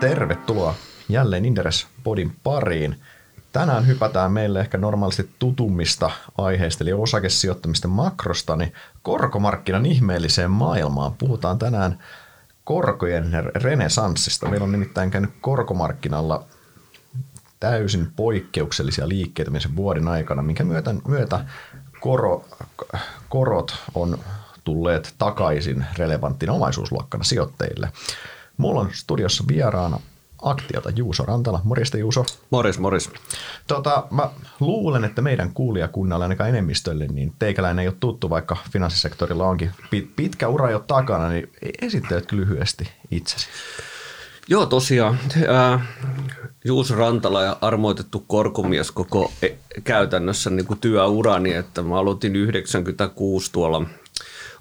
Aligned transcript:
Tervetuloa 0.00 0.74
jälleen 1.08 1.44
Inderes 1.44 1.86
Podin 2.04 2.36
pariin. 2.42 3.00
Tänään 3.52 3.86
hypätään 3.86 4.32
meille 4.32 4.60
ehkä 4.60 4.78
normaalisti 4.78 5.30
tutummista 5.38 6.10
aiheista, 6.38 6.84
eli 6.84 6.92
osakesijoittamista 6.92 7.88
makrosta, 7.88 8.56
niin 8.56 8.72
korkomarkkinan 9.02 9.86
ihmeelliseen 9.86 10.50
maailmaan. 10.50 11.14
Puhutaan 11.14 11.58
tänään 11.58 11.98
korkojen 12.64 13.32
renesanssista. 13.54 14.48
Meillä 14.48 14.64
on 14.64 14.72
nimittäin 14.72 15.10
käynyt 15.10 15.30
korkomarkkinalla 15.40 16.44
täysin 17.60 18.12
poikkeuksellisia 18.16 19.08
liikkeitä 19.08 19.50
sen 19.58 19.76
vuoden 19.76 20.08
aikana, 20.08 20.42
minkä 20.42 20.64
myötä, 20.64 20.94
myötä 21.08 21.44
koro, 22.00 22.44
korot 23.28 23.76
on 23.94 24.18
tulleet 24.64 25.14
takaisin 25.18 25.86
relevanttina 25.98 26.52
omaisuusluokkana 26.52 27.24
sijoittajille. 27.24 27.92
Mulla 28.60 28.80
on 28.80 28.90
studiossa 28.92 29.44
vieraana 29.48 30.00
Aktiota 30.42 30.90
Juuso 30.90 31.24
Rantala. 31.24 31.60
Morjesta 31.64 31.98
Juuso. 31.98 32.26
Morjes, 32.50 32.78
morjes. 32.78 33.10
Tota, 33.66 34.06
mä 34.10 34.30
luulen, 34.60 35.04
että 35.04 35.22
meidän 35.22 35.52
kuulijakunnalle 35.54 36.24
ainakaan 36.24 36.50
enemmistölle, 36.50 37.06
niin 37.06 37.32
teikäläinen 37.38 37.82
ei 37.82 37.88
ole 37.88 37.96
tuttu, 38.00 38.30
vaikka 38.30 38.56
finanssisektorilla 38.72 39.46
onkin 39.46 39.70
pitkä 40.16 40.48
ura 40.48 40.70
jo 40.70 40.78
takana, 40.78 41.28
niin 41.28 41.52
esittelet 41.82 42.32
lyhyesti 42.32 42.88
itsesi. 43.10 43.46
Joo, 44.48 44.66
tosiaan. 44.66 45.18
Ää, 45.48 45.86
Juuso 46.64 46.94
Rantala 46.94 47.42
ja 47.42 47.56
armoitettu 47.60 48.24
korkomies 48.26 48.90
koko 48.90 49.32
e- 49.42 49.80
käytännössä 49.84 50.50
niin 50.50 50.66
kuin 50.66 50.80
työurani, 50.80 51.52
että 51.52 51.82
mä 51.82 51.98
aloitin 51.98 52.36
96 52.36 53.52
tuolla– 53.52 53.86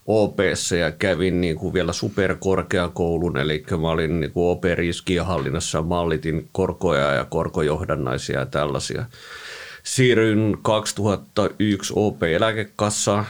OPssa 0.09 0.75
ja 0.75 0.91
kävin 0.91 1.41
niin 1.41 1.55
kuin 1.55 1.73
vielä 1.73 1.93
superkorkeakoulun, 1.93 3.37
eli 3.37 3.63
mä 3.81 3.89
olin 3.89 4.19
niin 4.19 4.31
kuin 4.31 4.51
OP-riskienhallinnassa, 4.51 5.81
mallitin 5.81 6.49
korkoja 6.51 7.13
ja 7.13 7.25
korkojohdannaisia 7.25 8.39
ja 8.39 8.45
tällaisia. 8.45 9.05
Siirryin 9.83 10.57
2001 10.61 11.93
OP-eläkekassaan, 11.95 13.25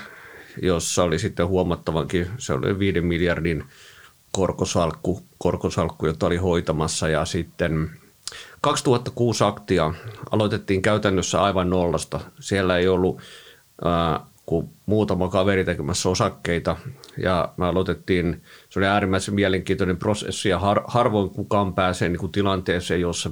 jossa 0.62 1.04
oli 1.04 1.20
sitten 1.20 1.48
huomattavankin, 1.48 2.28
se 2.38 2.54
oli 2.54 2.80
5 2.80 3.02
miljardin 3.02 3.64
korkosalkku, 4.32 5.24
korkosalkku, 5.38 6.06
jota 6.06 6.26
oli 6.26 6.38
hoitamassa 6.38 7.10
ja 7.10 7.26
sitten 7.26 7.90
2006 8.62 9.44
aktia 9.44 9.94
aloitettiin 10.32 10.82
käytännössä 10.82 11.44
aivan 11.44 11.70
nollasta. 11.70 12.20
Siellä 12.40 12.78
ei 12.78 12.88
ollut 12.88 13.22
kuin 14.50 14.70
muutama 14.86 15.30
kaveri 15.30 15.66
tekemässä 15.66 16.10
osakkeita 16.10 16.78
ja 17.18 17.54
me 17.58 17.66
aloitettiin, 17.66 18.42
se 18.70 18.80
oli 18.80 18.88
äärimmäisen 18.88 19.36
mielenkiintoinen 19.36 19.98
prosessi 19.98 20.50
ja 20.50 20.60
har, 20.60 20.82
harvoin 20.88 21.30
kukaan 21.30 21.74
pääsee 21.74 22.10
niin 22.10 22.20
kuin 22.20 22.32
tilanteeseen, 22.32 23.02
jossa, 23.02 23.30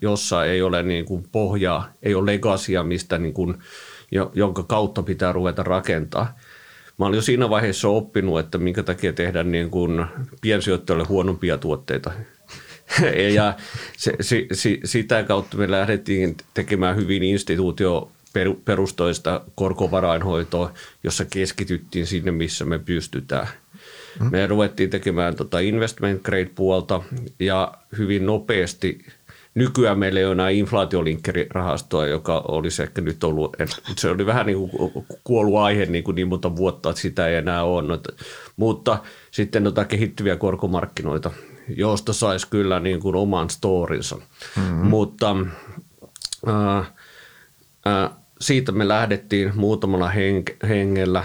jossa 0.00 0.44
ei 0.44 0.62
ole 0.62 0.82
niin 0.82 1.04
kuin 1.04 1.24
pohjaa, 1.32 1.92
ei 2.02 2.14
ole 2.14 2.32
legasia, 2.32 2.82
mistä 2.82 3.18
niin 3.18 3.34
kuin, 3.34 3.54
jonka 4.34 4.62
kautta 4.62 5.02
pitää 5.02 5.32
ruveta 5.32 5.62
rakentaa. 5.62 6.38
Mä 6.98 7.06
olin 7.06 7.16
jo 7.16 7.22
siinä 7.22 7.50
vaiheessa 7.50 7.88
oppinut, 7.88 8.38
että 8.38 8.58
minkä 8.58 8.82
takia 8.82 9.12
tehdään 9.12 9.52
niin 9.52 9.70
kuin 9.70 10.06
piensijoittajille 10.40 11.04
huonompia 11.08 11.58
tuotteita. 11.58 12.12
ja 13.34 13.54
se, 13.96 14.14
se, 14.20 14.46
se, 14.52 14.78
sitä 14.84 15.22
kautta 15.22 15.56
me 15.56 15.70
lähdettiin 15.70 16.36
tekemään 16.54 16.96
hyvin 16.96 17.22
instituutio 17.22 18.12
perustoista 18.64 19.40
korkovarainhoitoa, 19.54 20.72
jossa 21.04 21.24
keskityttiin 21.24 22.06
sinne, 22.06 22.30
missä 22.30 22.64
me 22.64 22.78
pystytään. 22.78 23.48
Mm. 24.20 24.30
Me 24.30 24.46
ruvettiin 24.46 24.90
tekemään 24.90 25.36
tota 25.36 25.58
investment 25.58 26.22
grade 26.22 26.50
puolta 26.54 27.02
ja 27.38 27.74
hyvin 27.98 28.26
nopeasti 28.26 28.98
Nykyään 29.54 29.98
meillä 29.98 30.20
ei 30.20 30.26
ole 30.26 30.32
enää 30.32 30.48
inflaatiolinkkerahastoa, 30.48 32.06
joka 32.06 32.44
olisi 32.48 32.82
ehkä 32.82 33.00
nyt 33.00 33.24
ollut, 33.24 33.56
se 33.96 34.10
oli 34.10 34.26
vähän 34.26 34.46
niin 34.46 34.70
kuin 34.70 35.06
kuollut 35.24 35.58
aihe 35.58 35.86
niin, 35.86 36.04
kuin 36.04 36.14
niin 36.14 36.28
monta 36.28 36.56
vuotta, 36.56 36.90
että 36.90 37.02
sitä 37.02 37.26
ei 37.26 37.36
enää 37.36 37.64
ole. 37.64 37.98
Mutta 38.56 38.98
sitten 39.30 39.64
noita 39.64 39.84
kehittyviä 39.84 40.36
korkomarkkinoita, 40.36 41.30
joista 41.68 42.12
saisi 42.12 42.48
kyllä 42.50 42.80
niin 42.80 43.00
kuin 43.00 43.16
oman 43.16 43.50
storinsa. 43.50 44.16
Mm-hmm. 44.16 44.86
Mutta 44.86 45.36
äh, 46.48 46.92
äh, 47.86 48.10
siitä 48.42 48.72
me 48.72 48.88
lähdettiin 48.88 49.52
muutamalla 49.54 50.10
hengellä. 50.68 51.24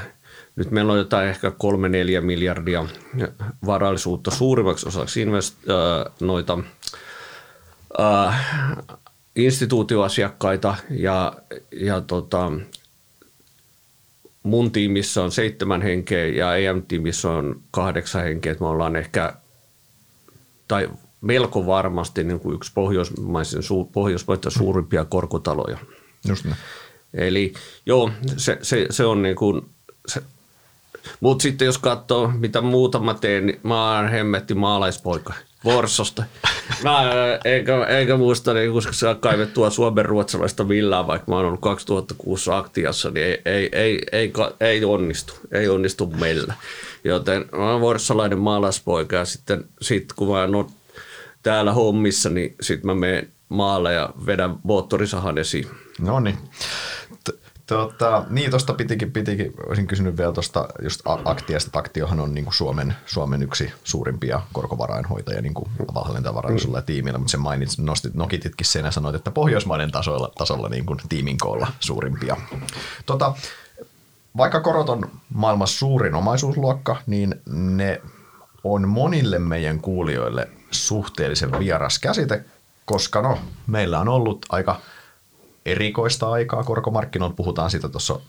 Nyt 0.55 0.71
meillä 0.71 0.93
on 0.93 0.99
jotain 0.99 1.29
ehkä 1.29 1.49
3-4 1.49 2.21
miljardia 2.21 2.85
varallisuutta 3.65 4.31
suurimmaksi 4.31 4.87
osaksi 4.87 5.25
invest- 5.25 5.71
äh, 5.71 6.13
noita 6.19 6.59
äh, 7.99 8.45
instituutioasiakkaita 9.35 10.75
ja, 10.89 11.33
ja 11.71 12.01
tota, 12.01 12.51
mun 14.43 14.71
tiimissä 14.71 15.23
on 15.23 15.31
seitsemän 15.31 15.81
henkeä 15.81 16.25
ja 16.25 16.55
EM-tiimissä 16.55 17.29
on 17.29 17.61
kahdeksan 17.71 18.23
henkeä. 18.23 18.55
Me 18.59 18.67
ollaan 18.67 18.95
ehkä, 18.95 19.33
tai 20.67 20.89
melko 21.21 21.65
varmasti 21.65 22.23
niin 22.23 22.39
kuin 22.39 22.55
yksi 22.55 22.71
pohjoismaisen, 22.73 23.61
pohjoismaiden 23.91 24.51
suurimpia 24.51 25.05
korkotaloja. 25.05 25.77
Just 26.27 26.45
näin. 26.45 26.57
Eli 27.13 27.53
joo, 27.85 28.11
se, 28.37 28.57
se, 28.61 28.85
se 28.89 29.05
on 29.05 29.21
niin 29.21 29.35
kuin, 29.35 29.61
se, 30.07 30.23
mutta 31.19 31.43
sitten 31.43 31.65
jos 31.65 31.77
katsoo, 31.77 32.31
mitä 32.37 32.61
muuta 32.61 32.99
mä 32.99 33.13
teen, 33.13 33.45
niin 33.45 33.59
mä 33.63 33.97
oon 33.97 34.09
hemmetti 34.09 34.53
maalaispoika 34.53 35.33
Vorsosta. 35.65 36.23
Mä, 36.83 37.01
eikä, 37.45 37.85
eikä 37.85 38.17
muista, 38.17 38.53
niin 38.53 38.71
kun 38.71 38.81
saa 38.91 39.15
kaivettua 39.15 39.69
suomen 39.69 40.05
ruotsalaista 40.05 40.63
millään, 40.63 41.07
vaikka 41.07 41.31
mä 41.31 41.35
oon 41.35 41.45
ollut 41.45 41.61
2006 41.61 42.51
aktiassa, 42.51 43.09
niin 43.11 43.25
ei, 43.25 43.41
ei, 43.45 43.69
ei, 43.71 44.01
ei, 44.11 44.31
ei 44.59 44.85
onnistu. 44.85 45.33
Ei 45.51 45.69
onnistu 45.69 46.07
meillä. 46.07 46.53
Joten 47.03 47.45
mä 47.51 47.71
oon 47.71 47.81
vorssalainen 47.81 48.39
maalaispoika 48.39 49.15
ja 49.15 49.25
sitten 49.25 49.63
sit, 49.81 50.13
kun 50.15 50.27
mä 50.27 50.41
oon 50.41 50.69
täällä 51.43 51.73
hommissa, 51.73 52.29
niin 52.29 52.55
sitten 52.61 52.85
mä 52.85 52.95
menen 52.95 53.29
maalle 53.49 53.93
ja 53.93 54.09
vedän 54.25 54.55
moottorisahan 54.63 55.37
esiin. 55.37 55.67
No 55.99 56.19
niin. 56.19 56.37
Tota, 57.67 58.25
niin, 58.29 58.49
tuosta 58.49 58.73
pitikin, 58.73 59.11
pitikin, 59.11 59.53
olisin 59.67 59.87
kysynyt 59.87 60.17
vielä 60.17 60.31
tuosta 60.31 60.67
just 60.83 61.01
Aktiasta. 61.25 61.79
Aktiohan 61.79 62.19
on 62.19 62.33
niin 62.33 62.45
kuin 62.45 62.53
Suomen, 62.53 62.95
Suomen 63.05 63.43
yksi 63.43 63.73
suurimpia 63.83 64.41
korkovarainhoitajia 64.53 65.41
niin 65.41 65.53
kuin 65.53 65.69
mm. 65.79 66.83
tiimillä, 66.85 67.17
mutta 67.17 67.31
sen 67.31 67.39
mainitsit, 67.39 67.79
nostit, 67.79 68.13
nokititkin 68.13 68.67
sen 68.67 68.85
ja 68.85 68.91
sanoit, 68.91 69.15
että 69.15 69.31
Pohjoismaiden 69.31 69.91
tasolla, 69.91 70.31
tasolla 70.37 70.69
niin 70.69 70.85
kuin 70.85 70.99
tiimin 71.09 71.37
koolla 71.37 71.67
suurimpia. 71.79 72.37
Tota, 73.05 73.33
vaikka 74.37 74.59
korot 74.59 74.89
on 74.89 75.11
maailman 75.33 75.67
suurin 75.67 76.15
omaisuusluokka, 76.15 76.97
niin 77.07 77.35
ne 77.45 78.01
on 78.63 78.87
monille 78.87 79.39
meidän 79.39 79.79
kuulijoille 79.79 80.49
suhteellisen 80.71 81.59
vieras 81.59 81.99
käsite, 81.99 82.45
koska 82.85 83.21
no, 83.21 83.37
meillä 83.67 83.99
on 83.99 84.07
ollut 84.07 84.45
aika– 84.49 84.75
erikoista 85.67 86.31
aikaa 86.31 86.63
korkomarkkinoilla. 86.63 87.35
Puhutaan 87.35 87.71
siitä 87.71 87.89
tuossa 87.89 88.19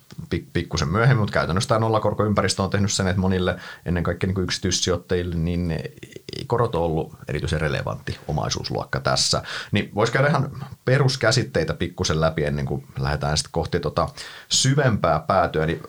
pikkusen 0.53 0.88
myöhemmin, 0.88 1.21
mutta 1.21 1.32
käytännössä 1.32 1.69
tämä 1.69 1.78
nollakorkoympäristö 1.78 2.62
on 2.62 2.71
tehnyt 2.71 2.93
sen, 2.93 3.09
että 3.09 3.21
monille 3.21 3.56
ennen 3.87 4.03
kaikkea 4.03 4.26
niin 4.26 4.44
yksityissijoittajille 4.44 5.34
niin 5.34 5.71
ei 5.71 6.44
korot 6.47 6.75
ole 6.75 6.84
ollut 6.84 7.12
erityisen 7.28 7.60
relevantti 7.60 8.19
omaisuusluokka 8.28 9.00
tässä. 9.00 9.43
Niin 9.72 9.91
voisi 9.94 10.12
käydä 10.12 10.28
ihan 10.28 10.50
peruskäsitteitä 10.84 11.75
pikkusen 11.75 12.21
läpi 12.21 12.44
ennen 12.44 12.66
kuin 12.66 12.87
lähdetään 12.99 13.38
sitten 13.38 13.53
kohti 13.53 13.81
tota 13.81 14.09
syvempää 14.49 15.19
päätyä. 15.19 15.66
Niin 15.66 15.82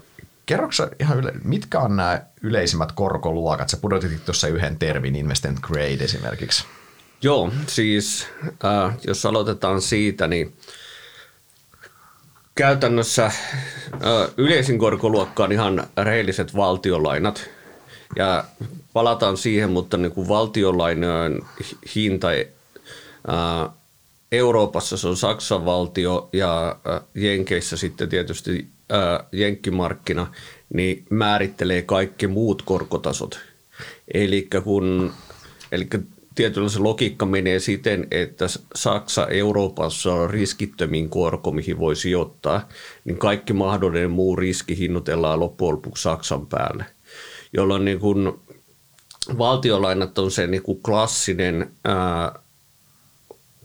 Kerroksä 0.46 0.90
ihan 1.00 1.20
yle, 1.20 1.34
mitkä 1.44 1.80
on 1.80 1.96
nämä 1.96 2.22
yleisimmät 2.42 2.92
korkoluokat? 2.92 3.70
Sä 3.70 3.78
pudotit 3.78 4.26
tuossa 4.26 4.48
yhden 4.48 4.80
termin, 4.80 5.16
investment 5.16 5.60
grade 5.60 6.04
esimerkiksi. 6.04 6.66
Joo, 7.22 7.52
siis 7.68 8.28
äh, 8.66 8.98
jos 9.08 9.26
aloitetaan 9.26 9.82
siitä, 9.82 10.28
niin 10.28 10.58
käytännössä 12.60 13.32
yleisin 14.38 14.80
korkoluokka 14.80 15.44
on 15.44 15.52
ihan 15.52 15.88
rehelliset 15.98 16.56
valtiolainat. 16.56 17.50
Ja 18.16 18.44
palataan 18.94 19.38
siihen, 19.38 19.70
mutta 19.70 19.98
niin 19.98 20.12
kuin 20.12 20.28
valtiolainojen 20.28 21.42
hinta 21.96 22.28
Euroopassa 24.32 24.98
se 24.98 25.08
on 25.08 25.18
Saksan 25.18 25.66
valtio 25.66 26.30
ja 26.34 26.76
Jenkeissä 27.16 27.78
sitten 27.78 28.10
tietysti 28.10 28.68
Jenkkimarkkina, 29.32 30.28
niin 30.74 31.06
määrittelee 31.10 31.82
kaikki 31.82 32.28
muut 32.28 32.62
korkotasot. 32.62 33.40
Eli 34.14 34.48
kun 34.64 35.14
Eli 35.72 35.88
tietyllä 36.36 36.70
se 36.70 36.80
logiikka 36.80 37.26
menee 37.26 37.60
siten, 37.60 38.08
että 38.12 38.46
Saksa 38.76 39.28
Euroopassa 39.28 40.14
on 40.14 40.30
riskittömin 40.30 41.10
korko, 41.10 41.52
mihin 41.52 41.80
voi 41.80 41.96
sijoittaa, 41.96 42.68
niin 43.06 43.18
kaikki 43.18 43.54
mahdollinen 43.54 44.12
muu 44.12 44.36
riski 44.36 44.78
hinnoitellaan 44.78 45.40
loppujen 45.40 45.76
lopuksi 45.76 46.04
Saksan 46.04 46.48
päälle, 46.48 46.86
jolloin 47.54 47.86
niin 47.86 48.00
kuin 48.00 48.34
valtiolainat 49.38 50.18
on 50.18 50.32
se 50.32 50.48
niin 50.48 50.64
kuin 50.64 50.82
klassinen 50.82 51.72
ää, 51.84 52.40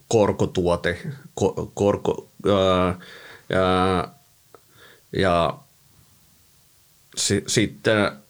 korkotuote, 0.08 0.98
ko, 1.34 1.70
korko, 1.74 2.28
ää, 2.46 2.98
ja, 3.48 4.08
ja 5.16 5.58
si, 7.16 7.44
sitten 7.46 8.23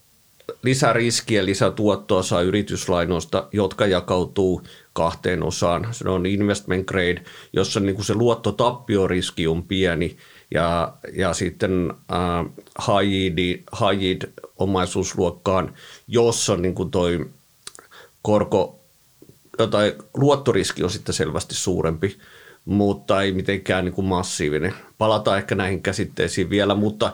lisäriskiä, 0.62 1.44
lisätuottoa 1.44 2.22
saa 2.22 2.40
yrityslainoista, 2.40 3.48
jotka 3.52 3.86
jakautuu 3.86 4.62
kahteen 4.92 5.42
osaan. 5.42 5.88
Se 5.90 6.08
on 6.08 6.26
investment 6.26 6.86
grade, 6.86 7.22
jossa 7.52 7.80
niin 7.80 7.94
kuin 7.94 8.04
se 8.04 8.14
luottotappio-riski 8.14 9.46
on 9.46 9.62
pieni 9.62 10.16
ja, 10.50 10.92
ja 11.12 11.34
sitten 11.34 11.92
äh, 12.12 12.46
high, 12.88 14.02
yield, 14.02 14.32
omaisuusluokkaan, 14.58 15.74
jossa 16.08 16.56
niin 16.56 16.74
kuin 16.74 16.90
toi 16.90 17.26
korko 18.22 18.80
tai 19.70 19.94
luottoriski 20.16 20.84
on 20.84 20.90
sitten 20.90 21.14
selvästi 21.14 21.54
suurempi, 21.54 22.18
mutta 22.64 23.22
ei 23.22 23.32
mitenkään 23.32 23.84
niin 23.84 23.92
kuin 23.92 24.06
massiivinen. 24.06 24.74
Palataan 24.98 25.38
ehkä 25.38 25.54
näihin 25.54 25.82
käsitteisiin 25.82 26.50
vielä, 26.50 26.74
mutta 26.74 27.12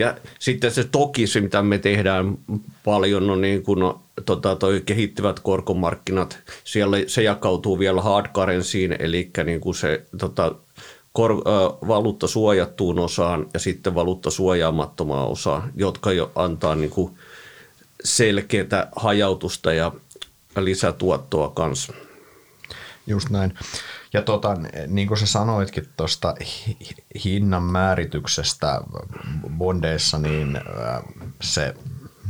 ja 0.00 0.16
sitten 0.38 0.70
se 0.70 0.84
toki 0.84 1.26
se, 1.26 1.40
mitä 1.40 1.62
me 1.62 1.78
tehdään 1.78 2.38
paljon, 2.84 3.30
on 3.30 3.40
niin 3.40 3.62
kuin, 3.62 3.78
no, 3.78 4.02
tota, 4.26 4.56
toi 4.56 4.82
kehittyvät 4.86 5.40
korkomarkkinat. 5.40 6.38
Siellä 6.64 6.96
se 7.06 7.22
jakautuu 7.22 7.78
vielä 7.78 8.02
hard 8.02 8.26
currencyin, 8.34 8.96
eli 8.98 9.30
niin 9.44 9.60
kuin 9.60 9.74
se 9.74 10.06
tota, 10.18 10.54
kor, 11.12 11.32
äh, 11.32 11.88
valuutta 11.88 12.26
suojattuun 12.26 12.98
osaan 12.98 13.46
ja 13.54 13.60
sitten 13.60 13.94
valuutta 13.94 14.30
suojaamattomaan 14.30 15.28
osaan, 15.28 15.72
jotka 15.76 16.12
jo 16.12 16.32
antaa 16.34 16.74
niin 16.74 16.90
kuin 16.90 17.18
selkeää 18.04 18.88
hajautusta 18.96 19.72
ja 19.72 19.92
lisätuottoa 20.58 21.48
kanssa. 21.48 21.92
Just 23.06 23.30
näin. 23.30 23.54
Ja 24.12 24.22
tota, 24.22 24.56
niin 24.86 25.08
kuin 25.08 25.18
sä 25.18 25.26
sanoitkin 25.26 25.88
tuosta 25.96 26.34
hinnan 27.24 27.62
määrityksestä 27.62 28.80
bondeissa, 29.58 30.18
niin 30.18 30.60
se, 31.40 31.74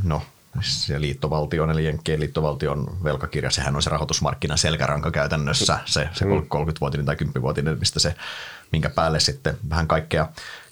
no, 0.03 0.21
se 0.61 1.01
liittovaltion, 1.01 1.71
eli 1.71 1.85
Jenkkien 1.85 2.19
liittovaltion 2.19 2.97
velkakirja, 3.03 3.51
sehän 3.51 3.75
on 3.75 3.81
se 3.81 3.89
rahoitusmarkkinan 3.89 4.57
selkäranka 4.57 5.11
käytännössä, 5.11 5.79
se, 5.85 6.09
se 6.13 6.25
30-vuotinen 6.25 7.05
tai 7.05 7.15
10-vuotinen, 7.15 7.79
mistä 7.79 7.99
se, 7.99 8.15
minkä 8.71 8.89
päälle 8.89 9.19
sitten 9.19 9.57
vähän 9.69 9.87
kaikkea 9.87 10.27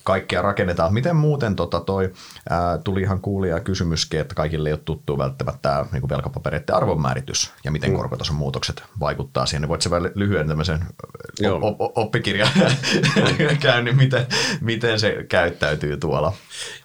kaikkea 0.09 0.41
rakennetaan. 0.41 0.93
Miten 0.93 1.15
muuten 1.15 1.55
tota 1.55 1.79
toi, 1.79 2.13
ää, 2.49 2.77
tuli 2.77 3.01
ihan 3.01 3.21
kuulija 3.21 3.59
kysymyskin, 3.59 4.19
että 4.19 4.35
kaikille 4.35 4.69
ei 4.69 4.73
ole 4.73 4.81
tuttu 4.85 5.17
välttämättä 5.17 5.85
niin 5.91 6.09
velkapapereiden 6.09 6.75
arvonmääritys 6.75 7.53
ja 7.63 7.71
miten 7.71 7.89
mm. 7.89 7.95
korkotason 7.95 8.35
muutokset 8.35 8.83
vaikuttaa 8.99 9.45
siihen. 9.45 9.67
Voitko 9.67 9.89
se 9.89 10.11
lyhyen 10.15 10.47
tämmöisen 10.47 10.79
oppikirjan 11.95 12.49
käynnin, 13.61 13.97
miten, 13.97 14.25
miten 14.61 14.99
se 14.99 15.25
käyttäytyy 15.29 15.97
tuolla? 15.97 16.33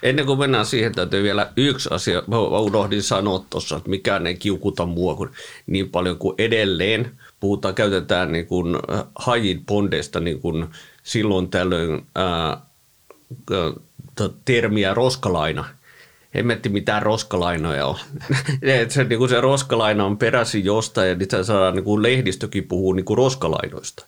Ennen 0.03 0.27
kuin 0.27 0.39
mennään 0.39 0.67
siihen, 0.67 0.93
täytyy 0.93 1.23
vielä 1.23 1.53
yksi 1.57 1.89
asia. 1.93 2.23
Mä 2.27 2.39
unohdin 2.39 3.03
sanoa 3.03 3.45
tuossa, 3.51 3.77
että 3.77 3.91
mikään 3.91 4.27
ei 4.27 4.35
kiukuta 4.35 4.87
mua 4.87 5.15
kuin 5.15 5.31
niin 5.67 5.91
paljon 5.91 6.19
kuin 6.19 6.35
edelleen 6.39 7.11
puhutaan, 7.41 7.75
käytetään 7.75 8.33
niin 8.33 8.47
kuin 8.47 8.77
high 9.27 9.65
bondeista 9.67 10.21
niin 10.21 10.41
kuin 10.41 10.67
silloin 11.03 11.51
tällöin 11.51 12.07
ää, 12.15 12.74
termiä 14.45 14.95
roskalaina. 14.95 15.65
Hemmetti 16.35 16.69
mitään 16.69 17.03
roskalainoja 17.03 17.87
on. 17.87 17.99
se, 18.89 19.05
niin 19.05 19.19
kuin 19.19 19.29
se 19.29 19.41
roskalaina 19.41 20.05
on 20.05 20.19
peräisin 20.19 20.65
jostain 20.65 21.09
ja 21.09 21.15
niitä 21.15 21.43
saadaan, 21.43 21.75
niin 21.75 21.85
kuin 21.85 22.03
lehdistökin 22.03 22.65
puhuu 22.65 22.93
niin 22.93 23.05
kuin 23.05 23.19
roskalainoista. 23.19 24.07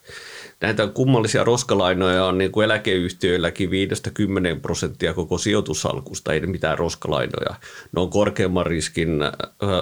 Näitä 0.61 0.87
kummallisia 0.87 1.45
roskalainoja 1.45 2.25
on 2.25 2.39
niin 2.39 2.53
kuin 2.53 2.65
eläkeyhtiöilläkin 2.65 3.71
5-10 3.71 3.73
prosenttia 4.63 5.15
koko 5.15 5.39
sijoitussalkusta, 5.39 6.33
ei 6.33 6.41
mitään 6.41 6.79
roskalainoja. 6.79 7.55
Ne 7.93 8.01
on 8.01 8.11
korkeamman 8.11 8.67
riskin 8.67 9.19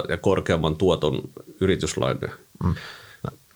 ja 0.09 0.17
korkeamman 0.17 0.75
tuoton 0.75 1.21
yrityslainoja. 1.61 2.33
Mm 2.63 2.75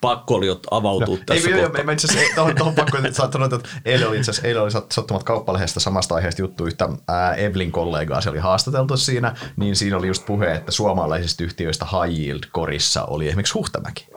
pakko 0.00 0.34
oli 0.34 0.46
avautua 0.70 1.16
no, 1.16 1.22
tässä 1.26 1.48
ei, 1.48 1.62
kohtaa. 1.62 1.82
Ei, 1.88 1.92
itse 1.92 2.06
asiassa 2.06 2.34
tuohon, 2.34 2.54
tuohon 2.56 2.74
pakko, 2.74 2.98
että 2.98 3.12
sä 3.12 3.28
sanoit, 3.32 3.52
että 3.52 3.68
eilen 3.84 4.08
oli 4.08 4.16
itse 4.18 4.30
asiassa, 4.30 4.48
eilen 4.48 4.62
oli 4.62 4.70
sattumat 4.70 5.22
kauppalehdestä 5.22 5.80
samasta 5.80 6.14
aiheesta 6.14 6.42
juttu 6.42 6.66
yhtä 6.66 6.88
ää, 7.08 7.34
Evelin 7.34 7.72
kollegaa, 7.72 8.20
se 8.20 8.30
oli 8.30 8.38
haastateltu 8.38 8.96
siinä, 8.96 9.34
niin 9.56 9.76
siinä 9.76 9.96
oli 9.96 10.06
just 10.06 10.26
puhe, 10.26 10.52
että 10.54 10.72
suomalaisista 10.72 11.44
yhtiöistä 11.44 11.84
high 11.84 12.20
yield 12.20 12.42
korissa 12.52 13.04
oli 13.04 13.28
esimerkiksi 13.28 13.54
Huhtamäki. 13.54 14.09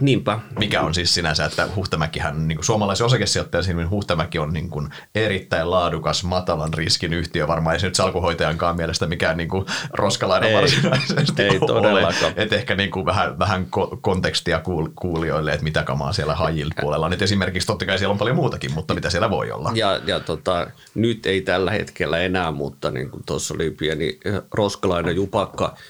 Niinpä. 0.00 0.38
Mikä 0.58 0.80
on 0.80 0.94
siis 0.94 1.14
sinänsä, 1.14 1.44
että 1.44 1.68
Huhtamäkihän, 1.76 2.48
niin 2.48 2.58
kuin 2.58 2.64
suomalaisen 2.64 3.06
osakesijoittajan 3.06 3.64
silmin 3.64 3.90
Huhtamäki 3.90 4.38
on 4.38 4.52
niin 4.52 4.70
kuin 4.70 4.88
erittäin 5.14 5.70
laadukas, 5.70 6.24
matalan 6.24 6.74
riskin 6.74 7.12
yhtiö. 7.12 7.48
Varmaan 7.48 7.74
ei 7.74 7.80
se 7.80 7.86
nyt 7.86 7.94
salkuhoitajankaan 7.94 8.76
mielestä 8.76 9.06
mikään 9.06 9.36
niin 9.36 9.48
kuin 9.48 9.66
roskalainen 9.92 10.48
ei, 10.48 10.54
varsinaisesti 10.54 11.42
ei 11.42 11.60
todellakaan. 11.60 12.32
Että 12.36 12.56
ehkä 12.56 12.74
niin 12.74 12.90
kuin 12.90 13.06
vähän, 13.06 13.38
vähän 13.38 13.66
kontekstia 14.00 14.60
kuulijoille, 15.00 15.52
että 15.52 15.64
mitä 15.64 15.82
kamaa 15.82 16.12
siellä 16.12 16.36
high 16.36 16.68
puolella 16.80 17.08
Nyt 17.08 17.22
esimerkiksi 17.22 17.66
totta 17.66 17.86
kai 17.86 17.98
siellä 17.98 18.12
on 18.12 18.18
paljon 18.18 18.36
muutakin, 18.36 18.74
mutta 18.74 18.94
mitä 18.94 19.10
siellä 19.10 19.30
voi 19.30 19.50
olla. 19.50 19.72
Ja, 19.74 20.00
ja 20.06 20.20
tota, 20.20 20.70
nyt 20.94 21.26
ei 21.26 21.40
tällä 21.40 21.70
hetkellä 21.70 22.18
enää, 22.18 22.50
mutta 22.50 22.90
niin 22.90 23.10
kuin 23.10 23.22
tuossa 23.26 23.54
oli 23.54 23.70
pieni 23.70 24.18
roskalainen 24.54 25.16
jupakka– 25.16 25.74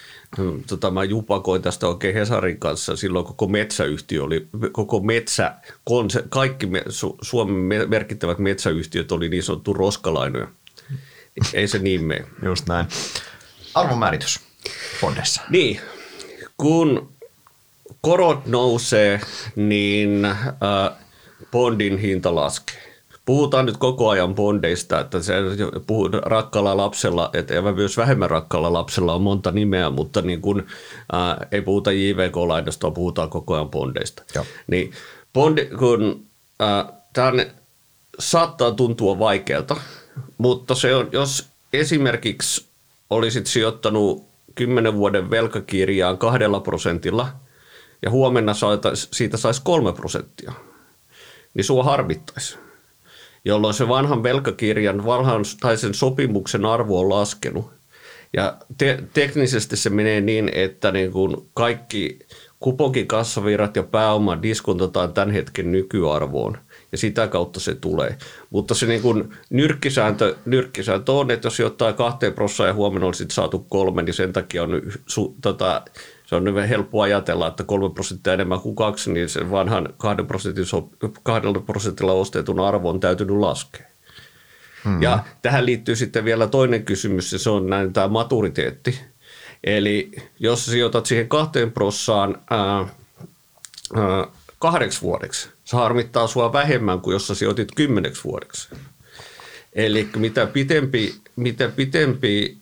tota, 0.67 0.91
mä 0.91 1.03
jupakoin 1.03 1.61
tästä 1.61 1.87
oikein 1.87 2.13
Hesarin 2.13 2.59
kanssa. 2.59 2.95
Silloin 2.95 3.25
koko 3.25 3.47
metsäyhtiö 3.47 4.23
oli, 4.23 4.47
koko 4.71 4.99
metsä, 4.99 5.55
konse, 5.83 6.23
kaikki 6.29 6.65
me, 6.67 6.83
Su, 6.89 7.17
Suomen 7.21 7.89
merkittävät 7.89 8.39
metsäyhtiöt 8.39 9.11
oli 9.11 9.29
niin 9.29 9.43
sanottu 9.43 9.73
roskalainoja. 9.73 10.47
Ei 11.53 11.67
se 11.67 11.79
niin 11.79 12.03
mene. 12.03 12.25
Just 12.43 12.67
näin. 12.67 12.87
Arvonmääritys 13.73 14.39
fondeissa. 15.01 15.41
Niin, 15.49 15.79
kun 16.57 17.13
korot 18.01 18.45
nousee, 18.45 19.21
niin 19.55 20.25
äh, 20.25 20.47
bondin 21.51 21.97
hinta 21.97 22.35
laskee 22.35 22.90
puhutaan 23.25 23.65
nyt 23.65 23.77
koko 23.77 24.09
ajan 24.09 24.35
bondeista, 24.35 24.99
että 24.99 25.21
se 25.21 25.33
puhuu 25.87 26.09
rakkaalla 26.11 26.77
lapsella, 26.77 27.29
että 27.33 27.53
ja 27.53 27.61
myös 27.61 27.97
vähemmän 27.97 28.29
rakkaalla 28.29 28.73
lapsella 28.73 29.13
on 29.13 29.21
monta 29.21 29.51
nimeä, 29.51 29.89
mutta 29.89 30.21
niin 30.21 30.41
kun, 30.41 30.65
ää, 31.11 31.47
ei 31.51 31.61
puhuta 31.61 31.91
JVK-lainosta, 31.91 32.91
puhutaan 32.91 33.29
koko 33.29 33.53
ajan 33.53 33.69
bondeista. 33.69 34.23
Joo. 34.35 34.45
Niin 34.67 34.91
bondi, 35.33 35.65
kun 35.65 36.25
tämä 37.13 37.45
saattaa 38.19 38.71
tuntua 38.71 39.19
vaikealta, 39.19 39.75
mutta 40.37 40.75
se 40.75 40.95
on, 40.95 41.09
jos 41.11 41.47
esimerkiksi 41.73 42.65
olisit 43.09 43.47
sijoittanut 43.47 44.25
10 44.55 44.95
vuoden 44.95 45.29
velkakirjaan 45.29 46.17
kahdella 46.17 46.59
prosentilla 46.59 47.27
ja 48.01 48.11
huomenna 48.11 48.53
siitä 48.95 49.37
saisi 49.37 49.61
kolme 49.63 49.93
prosenttia, 49.93 50.53
niin 51.53 51.65
sua 51.65 51.83
harmittaisi 51.83 52.57
jolloin 53.45 53.73
se 53.73 53.87
vanhan 53.87 54.23
velkakirjan 54.23 55.05
vanhan, 55.05 55.43
tai 55.59 55.77
sen 55.77 55.93
sopimuksen 55.93 56.65
arvo 56.65 56.99
on 56.99 57.09
laskenut. 57.09 57.71
Ja 58.33 58.57
te- 58.77 59.03
teknisesti 59.13 59.77
se 59.77 59.89
menee 59.89 60.21
niin, 60.21 60.51
että 60.53 60.91
niin 60.91 61.11
kuin 61.11 61.37
kaikki 61.53 62.19
kuponkikassavirrat 62.59 63.75
ja 63.75 63.83
pääoma 63.83 64.41
diskontataan 64.41 65.13
tämän 65.13 65.31
hetken 65.31 65.71
nykyarvoon 65.71 66.57
ja 66.91 66.97
sitä 66.97 67.27
kautta 67.27 67.59
se 67.59 67.75
tulee. 67.75 68.17
Mutta 68.49 68.73
se 68.73 68.85
niin 68.85 69.01
kuin 69.01 69.33
nyrkkisääntö, 69.49 70.35
nyrkkisääntö 70.45 71.11
on, 71.11 71.31
että 71.31 71.45
jos 71.45 71.55
sijoittaa 71.55 71.93
kahteen 71.93 72.33
prosenttia 72.33 72.65
ja 72.67 72.73
huomenna 72.73 73.05
olisi 73.05 73.25
saatu 73.31 73.59
kolme, 73.69 74.01
niin 74.01 74.13
sen 74.13 74.33
takia 74.33 74.63
on 74.63 74.81
su, 75.07 75.35
tota, 75.41 75.81
se 76.31 76.35
on 76.35 76.47
hyvin 76.47 76.67
helppo 76.67 77.01
ajatella, 77.01 77.47
että 77.47 77.63
kolme 77.63 77.89
prosenttia 77.93 78.33
enemmän 78.33 78.59
kuin 78.59 78.75
kaksi, 78.75 79.11
niin 79.11 79.29
sen 79.29 79.51
vanhan 79.51 79.93
kahden, 79.97 80.27
prosentin, 80.27 80.65
kahdella 81.23 81.59
prosentilla 81.59 82.13
ostetun 82.13 82.59
arvo 82.59 82.89
on 82.89 82.99
täytynyt 82.99 83.35
laskea. 83.35 83.85
Hmm. 84.83 85.01
Ja 85.01 85.23
tähän 85.41 85.65
liittyy 85.65 85.95
sitten 85.95 86.25
vielä 86.25 86.47
toinen 86.47 86.85
kysymys, 86.85 87.33
ja 87.33 87.39
se 87.39 87.49
on 87.49 87.67
näin 87.67 87.93
tämä 87.93 88.07
maturiteetti. 88.07 88.99
Eli 89.63 90.11
jos 90.39 90.65
sijoitat 90.65 91.05
siihen 91.05 91.29
kahteen 91.29 91.71
prossaan 91.71 92.37
ää, 92.49 92.59
ää, 92.77 92.87
kahdeksi 94.59 95.01
vuodeksi, 95.01 95.49
se 95.63 95.77
harmittaa 95.77 96.27
sua 96.27 96.53
vähemmän 96.53 97.01
kuin 97.01 97.13
jos 97.13 97.27
sä 97.27 97.35
sijoitit 97.35 97.75
kymmeneksi 97.75 98.23
vuodeksi. 98.23 98.69
Eli 99.73 100.09
mitä 100.15 100.47
pitempi, 100.47 101.15
mitä 101.35 101.67
pitempi 101.67 102.57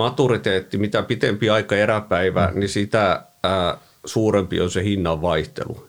maturiteetti, 0.00 0.78
mitä 0.78 1.02
pitempi 1.02 1.50
aika 1.50 1.76
eräpäivä, 1.76 2.50
mm. 2.52 2.60
niin 2.60 2.68
sitä 2.68 3.22
ää, 3.42 3.78
suurempi 4.04 4.60
on 4.60 4.70
se 4.70 4.84
hinnan 4.84 5.22
vaihtelu, 5.22 5.88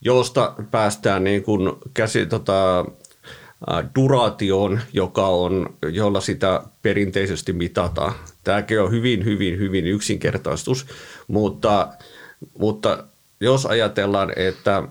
josta 0.00 0.54
päästään 0.70 1.24
niin 1.24 1.42
kuin 1.42 1.72
käsi, 1.94 2.26
tota, 2.26 2.84
duratioon, 3.98 4.80
joka 4.92 5.26
on, 5.26 5.76
jolla 5.92 6.20
sitä 6.20 6.62
perinteisesti 6.82 7.52
mitataan. 7.52 8.12
Tämäkin 8.44 8.80
on 8.80 8.90
hyvin, 8.90 9.24
hyvin, 9.24 9.58
hyvin 9.58 9.86
yksinkertaistus, 9.86 10.86
mutta, 11.28 11.88
mutta 12.58 13.04
jos 13.40 13.66
ajatellaan, 13.66 14.32
että 14.36 14.82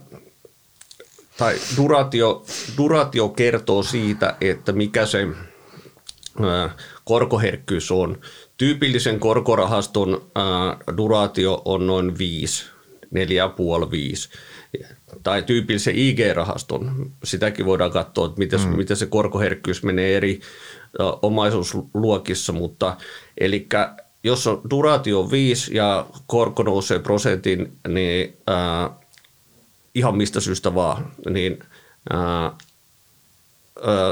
tai 1.38 1.54
duratio, 1.76 2.44
duratio 2.76 3.28
kertoo 3.28 3.82
siitä, 3.82 4.36
että 4.40 4.72
mikä 4.72 5.06
se 5.06 5.26
korkoherkkyys 7.10 7.90
on. 7.90 8.18
Tyypillisen 8.56 9.20
korkorahaston 9.20 10.30
duratio 10.96 11.62
on 11.64 11.86
noin 11.86 12.18
5, 12.18 12.64
4,5-5 13.04 13.08
tai 15.22 15.42
tyypillisen 15.42 15.94
IG-rahaston. 15.94 17.10
Sitäkin 17.24 17.66
voidaan 17.66 17.90
katsoa, 17.90 18.26
että 18.26 18.38
miten, 18.38 18.60
mm. 18.60 18.76
miten 18.76 18.96
se 18.96 19.06
korkoherkkyys 19.06 19.82
menee 19.82 20.16
eri 20.16 20.40
omaisuusluokissa, 21.22 22.52
mutta 22.52 22.96
eli 23.38 23.68
jos 24.24 24.46
on 24.46 24.60
duratio 24.70 25.30
5 25.30 25.76
ja 25.76 26.06
korko 26.26 26.62
nousee 26.62 26.98
prosentin, 26.98 27.72
niin 27.88 28.36
ää, 28.46 28.90
ihan 29.94 30.16
mistä 30.16 30.40
syystä 30.40 30.74
vaan, 30.74 31.12
niin 31.30 31.58
ää, 32.10 32.42
ää, 32.42 32.54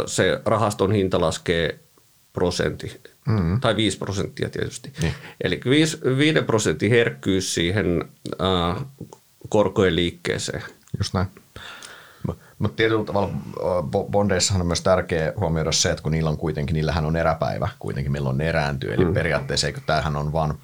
se 0.07 0.41
rahaston 0.45 0.93
hinta 0.93 1.21
laskee 1.21 1.88
prosentti, 2.39 3.01
mm. 3.27 3.61
tai 3.61 3.77
5 3.77 3.99
prosenttia 3.99 4.49
tietysti. 4.49 4.93
Niin. 5.03 5.15
Eli 5.41 5.61
5, 5.65 5.99
5 6.19 6.43
prosentin 6.43 6.91
herkkyys 6.91 7.55
siihen 7.55 8.05
ää, 8.39 8.77
korkojen 9.49 9.97
liikkeeseen. 9.97 10.63
Just 10.99 11.15
näin. 11.15 11.27
Mutta 12.59 12.77
tietyllä 12.77 13.05
tavalla 13.05 13.31
bondeissahan 14.11 14.61
on 14.61 14.67
myös 14.67 14.81
tärkeää 14.81 15.33
huomioida 15.37 15.73
se, 15.73 15.91
että 15.91 16.03
kun 16.03 16.13
niillä 16.13 16.31
on 16.31 16.37
kuitenkin, 16.37 16.75
niillähän 16.75 17.05
on 17.05 17.17
eräpäivä 17.17 17.69
kuitenkin, 17.79 18.13
milloin 18.13 18.39
ne 18.39 18.49
erääntyy. 18.49 18.93
Eli 18.93 19.05
mm. 19.05 19.15
periaatteessa 19.15 19.67
eikö 19.67 19.81
tämähän 19.87 20.17
on 20.17 20.33
vain 20.33 20.55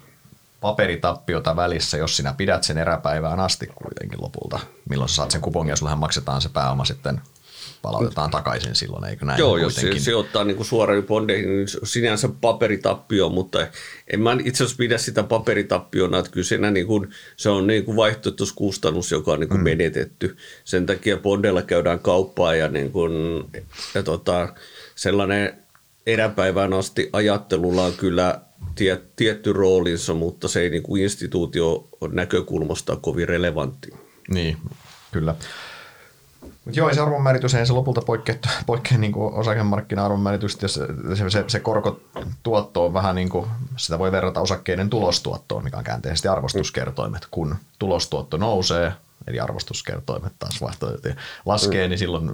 paperitappiota 0.61 1.55
välissä, 1.55 1.97
jos 1.97 2.17
sinä 2.17 2.33
pidät 2.33 2.63
sen 2.63 2.77
eräpäivään 2.77 3.39
asti 3.39 3.67
kuitenkin 3.75 4.21
lopulta. 4.21 4.59
Milloin 4.89 5.09
sä 5.09 5.15
saat 5.15 5.31
sen 5.31 5.41
kupongin 5.41 5.69
ja 5.69 5.75
sullehan 5.75 5.99
maksetaan 5.99 6.41
se 6.41 6.49
pääoma 6.49 6.85
sitten 6.85 7.21
palautetaan 7.85 8.31
takaisin 8.31 8.75
silloin, 8.75 9.05
eikö 9.05 9.25
näin? 9.25 9.39
Joo, 9.39 9.57
jos 9.57 9.75
se 9.75 9.99
sijoittaa 9.99 10.43
niin 10.43 10.57
kuin 10.57 10.67
suoraan 10.67 11.03
bondeihin, 11.03 11.49
niin 11.49 11.67
sinänsä 11.83 12.29
paperitappio, 12.41 13.29
mutta 13.29 13.67
en 14.13 14.21
mä 14.21 14.37
itse 14.43 14.63
asiassa 14.63 14.77
pidä 14.77 14.97
sitä 14.97 15.23
paperitappiona, 15.23 16.19
että 16.19 16.31
kyllä 16.31 16.45
siinä 16.45 16.71
niin 16.71 16.87
kuin, 16.87 17.09
se 17.37 17.49
on 17.49 17.67
niin 17.67 17.85
kuin 17.85 17.97
vaihtoehtoiskustannus, 17.97 19.11
joka 19.11 19.31
on 19.31 19.39
niin 19.39 19.49
kuin 19.49 19.59
mm. 19.59 19.63
menetetty. 19.63 20.37
Sen 20.63 20.85
takia 20.85 21.17
bondeilla 21.17 21.61
käydään 21.61 21.99
kauppaa 21.99 22.55
ja, 22.55 22.69
niin 22.69 22.91
kuin, 22.91 23.43
ja 23.95 24.03
tota, 24.03 24.53
sellainen 24.95 25.53
eräpäivään 26.05 26.73
asti 26.73 27.09
ajattelulla 27.13 27.85
on 27.85 27.93
kyllä 27.93 28.41
tie, 28.75 29.01
tietty 29.15 29.53
roolinsa, 29.53 30.13
mutta 30.13 30.47
se 30.47 30.61
ei 30.61 30.69
niin 30.69 30.83
kuin 30.83 31.03
instituutio 31.03 31.89
näkökulmasta 32.11 32.95
kovin 32.95 33.27
relevantti. 33.27 33.89
Niin, 34.29 34.57
kyllä. 35.11 35.35
Mutta 36.65 36.79
joo, 36.79 36.93
se 36.93 37.01
arvonmääritys 37.01 37.55
ei 37.55 37.65
se 37.65 37.73
lopulta 37.73 38.01
poikkea, 38.01 38.35
poikkea 38.65 38.97
niin 38.97 39.13
osakemarkkina-arvonmääritystä. 39.15 40.67
Se, 40.67 40.87
se, 41.15 41.29
se, 41.29 41.43
se 41.47 41.59
korkotuotto 41.59 42.85
on 42.85 42.93
vähän 42.93 43.15
niin 43.15 43.29
kuin, 43.29 43.47
sitä 43.77 43.99
voi 43.99 44.11
verrata 44.11 44.41
osakkeiden 44.41 44.89
tulostuottoon, 44.89 45.63
mikä 45.63 45.77
on 45.77 45.83
käänteisesti 45.83 46.27
arvostuskertoimet. 46.27 47.27
Kun 47.31 47.55
tulostuotto 47.79 48.37
nousee, 48.37 48.93
eli 49.27 49.39
arvostuskertoimet 49.39 50.33
taas 50.39 50.61
vaihtoehto 50.61 51.09
laskee, 51.45 51.87
mm. 51.87 51.89
niin 51.89 51.99
silloin, 51.99 52.31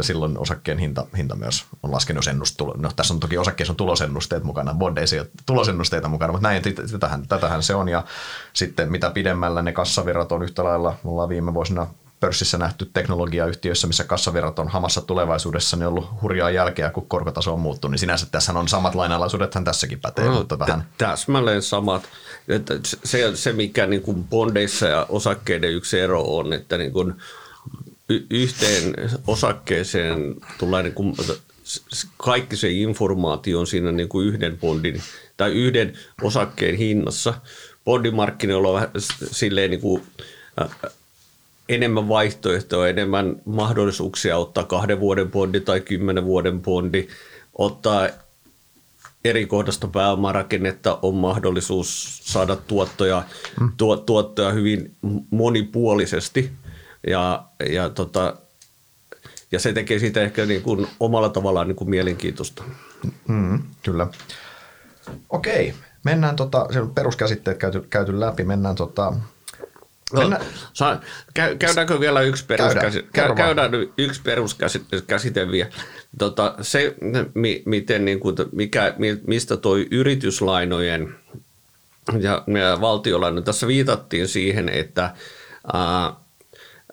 silloin 0.00 0.38
osakkeen 0.38 0.78
hinta, 0.78 1.06
hinta 1.16 1.36
myös 1.36 1.64
on 1.82 1.92
laskenut 1.92 2.26
ennust, 2.26 2.60
No 2.76 2.90
tässä 2.96 3.14
on 3.14 3.20
toki 3.20 3.38
osakkeessa 3.38 3.72
on 3.72 3.76
tulosennusteet 3.76 4.44
mukana, 4.44 4.74
bondeissa 4.74 5.16
ei 5.16 5.20
ole 5.20 5.28
tulosennusteita 5.46 6.08
mukana, 6.08 6.32
mutta 6.32 6.48
näin, 6.48 6.62
tätähän, 6.90 7.28
tätähän 7.28 7.62
se 7.62 7.74
on. 7.74 7.88
Ja 7.88 8.04
sitten 8.52 8.90
mitä 8.90 9.10
pidemmällä 9.10 9.62
ne 9.62 9.72
kassavirrat 9.72 10.32
on 10.32 10.42
yhtä 10.42 10.64
lailla, 10.64 10.96
me 11.04 11.10
ollaan 11.10 11.28
viime 11.28 11.54
vuosina 11.54 11.86
pörssissä 12.20 12.58
nähty 12.58 12.90
teknologiayhtiöissä, 12.92 13.86
missä 13.86 14.04
kassavirrat 14.04 14.58
on 14.58 14.68
hamassa 14.68 15.00
tulevaisuudessa, 15.00 15.76
niin 15.76 15.86
on 15.86 15.92
ollut 15.92 16.22
hurjaa 16.22 16.50
jälkeä, 16.50 16.90
kun 16.90 17.06
korkotaso 17.08 17.52
on 17.52 17.60
muuttunut. 17.60 17.92
Niin 17.92 17.98
sinänsä 17.98 18.26
tässä 18.30 18.52
on 18.52 18.68
samat 18.68 18.94
lainalaisuudethan 18.94 19.64
tässäkin 19.64 20.00
pätee, 20.00 20.24
no, 20.24 20.34
mutta 20.34 20.58
vähän... 20.58 20.84
Täsmälleen 20.98 21.62
samat. 21.62 22.02
Että 22.48 22.74
se, 23.04 23.36
se, 23.36 23.52
mikä 23.52 23.86
niin 23.86 24.02
kuin 24.02 24.24
bondeissa 24.24 24.86
ja 24.86 25.06
osakkeiden 25.08 25.72
yksi 25.72 26.00
ero 26.00 26.36
on, 26.36 26.52
että 26.52 26.78
niin 26.78 26.92
kuin 26.92 27.14
yhteen 28.30 28.94
osakkeeseen 29.26 30.34
tulee 30.58 30.82
niin 30.82 30.94
kuin 30.94 31.16
kaikki 32.16 32.56
se 32.56 32.70
informaatio 32.70 33.60
on 33.60 33.66
siinä 33.66 33.92
niin 33.92 34.08
kuin 34.08 34.26
yhden 34.26 34.58
bondin 34.58 35.02
tai 35.36 35.52
yhden 35.52 35.98
osakkeen 36.22 36.76
hinnassa. 36.76 37.34
Bondimarkkinoilla 37.84 38.68
on 38.68 38.74
vähän 38.74 38.90
silleen 39.30 39.70
niin 39.70 39.80
kuin, 39.80 40.02
enemmän 41.70 42.08
vaihtoehtoja, 42.08 42.90
enemmän 42.90 43.36
mahdollisuuksia 43.44 44.36
ottaa 44.36 44.64
kahden 44.64 45.00
vuoden 45.00 45.30
bondi 45.30 45.60
tai 45.60 45.80
kymmenen 45.80 46.24
vuoden 46.24 46.60
bondi, 46.60 47.08
ottaa 47.58 48.08
eri 49.24 49.46
kohdasta 49.46 49.88
pääomarakennetta 49.88 50.98
on 51.02 51.14
mahdollisuus 51.14 52.20
saada 52.24 52.56
tuottoja, 52.56 53.22
mm. 53.60 53.72
tuo, 53.76 53.96
tuottoja 53.96 54.50
hyvin 54.52 54.94
monipuolisesti 55.30 56.52
ja, 57.06 57.44
ja, 57.70 57.88
tota, 57.88 58.36
ja 59.52 59.60
se 59.60 59.72
tekee 59.72 59.98
siitä 59.98 60.22
ehkä 60.22 60.46
niin 60.46 60.62
kuin 60.62 60.86
omalla 61.00 61.28
tavallaan 61.28 61.68
niin 61.68 61.76
kuin 61.76 61.90
mielenkiintoista. 61.90 62.62
Mm, 63.28 63.62
kyllä. 63.82 64.06
Okei, 65.28 65.74
mennään 66.04 66.36
tota, 66.36 66.66
peruskäsitteet 66.94 67.58
käyty, 67.58 67.86
käyty 67.90 68.20
läpi, 68.20 68.44
mennään 68.44 68.76
tota, 68.76 69.12
No, 70.12 70.22
käy, 71.34 71.56
käydäänkö 71.56 72.00
vielä 72.00 72.20
yksi 72.20 72.46
peruskäsite, 72.46 73.08
käydään, 73.12 73.36
käydään 73.36 73.70
yksi 73.98 74.20
peruskäsite 74.22 75.50
vielä. 75.50 75.70
Tota, 76.18 76.54
se, 76.62 76.94
mi, 77.34 77.62
miten, 77.66 78.04
niin 78.04 78.20
kuin, 78.20 78.36
mikä, 78.52 78.94
mistä 79.26 79.56
toi 79.56 79.88
yrityslainojen 79.90 81.14
ja, 82.18 82.42
ja 82.60 82.80
valtiolainojen, 82.80 83.44
tässä 83.44 83.66
viitattiin 83.66 84.28
siihen, 84.28 84.68
että 84.68 85.14
ää, 85.72 86.14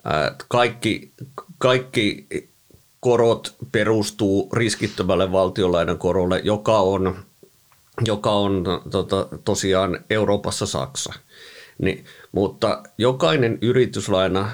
ää, 0.03 0.35
kaikki, 0.47 1.11
kaikki 1.57 2.27
korot 2.99 3.55
perustuu 3.71 4.49
riskittömälle 4.53 5.31
valtiolainan 5.31 5.97
korolle, 5.97 6.41
joka 6.43 6.79
on, 6.79 7.25
joka 8.05 8.31
on 8.31 8.63
tota, 8.91 9.27
tosiaan 9.45 9.99
Euroopassa 10.09 10.65
Saksa– 10.65 11.13
niin, 11.77 12.05
mutta 12.31 12.83
jokainen 12.97 13.57
yrityslaina 13.61 14.51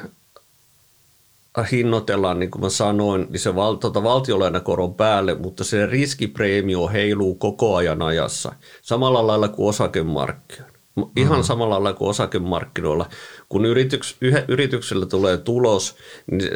hinnoitellaan, 1.71 2.39
niin 2.39 2.51
kuin 2.51 2.61
mä 2.61 2.69
sanoin, 2.69 3.27
niin 3.29 3.39
se 3.39 3.55
val, 3.55 3.75
tuota 3.75 4.03
valtiolainakoron 4.03 4.95
päälle, 4.95 5.35
mutta 5.35 5.63
se 5.63 5.85
riskipreemio 5.85 6.87
heiluu 6.87 7.35
koko 7.35 7.75
ajan 7.75 8.01
ajassa. 8.01 8.53
Samalla 8.81 9.27
lailla 9.27 9.47
kuin 9.47 9.69
osakemarkkinoilla. 9.69 10.73
Ihan 11.15 11.31
mm-hmm. 11.31 11.43
samalla 11.43 11.73
lailla 11.73 11.93
kuin 11.93 12.09
osakemarkkinoilla. 12.09 13.09
Kun 13.49 13.65
yrityks, 13.65 14.15
yh, 14.21 14.35
yrityksellä 14.47 15.05
tulee 15.05 15.37
tulos 15.37 15.95
niin, 16.31 16.49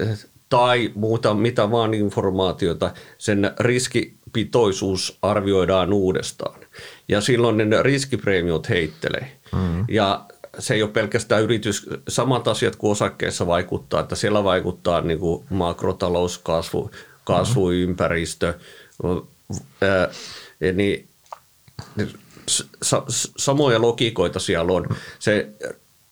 tai 0.50 0.92
muuta, 0.96 1.34
mitä 1.34 1.72
vaan 1.72 1.94
informaatiota, 1.94 2.92
sen 3.18 3.52
riskipitoisuus 3.60 5.18
arvioidaan 5.22 5.94
uudestaan. 5.94 6.60
Ja 7.08 7.22
silloin 7.22 7.58
ne 7.58 7.84
riskipreemiot 7.84 8.70
heittelee. 8.70 9.32
Mm-hmm. 9.54 9.86
Ja 9.90 10.26
se 10.60 10.74
ei 10.74 10.84
ole 10.84 10.92
pelkästään 10.92 11.44
yritys, 11.44 11.90
samat 12.08 12.48
asiat 12.48 12.76
kuin 12.76 12.92
osakkeessa 12.92 13.48
vaikuttaa, 13.48 14.00
että 14.00 14.16
siellä 14.16 14.44
vaikuttaa 14.44 15.02
niin 15.02 15.20
kuin 15.20 15.46
makrotalous, 15.50 16.38
kasvu, 16.38 16.92
kasvuympäristö, 17.24 18.54
ää, 19.82 20.10
niin 20.74 21.08
sa, 22.82 23.04
samoja 23.38 23.82
logiikoita 23.82 24.40
siellä 24.40 24.74
on. 24.74 24.88
Se 25.20 25.50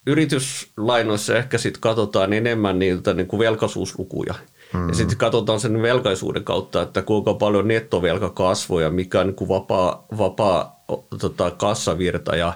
yrityslainoissa 0.08 1.36
ehkä 1.36 1.58
sitten 1.58 1.82
katsotaan 1.82 2.34
enemmän 2.34 2.80
niiltä 2.80 3.14
niin 3.14 3.28
kuin 3.28 3.40
velkaisuuslukuja. 3.40 4.34
Mm-hmm. 4.34 4.90
Ja 4.90 4.96
sitten 4.96 5.18
katsotaan 5.18 5.60
sen 5.60 5.82
velkaisuuden 5.82 6.44
kautta, 6.44 6.82
että 6.82 7.02
kuinka 7.02 7.34
paljon 7.34 7.68
nettovelka 7.68 8.30
kasvoi 8.30 8.84
ja 8.84 8.90
mikä 8.90 9.20
on 9.20 9.28
niin 9.28 9.36
kuin 9.36 9.50
vapaa, 9.50 10.06
vapaa 10.18 10.84
tota, 11.20 11.52
kassavirta 11.52 12.36
ja 12.36 12.54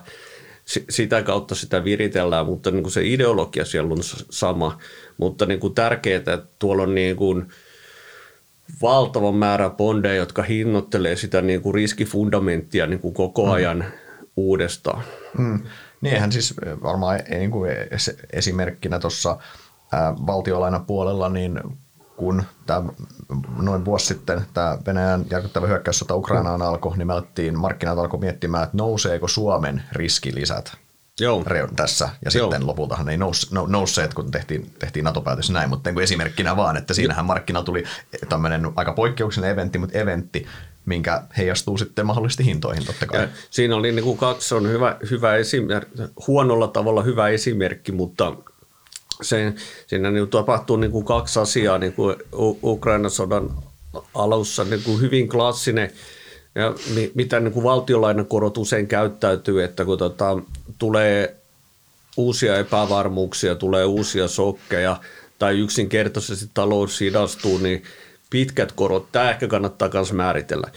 sitä 0.90 1.24
kautta 1.24 1.56
sitä 1.56 1.84
viritellään, 1.84 2.46
mutta 2.46 2.72
niin 2.72 2.84
kuin 2.84 2.92
se 2.92 3.02
ideologia 3.06 3.66
siellä 3.66 3.94
on 3.94 4.00
sama. 4.30 4.78
Mutta 5.18 5.46
niin 5.46 5.60
kuin 5.60 5.76
tärkeää, 5.76 6.18
että 6.18 6.42
tuolla 6.60 6.84
on 6.84 6.96
niin 6.96 7.16
kuin 7.16 7.48
valtava 8.82 9.32
määrä 9.32 9.70
bondeja, 9.70 10.16
jotka 10.16 10.44
hinnoittelee 10.44 11.16
sitä 11.16 11.42
niin 11.42 11.62
kuin 11.62 11.76
riskifundamenttia 11.76 12.88
niin 12.88 13.00
kuin 13.00 13.14
koko 13.14 13.46
mm. 13.46 13.52
ajan 13.52 13.78
mm. 13.78 13.92
uudestaan. 14.36 15.04
Mm. 15.38 15.60
Niinhän 16.02 16.32
siis 16.32 16.54
varmaan 16.84 17.20
niin 17.30 17.52
kuin 17.52 17.72
esimerkkinä 18.34 19.00
tuossa 19.00 19.38
valtiolainapuolella, 20.28 21.30
niin 21.30 21.60
kun 22.20 22.44
tämä 22.66 22.84
noin 23.62 23.86
vuosi 23.86 24.06
sitten 24.06 24.42
tämä 24.54 24.78
Venäjän 24.86 25.26
järkyttävä 25.32 25.68
hyökkäyssota 25.68 26.16
Ukrainaan 26.16 26.62
alkoi, 26.62 26.98
niin 26.98 27.08
me 27.08 27.14
markkinat 27.58 27.98
alkoi 27.98 28.20
miettimään, 28.20 28.64
että 28.64 28.78
nouseeko 28.78 29.28
Suomen 29.28 29.84
riskilisät 29.92 30.78
Joo. 31.20 31.44
tässä. 31.76 32.06
Ja 32.06 32.32
Joo. 32.36 32.46
sitten 32.46 32.68
lopultahan 32.68 33.10
ei 33.10 33.18
nous, 33.18 33.52
no, 33.52 33.68
nousseet, 33.68 34.14
kun 34.14 34.32
tehtiin, 34.32 34.72
tehtiin 34.80 35.04
NATO-päätös 35.04 35.52
näin, 35.52 35.70
mutta 35.70 35.92
niin 35.92 36.04
esimerkkinä 36.04 36.58
vaan, 36.58 36.78
että 36.78 36.94
siinähän 36.94 37.26
markkina 37.26 37.64
tuli 37.64 37.84
tämmöinen 38.30 38.72
aika 38.76 38.94
poikkeuksellinen 38.94 39.54
eventti, 39.54 39.80
mutta 39.80 39.98
eventti, 39.98 40.48
minkä 40.86 41.24
heijastuu 41.38 41.78
sitten 41.78 42.06
mahdollisesti 42.06 42.46
hintoihin 42.46 42.86
totta 42.86 43.06
kai. 43.06 43.22
Ja 43.22 43.28
siinä 43.50 43.76
oli 43.76 43.92
niin 43.92 44.04
kuin 44.04 44.18
kaksi 44.18 44.56
on 44.56 44.68
hyvä, 44.68 44.98
hyvä 45.12 45.36
esimerkki, 45.36 46.02
huonolla 46.28 46.68
tavalla 46.68 47.04
hyvä 47.04 47.28
esimerkki, 47.28 47.92
mutta 47.92 48.34
se, 49.22 49.54
siinä 49.88 50.12
niin 50.12 50.30
tapahtuu 50.30 50.78
niin 50.78 50.92
kuin 50.92 51.06
kaksi 51.06 51.40
asiaa 51.40 51.78
niin 51.78 51.94
kuin 51.94 52.16
Ukrainan 52.64 53.12
sodan 53.12 53.50
alussa, 54.14 54.64
niin 54.64 54.84
kuin 54.84 55.02
hyvin 55.02 55.30
klassinen 55.30 55.92
ja 56.56 56.74
mitä 57.16 57.40
niin 57.40 57.54
kuin 57.54 57.64
valtiolainan 57.64 58.26
korot 58.26 58.58
usein 58.58 58.88
käyttäytyy, 58.88 59.64
että 59.64 59.86
kun 59.86 59.98
tota, 59.98 60.38
tulee 60.80 61.36
uusia 62.18 62.58
epävarmuuksia, 62.58 63.56
tulee 63.56 63.86
uusia 63.86 64.28
sokkeja 64.28 64.98
tai 65.40 65.60
yksinkertaisesti 65.60 66.50
talous 66.54 67.00
hidastuu, 67.00 67.58
niin 67.58 67.84
pitkät 68.30 68.72
korot, 68.72 69.12
tämä 69.12 69.32
ehkä 69.32 69.48
kannattaa 69.48 69.90
myös 69.94 70.14
määritellä. 70.14 70.68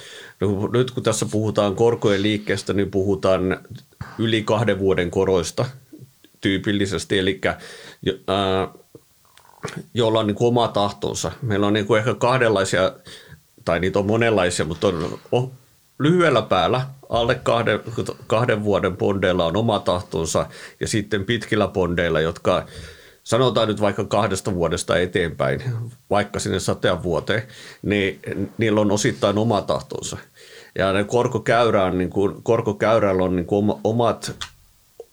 Nyt 0.72 0.90
kun 0.90 1.02
tässä 1.02 1.26
puhutaan 1.30 1.76
korkojen 1.76 2.22
liikkeestä, 2.22 2.72
niin 2.72 2.90
puhutaan 2.90 3.60
yli 4.18 4.42
kahden 4.42 4.78
vuoden 4.78 5.10
koroista 5.10 5.64
tyypillisesti, 6.40 7.18
eli 7.18 7.40
ää, 8.26 8.68
jolla 9.94 10.20
on 10.20 10.26
niin 10.26 10.34
kuin 10.34 10.48
oma 10.48 10.68
tahtonsa. 10.68 11.32
Meillä 11.42 11.66
on 11.66 11.72
niin 11.72 11.86
kuin 11.86 11.98
ehkä 11.98 12.14
kahdenlaisia, 12.14 12.92
tai 13.64 13.80
niitä 13.80 13.98
on 13.98 14.06
monenlaisia, 14.06 14.64
mutta 14.64 14.92
on 15.32 15.52
lyhyellä 15.98 16.42
päällä 16.42 16.86
alle 17.08 17.34
kahden, 17.34 17.80
kahden 18.26 18.64
vuoden 18.64 18.96
bondeilla 18.96 19.44
on 19.46 19.56
oma 19.56 19.78
tahtonsa 19.78 20.46
ja 20.80 20.88
sitten 20.88 21.24
pitkillä 21.24 21.68
bondeilla, 21.68 22.20
jotka 22.20 22.66
sanotaan 23.24 23.68
nyt 23.68 23.80
vaikka 23.80 24.04
kahdesta 24.04 24.54
vuodesta 24.54 24.98
eteenpäin, 24.98 25.62
vaikka 26.10 26.38
sinne 26.40 26.60
sateen 26.60 27.02
vuoteen, 27.02 27.42
niin 27.82 28.20
niillä 28.58 28.80
on 28.80 28.90
osittain 28.90 29.38
oma 29.38 29.62
tahtonsa. 29.62 30.16
Ja 30.78 30.92
ne 30.92 31.04
korkokäyrä 31.04 31.84
on, 31.84 31.98
niin 31.98 32.10
kuin, 32.10 32.42
korkokäyrällä 32.42 33.24
on 33.24 33.36
niin 33.36 33.46
kuin 33.46 33.72
omat 33.84 34.48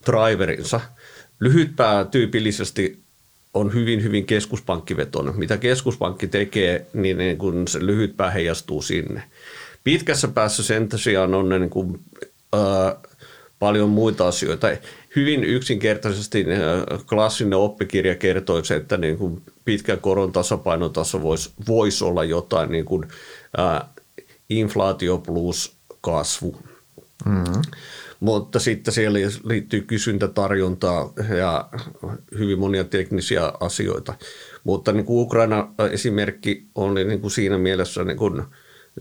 driverinsa. 0.06 0.82
Lyhytpää 1.40 2.06
tyypillisesti 2.06 3.00
on 3.54 3.74
hyvin, 3.74 4.04
hyvin 4.04 4.26
keskuspankkivetoinen. 4.26 5.40
Mitä 5.40 5.58
keskuspankki 5.58 6.28
tekee, 6.28 6.86
niin, 6.94 7.18
niin 7.18 7.38
kun 7.38 7.68
se 7.68 7.86
lyhytpää 7.86 8.32
heijastuu 8.32 8.82
sinne. 8.82 9.24
Pitkässä 9.84 10.28
päässä 10.28 10.64
sen 10.64 10.90
tosiaan 10.90 11.34
on 11.34 11.50
niin 11.50 11.70
kuin, 11.70 12.00
ää, 12.54 12.96
paljon 13.60 13.90
muita 13.90 14.28
asioita. 14.28 14.68
Hyvin 15.16 15.44
yksinkertaisesti 15.44 16.46
klassinen 17.10 17.60
oppikirja 17.60 18.16
kertoo 18.16 18.64
se, 18.64 18.76
että 18.76 18.98
niin 18.98 19.18
kuin 19.18 19.42
pitkän 19.66 20.00
koron 20.00 20.32
tasapainotaso 20.32 21.22
voisi 21.22 21.50
vois 21.68 22.02
olla 22.02 22.24
jotain 22.24 22.72
niin 22.72 22.86
kuin, 22.86 23.08
ää, 23.58 23.90
inflaatio 24.50 25.18
plus 25.18 25.76
kasvu. 26.02 26.58
Mm-hmm. 27.26 27.62
Mutta 28.20 28.60
sitten 28.60 28.94
siellä 28.94 29.20
liittyy 29.44 29.82
kysyntätarjontaa 29.82 31.14
ja 31.38 31.70
hyvin 32.38 32.60
monia 32.60 32.84
teknisiä 32.84 33.54
asioita. 33.60 34.14
Mutta 34.64 34.92
niin 34.92 35.06
kuin 35.06 35.26
Ukraina 35.26 35.74
esimerkki 35.92 36.66
oli 36.76 37.04
niin 37.04 37.22
kuin 37.22 37.32
siinä 37.32 37.58
mielessä 37.58 38.04
niin 38.04 38.18
kuin– 38.18 38.44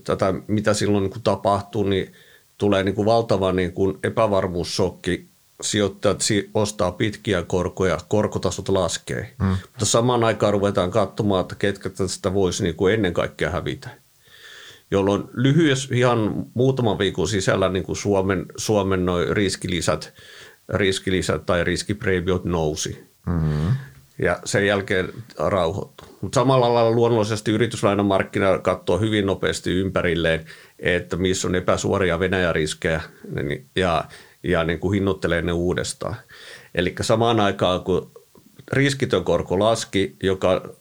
tätä, 0.04 0.34
mitä 0.46 0.74
silloin 0.74 1.02
niin 1.02 1.10
kuin 1.10 1.22
tapahtuu, 1.22 1.82
niin 1.82 2.12
tulee 2.58 2.84
niin 2.84 2.94
kuin 2.94 3.06
valtava 3.06 3.52
niin 3.52 3.72
kuin 3.72 3.98
epävarmuussokki. 4.02 5.28
Sijoittajat 5.60 6.20
ostaa 6.54 6.92
pitkiä 6.92 7.42
korkoja, 7.42 7.98
korkotasot 8.08 8.68
laskee. 8.68 9.34
Mm. 9.38 9.46
Mutta 9.48 9.84
samaan 9.84 10.24
aikaan 10.24 10.52
ruvetaan 10.52 10.90
katsomaan, 10.90 11.40
että 11.40 11.54
ketkä 11.54 11.90
tästä 11.90 12.34
voisi 12.34 12.62
niin 12.62 12.74
kuin 12.74 12.94
ennen 12.94 13.12
kaikkea 13.12 13.50
hävitä. 13.50 13.88
Jolloin 14.90 15.24
lyhyessä 15.32 15.94
ihan 15.94 16.46
muutaman 16.54 16.98
viikon 16.98 17.28
sisällä 17.28 17.68
niin 17.68 17.84
kuin 17.84 17.96
Suomen, 17.96 18.46
Suomen 18.56 19.06
noin 19.06 19.36
riskilisät, 19.36 20.14
riskilisät 20.68 21.46
tai 21.46 21.64
riskipreemiot 21.64 22.44
nousi. 22.44 23.04
Mm-hmm 23.26 23.72
ja 24.18 24.38
sen 24.44 24.66
jälkeen 24.66 25.12
rauhoittuu. 25.38 26.08
Mutta 26.20 26.40
samalla 26.40 26.74
lailla 26.74 26.90
luonnollisesti 26.90 27.50
yrityslainamarkkina 27.50 28.58
katsoo 28.58 28.98
hyvin 28.98 29.26
nopeasti 29.26 29.70
ympärilleen, 29.70 30.44
että 30.78 31.16
missä 31.16 31.48
on 31.48 31.54
epäsuoria 31.54 32.20
Venäjä-riskejä 32.20 33.00
niin, 33.42 33.66
ja, 33.76 34.04
ja 34.42 34.64
niin 34.64 34.78
kuin 34.78 34.94
hinnoittelee 34.94 35.42
ne 35.42 35.52
uudestaan. 35.52 36.16
Eli 36.74 36.94
samaan 37.00 37.40
aikaan, 37.40 37.80
kun 37.80 38.10
riskitön 38.72 39.24
korko 39.24 39.58
laski, 39.58 40.16
joka 40.22 40.74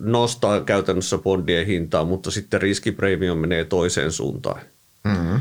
nostaa 0.00 0.60
käytännössä 0.60 1.18
bondien 1.18 1.66
hintaa, 1.66 2.04
mutta 2.04 2.30
sitten 2.30 2.62
riskipreemio 2.62 3.34
menee 3.34 3.64
toiseen 3.64 4.12
suuntaan. 4.12 4.60
Mm-hmm. 5.04 5.40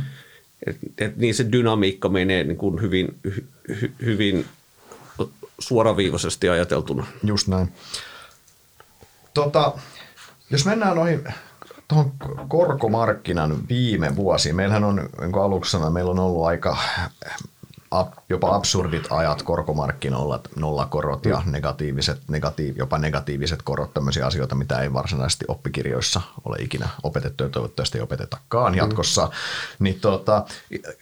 Et, 0.67 0.77
et 0.97 1.17
niin 1.17 1.35
se 1.35 1.51
dynamiikka 1.51 2.09
menee 2.09 2.43
niin 2.43 2.57
kuin 2.57 2.81
hyvin, 2.81 3.19
hy, 3.23 3.93
hyvin 4.05 4.45
suoraviivaisesti 5.59 6.49
ajateltuna. 6.49 7.07
Just 7.23 7.47
näin. 7.47 7.73
Tota, 9.33 9.73
jos 10.49 10.65
mennään 10.65 10.95
noihin 10.95 11.23
tuohon 11.87 12.13
korkomarkkinan 12.47 13.57
viime 13.69 14.15
vuosiin, 14.15 14.55
meillähän 14.55 14.83
on, 14.83 15.09
niin 15.21 15.31
kuin 15.31 15.43
aluksi 15.43 15.71
sanoin, 15.71 15.93
meillä 15.93 16.11
on 16.11 16.19
ollut 16.19 16.45
aika 16.45 16.77
jopa 18.29 18.55
absurdit 18.55 19.07
ajat 19.09 19.43
korkomarkkinoilla, 19.43 20.39
nollakorot 20.55 21.25
ja 21.25 21.41
negatiiviset, 21.45 22.21
negatiiv, 22.27 22.77
jopa 22.77 22.97
negatiiviset 22.97 23.61
korot, 23.61 23.93
tämmöisiä 23.93 24.25
asioita, 24.25 24.55
mitä 24.55 24.81
ei 24.81 24.93
varsinaisesti 24.93 25.45
oppikirjoissa 25.47 26.21
ole 26.45 26.57
ikinä 26.59 26.89
opetettu 27.03 27.43
ja 27.43 27.49
toivottavasti 27.49 27.97
ei 27.97 28.01
opetetakaan 28.01 28.75
jatkossa. 28.75 29.25
Mm. 29.25 29.31
Niin 29.79 29.99
tota, 29.99 30.45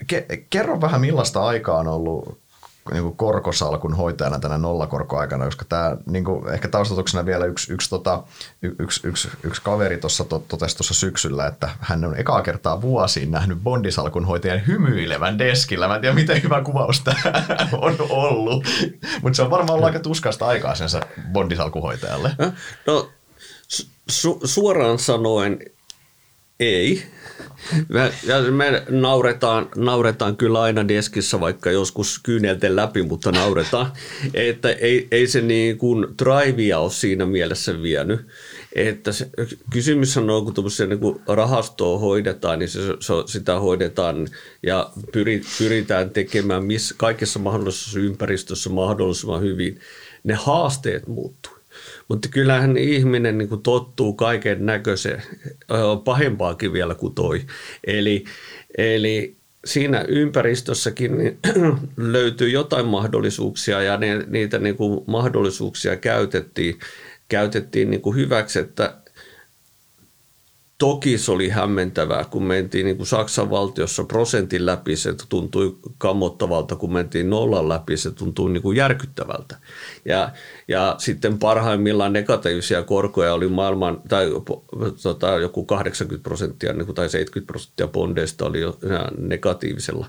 ke, 0.08 0.26
kerro 0.50 0.82
vähän 0.82 1.02
millaista 1.02 1.46
aikaa 1.46 1.80
on 1.80 1.88
ollut 1.88 2.47
niin 2.92 3.04
kuin 3.04 3.18
korkosalkun 3.18 3.94
hoitajana 3.94 4.40
tänä 4.40 4.58
nollakorkoaikana, 4.58 5.46
koska 5.46 5.66
tämä 5.66 5.98
niin 6.06 6.26
kuin, 6.26 6.54
ehkä 6.54 6.68
taustatuksena 6.68 7.26
vielä 7.26 7.46
yksi, 7.46 7.74
yksi, 7.74 7.90
tota, 7.90 8.24
yksi, 8.62 9.08
yksi, 9.08 9.30
yksi 9.44 9.62
kaveri 9.62 9.98
tuossa 9.98 10.24
to, 10.24 10.44
totesi 10.48 10.78
tuossa 10.78 10.94
syksyllä, 10.94 11.48
että 11.48 11.70
hän 11.80 12.06
on 12.06 12.16
ekaa 12.16 12.42
kertaa 12.42 12.82
vuosiin 12.82 13.32
nähnyt 13.32 13.58
bondisalkun 13.64 14.26
hoitajan 14.26 14.68
hymyilevän 14.68 15.40
deskillä. 15.40 15.88
Mä 15.88 15.96
en 15.96 16.02
tiedä, 16.02 16.16
miten 16.16 16.44
hyvä 16.44 16.62
kuvaus 16.62 17.02
tämä 17.02 17.22
on 17.82 17.96
ollut, 18.10 18.66
mutta 19.22 19.36
se 19.36 19.42
on 19.42 19.50
varmaan 19.50 19.74
ollut 19.74 19.86
aika 19.86 20.00
tuskasta 20.00 20.48
aikaa 20.48 20.76
sen 20.76 20.90
bondisalkuhoitajalle. 21.32 22.32
No, 22.86 23.10
su- 24.12 24.40
suoraan 24.44 25.00
sanoen 25.00 25.60
ei. 26.60 27.04
Me, 27.90 28.12
ja 28.24 28.42
me 28.42 28.84
nauretaan, 28.90 29.70
nauretaan 29.76 30.38
kyllä 30.38 30.62
aina 30.62 30.88
deskissä, 30.88 31.40
vaikka 31.40 31.72
joskus 31.72 32.20
kyynelten 32.24 32.76
läpi, 32.76 33.04
mutta 33.04 33.32
nauretaan. 33.32 33.92
Että 34.34 34.70
ei, 34.70 35.08
ei 35.12 35.28
se 35.28 35.42
niin 35.42 35.78
kuin 35.78 36.08
drivea 36.24 36.80
ole 36.80 36.92
siinä 36.92 37.26
mielessä 37.26 37.82
vienyt. 37.82 38.28
Että 38.76 39.12
se, 39.12 39.30
kysymys 39.72 40.18
on, 40.18 40.28
kun 40.46 40.54
niin 40.90 41.00
kuin 41.00 41.22
rahastoa 41.28 42.00
hoidetaan, 42.00 42.60
niin 42.60 42.70
se, 42.70 42.80
se, 43.00 43.14
sitä 43.26 43.60
hoidetaan 43.60 44.28
ja 44.64 44.90
pyri, 45.12 45.42
pyritään 45.58 46.10
tekemään 46.10 46.64
missä, 46.66 46.96
kaikessa 46.98 47.40
mahdollisessa 47.40 48.00
ympäristössä 48.00 48.70
mahdollisimman 48.70 49.42
hyvin. 49.42 49.80
Ne 50.24 50.34
haasteet 50.34 51.08
muuttuu. 51.08 51.57
Mutta 52.08 52.30
kyllähän 52.30 52.78
ihminen 52.78 53.38
niin 53.38 53.50
kuin 53.50 53.64
tottuu 53.64 54.14
kaiken 54.14 54.66
näköiseen, 54.66 55.24
pahempaakin 56.04 56.74
vielä 56.74 56.96
kuin 56.96 57.16
toi. 57.16 57.42
Eli, 57.84 58.24
eli 58.78 59.38
siinä 59.66 60.06
ympäristössäkin 60.08 61.18
niin 61.18 61.38
löytyy 61.98 62.50
jotain 62.50 62.86
mahdollisuuksia 62.86 63.82
ja 63.82 63.98
ne, 63.98 64.24
niitä 64.28 64.60
niin 64.60 64.76
kuin 64.76 65.04
mahdollisuuksia 65.08 65.96
käytettiin, 65.96 66.80
käytettiin 67.28 67.90
niin 67.90 68.02
kuin 68.02 68.16
hyväksi, 68.16 68.60
että 68.60 68.98
Toki 70.78 71.18
se 71.18 71.32
oli 71.32 71.50
hämmentävää, 71.50 72.26
kun 72.26 72.44
mentiin 72.44 72.86
niin 72.86 72.98
kuin 72.98 73.08
Saksan 73.08 73.50
valtiossa 73.50 74.04
prosentin 74.04 74.66
läpi, 74.66 74.96
se 74.96 75.16
tuntui 75.30 75.78
kammottavalta, 75.98 76.76
kun 76.76 76.94
mentiin 76.94 77.30
nollan 77.30 77.70
läpi, 77.70 77.98
se 77.98 78.12
tuntui 78.12 78.52
niin 78.52 78.64
kuin 78.64 78.78
järkyttävältä. 78.78 79.58
Ja, 80.06 80.32
ja 80.68 80.96
sitten 80.98 81.40
parhaimmillaan 81.40 82.14
negatiivisia 82.14 82.84
korkoja 82.84 83.34
oli 83.34 83.48
maailman, 83.48 84.02
tai 84.10 84.30
tota, 85.04 85.28
joku 85.28 85.66
80 85.66 86.24
prosenttia 86.24 86.74
niin 86.74 86.86
kuin, 86.86 86.96
tai 86.96 87.10
70 87.10 87.48
prosenttia 87.48 87.88
bondeista 87.88 88.46
oli 88.46 88.62
jo 88.62 88.78
negatiivisella 89.18 90.08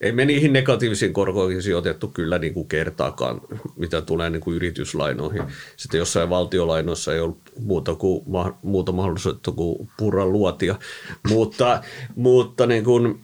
ei 0.00 0.12
me 0.12 0.24
niihin 0.24 0.52
negatiivisiin 0.52 1.12
korkoihin 1.12 1.62
sijoitettu 1.62 2.08
kyllä 2.08 2.38
niin 2.38 2.54
kuin 2.54 2.68
kertaakaan, 2.68 3.40
mitä 3.76 4.02
tulee 4.02 4.30
niin 4.30 4.40
kuin 4.40 4.56
yrityslainoihin. 4.56 5.42
Sitten 5.76 5.98
jossain 5.98 6.30
valtiolainoissa 6.30 7.14
ei 7.14 7.20
ollut 7.20 7.38
muuta, 7.60 7.94
kuin, 7.94 8.24
muuta 8.62 8.92
mahdollisuutta 8.92 9.52
kuin 9.52 9.90
purra 9.96 10.26
luotia. 10.26 10.78
mutta 11.28 11.82
mutta 12.16 12.66
niin 12.66 12.84
kuin, 12.84 13.20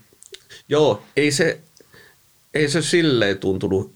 joo, 0.68 1.02
ei 1.16 1.32
se, 1.32 1.60
ei 2.54 2.68
se 2.68 2.82
silleen 2.82 3.38
tuntunut 3.38 3.94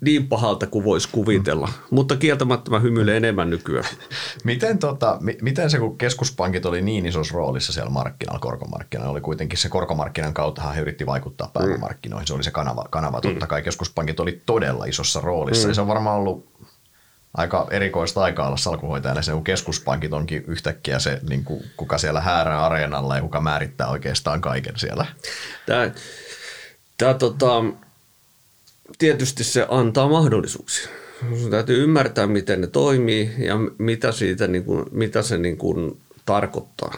niin 0.00 0.28
pahalta 0.28 0.66
kuin 0.66 0.84
voisi 0.84 1.08
kuvitella, 1.12 1.66
mm. 1.66 1.72
mutta 1.90 2.16
kieltämättä 2.16 2.70
mä 2.70 2.78
hymyilen 2.78 3.16
enemmän 3.16 3.50
nykyään. 3.50 3.88
Miten, 4.44 4.78
tota, 4.78 5.16
mi- 5.20 5.38
miten 5.42 5.70
se, 5.70 5.78
kun 5.78 5.98
keskuspankit 5.98 6.66
oli 6.66 6.82
niin 6.82 7.06
isossa 7.06 7.34
roolissa 7.34 7.72
siellä 7.72 7.90
markkinalla, 7.90 8.38
korkomarkkinalla, 8.38 9.12
oli 9.12 9.20
kuitenkin 9.20 9.58
se 9.58 9.68
korkomarkkinan 9.68 10.34
kautta 10.34 10.72
he 10.72 10.80
yritti 10.80 11.06
vaikuttaa 11.06 11.50
pääomamarkkinoihin, 11.52 12.26
se 12.26 12.34
oli 12.34 12.44
se 12.44 12.50
kanava, 12.50 12.84
kanava 12.90 13.20
totta 13.20 13.46
kai 13.46 13.62
keskuspankit 13.62 14.20
oli 14.20 14.42
todella 14.46 14.84
isossa 14.84 15.20
roolissa, 15.20 15.66
mm. 15.66 15.70
ja 15.70 15.74
se 15.74 15.80
on 15.80 15.88
varmaan 15.88 16.16
ollut 16.16 16.50
aika 17.34 17.66
erikoista 17.70 18.22
aikaa 18.22 18.46
olla 18.46 18.56
salkuhoitajana, 18.56 19.22
se 19.22 19.32
kun 19.32 19.44
keskuspankit 19.44 20.12
onkin 20.12 20.44
yhtäkkiä 20.46 20.98
se, 20.98 21.20
niin 21.28 21.44
kuin, 21.44 21.64
kuka 21.76 21.98
siellä 21.98 22.20
häärää 22.20 22.66
areenalla 22.66 23.16
ja 23.16 23.22
kuka 23.22 23.40
määrittää 23.40 23.88
oikeastaan 23.88 24.40
kaiken 24.40 24.78
siellä. 24.78 25.06
Tämä, 25.66 25.90
tämä 26.98 27.14
tota, 27.14 27.64
tietysti 28.98 29.44
se 29.44 29.66
antaa 29.68 30.08
mahdollisuuksia. 30.08 30.88
Sun 31.40 31.50
täytyy 31.50 31.82
ymmärtää, 31.82 32.26
miten 32.26 32.60
ne 32.60 32.66
toimii 32.66 33.30
ja 33.38 33.54
mitä, 33.78 34.12
siitä, 34.12 34.46
niin 34.46 34.64
kuin, 34.64 34.84
mitä 34.90 35.22
se 35.22 35.38
niin 35.38 35.56
kuin, 35.56 36.00
tarkoittaa. 36.26 36.94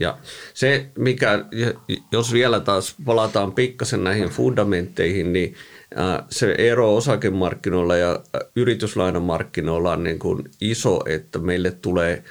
Ja 0.00 0.18
se, 0.54 0.86
mikä, 0.98 1.44
jos 2.12 2.32
vielä 2.32 2.60
taas 2.60 2.94
palataan 3.04 3.52
pikkasen 3.52 4.04
näihin 4.04 4.28
fundamentteihin, 4.28 5.32
niin 5.32 5.54
se 6.30 6.54
ero 6.58 6.96
osakemarkkinoilla 6.96 7.96
ja 7.96 8.20
yrityslainamarkkinoilla 8.56 9.92
on 9.92 10.04
niin 10.04 10.18
kuin 10.18 10.50
iso, 10.60 11.00
että 11.06 11.38
meille 11.38 11.70
tulee 11.70 12.24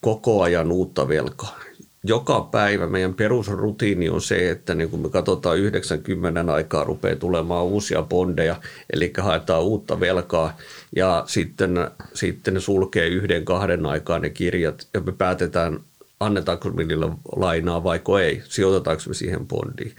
koko 0.00 0.42
ajan 0.42 0.72
uutta 0.72 1.08
velkaa 1.08 1.60
joka 2.04 2.48
päivä 2.50 2.86
meidän 2.86 3.14
perusrutiini 3.14 4.08
on 4.08 4.20
se, 4.20 4.50
että 4.50 4.74
niin 4.74 4.90
kun 4.90 5.00
me 5.00 5.08
katsotaan 5.08 5.58
90 5.58 6.52
aikaa 6.52 6.84
rupeaa 6.84 7.16
tulemaan 7.16 7.64
uusia 7.64 8.02
bondeja, 8.02 8.56
eli 8.92 9.12
haetaan 9.18 9.62
uutta 9.62 10.00
velkaa 10.00 10.56
ja 10.96 11.24
sitten, 11.26 11.74
sitten 12.14 12.60
sulkee 12.60 13.06
yhden 13.06 13.44
kahden 13.44 13.86
aikaa 13.86 14.18
ne 14.18 14.30
kirjat 14.30 14.88
ja 14.94 15.00
me 15.00 15.12
päätetään, 15.12 15.80
annetaanko 16.20 16.70
niille 16.70 17.08
lainaa 17.36 17.84
vai 17.84 18.00
ei, 18.22 18.42
sijoitetaanko 18.44 19.02
me 19.08 19.14
siihen 19.14 19.46
bondiin. 19.46 19.92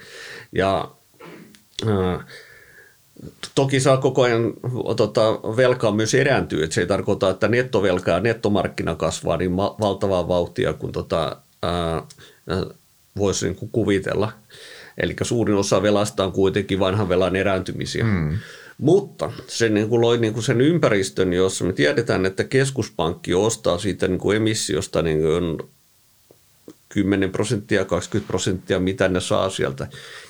Ja 0.51 0.91
äh, 1.87 2.25
Toki 3.55 3.79
saa 3.79 3.97
koko 3.97 4.21
ajan 4.21 4.53
tota, 4.97 5.33
velkaa 5.33 5.91
myös 5.91 6.13
erääntyä, 6.13 6.63
että 6.63 6.73
se 6.73 6.81
ei 6.81 6.87
tarkoita, 6.87 7.29
että 7.29 7.47
nettovelka 7.47 8.11
ja 8.11 8.19
nettomarkkina 8.19 8.95
kasvaa 8.95 9.37
niin 9.37 9.57
valtavaa 9.57 10.27
vauhtia, 10.27 10.73
kun 10.73 10.91
tota, 10.91 11.37
voisi 13.17 13.45
niin 13.45 13.69
kuvitella. 13.71 14.32
Eli 14.97 15.15
suurin 15.21 15.56
osa 15.56 15.82
velasta 15.82 16.23
on 16.23 16.32
kuitenkin 16.32 16.80
vanhan 16.80 17.10
velan 17.10 17.36
erääntymisiä. 17.36 18.04
Mm. 18.04 18.38
Mutta 18.78 19.32
se 19.47 19.69
niin 19.69 19.89
kuin 19.89 20.01
loi 20.01 20.17
niin 20.17 20.34
kuin 20.34 20.43
sen 20.43 20.62
ympäristön, 20.62 21.34
jossa 21.34 21.65
me 21.65 21.73
tiedetään, 21.73 22.25
että 22.25 22.43
keskuspankki 22.43 23.34
ostaa 23.34 23.78
siitä 23.78 24.08
niin 24.08 24.19
kuin 24.19 24.38
emissiosta 24.38 25.01
niin 25.01 25.21
kuin 25.21 25.58
10 26.89 27.32
prosenttia, 27.32 27.86
20 27.86 28.28
prosenttia, 28.28 28.80
mitä 28.80 29.08
ne 29.08 29.19
saa 29.19 29.49
sieltä. 29.49 29.88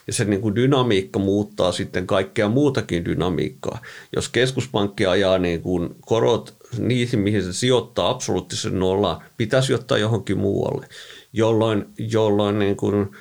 Ja 0.08 0.14
se 0.14 0.26
niin 0.26 0.42
kuin 0.42 0.56
dynamiikka 0.56 1.20
muuttaa 1.20 1.72
sitten 1.72 2.08
kaikkea 2.08 2.50
muutakin 2.50 3.06
dynamiikkaa. 3.06 3.82
Jos 4.16 4.30
keskuspankki 4.30 5.06
ajaa 5.06 5.38
niin 5.38 5.62
kuin 5.62 5.96
korot 6.02 6.54
niihin, 6.78 7.20
mihin 7.20 7.44
se 7.44 7.54
sijoittaa 7.54 8.10
absoluuttisen 8.10 8.80
nollaan, 8.80 9.22
pitäisi 9.38 9.66
sijoittaa 9.66 9.98
johonkin 9.98 10.38
muualle 10.38 10.88
jolloin, 11.36 11.86
jolloin 11.98 12.60
niin 12.60 12.76
kuin 12.76 13.12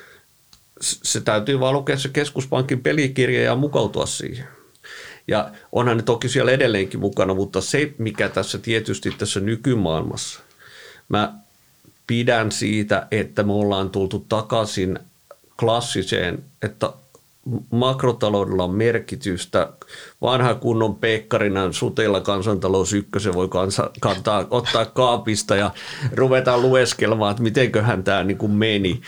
se 0.81 1.21
täytyy 1.21 1.59
vaan 1.59 1.73
lukea 1.73 1.97
se 1.97 2.09
keskuspankin 2.09 2.81
pelikirja 2.81 3.43
ja 3.43 3.55
mukautua 3.55 4.05
siihen. 4.05 4.47
Ja 5.27 5.51
onhan 5.71 5.97
ne 5.97 6.03
toki 6.03 6.29
siellä 6.29 6.51
edelleenkin 6.51 6.99
mukana, 6.99 7.33
mutta 7.33 7.61
se, 7.61 7.93
mikä 7.97 8.29
tässä 8.29 8.57
tietysti 8.57 9.11
tässä 9.11 9.39
nykymaailmassa, 9.39 10.39
mä 11.09 11.33
pidän 12.07 12.51
siitä, 12.51 13.07
että 13.11 13.43
me 13.43 13.53
ollaan 13.53 13.89
tultu 13.89 14.25
takaisin 14.29 14.99
klassiseen, 15.59 16.43
että 16.61 16.93
makrotaloudella 17.71 18.63
on 18.63 18.75
merkitystä. 18.75 19.73
Vanha 20.21 20.55
kunnon 20.55 20.95
Pekkarina 20.95 21.71
suteilla 21.71 22.21
kansantalous 22.21 22.93
ykkösen 22.93 23.33
voi 23.33 23.47
kansa, 23.47 23.89
kantaa, 24.01 24.47
ottaa 24.49 24.85
kaapista 24.85 25.55
ja 25.55 25.71
ruveta 26.13 26.57
lueskelemaan, 26.57 27.31
että 27.31 27.43
mitenköhän 27.43 28.03
tämä 28.03 28.23
niin 28.23 28.37
kuin 28.37 28.51
meni. 28.51 29.01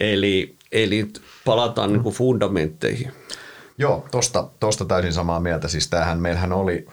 Eli, 0.00 0.56
eli 0.72 1.08
palataan 1.44 1.92
niin 1.92 2.02
kuin 2.02 2.14
fundamentteihin. 2.14 3.12
Joo, 3.78 4.06
tosta, 4.10 4.48
tosta 4.60 4.84
täysin 4.84 5.12
samaa 5.12 5.40
mieltä. 5.40 5.68
Siis 5.68 5.88
tämähän 5.88 6.20
meillähän 6.20 6.52
oli 6.52 6.86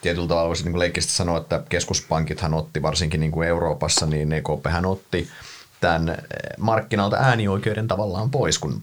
tietyllä 0.00 0.28
tavalla 0.28 0.48
voisi 0.48 0.64
niin 0.64 0.78
leikkisesti 0.78 1.14
sanoa, 1.14 1.38
että 1.38 1.62
keskuspankithan 1.68 2.54
otti 2.54 2.82
varsinkin 2.82 3.20
niin 3.20 3.32
kuin 3.32 3.48
Euroopassa, 3.48 4.06
niin 4.06 4.32
EKP 4.32 4.66
hän 4.68 4.86
otti– 4.86 5.28
tämän 5.80 6.08
eh, 6.08 6.16
markkinalta 6.58 7.16
äänioikeuden 7.16 7.88
tavallaan 7.88 8.30
pois, 8.30 8.58
kun 8.58 8.80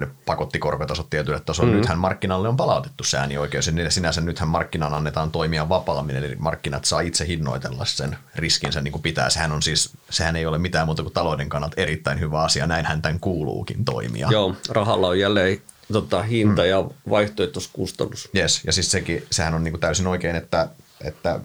ne 0.00 0.08
pakotti 0.26 0.58
korkotasot 0.58 1.10
tietylle 1.10 1.40
tasolle. 1.40 1.70
Mm-hmm. 1.70 1.80
Nythän 1.80 1.98
markkinalle 1.98 2.48
on 2.48 2.56
palautettu 2.56 3.04
se 3.04 3.18
äänioikeus, 3.18 3.66
ja 3.66 3.90
sinänsä 3.90 4.20
nythän 4.20 4.48
markkinan 4.48 4.94
annetaan 4.94 5.30
toimia 5.30 5.68
vapaammin, 5.68 6.16
eli 6.16 6.36
markkinat 6.38 6.84
saa 6.84 7.00
itse 7.00 7.26
hinnoitella 7.26 7.84
sen 7.84 8.16
riskinsä 8.34 8.80
niin 8.80 8.92
kuin 8.92 9.02
pitää. 9.02 9.30
Sehän, 9.30 9.52
on 9.52 9.62
siis, 9.62 9.90
sehän 10.10 10.36
ei 10.36 10.46
ole 10.46 10.58
mitään 10.58 10.86
muuta 10.86 11.02
kuin 11.02 11.14
talouden 11.14 11.48
kannalta 11.48 11.80
erittäin 11.80 12.20
hyvä 12.20 12.42
asia, 12.42 12.66
näinhän 12.66 13.02
tämän 13.02 13.20
kuuluukin 13.20 13.84
toimia. 13.84 14.28
Joo, 14.30 14.56
rahalla 14.68 15.08
on 15.08 15.18
jälleen 15.18 15.62
tota, 15.92 16.22
hinta 16.22 16.62
mm. 16.62 16.68
ja 16.68 16.84
vaihtoehtoiskustannus. 17.10 18.28
Yes, 18.36 18.62
ja 18.66 18.72
siis 18.72 18.90
sekin, 18.90 19.26
sehän 19.30 19.54
on 19.54 19.64
niin 19.64 19.72
kuin 19.72 19.80
täysin 19.80 20.06
oikein, 20.06 20.36
että 20.36 20.68
että 21.04 21.40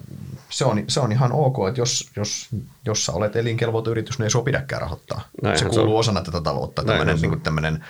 se 0.49 0.65
on, 0.65 0.83
se 0.87 0.99
on 0.99 1.11
ihan 1.11 1.31
ok, 1.31 1.55
että 1.67 1.81
jos, 1.81 2.09
jos, 2.15 2.49
jos 2.85 3.05
sä 3.05 3.11
olet 3.11 3.35
elinkelvoton 3.35 3.91
yritys, 3.91 4.19
niin 4.19 4.23
ei 4.23 4.29
sua 4.29 4.43
pidäkään 4.43 4.81
rahoittaa. 4.81 5.21
Näinhän 5.41 5.59
se 5.59 5.65
kuuluu 5.65 6.03
se 6.03 6.09
osana 6.09 6.21
tätä 6.21 6.41
taloutta. 6.41 6.83
Tämmöinen, 6.83 7.15
niin 7.15 7.29
kuin 7.29 7.41
tämmöinen 7.41 7.85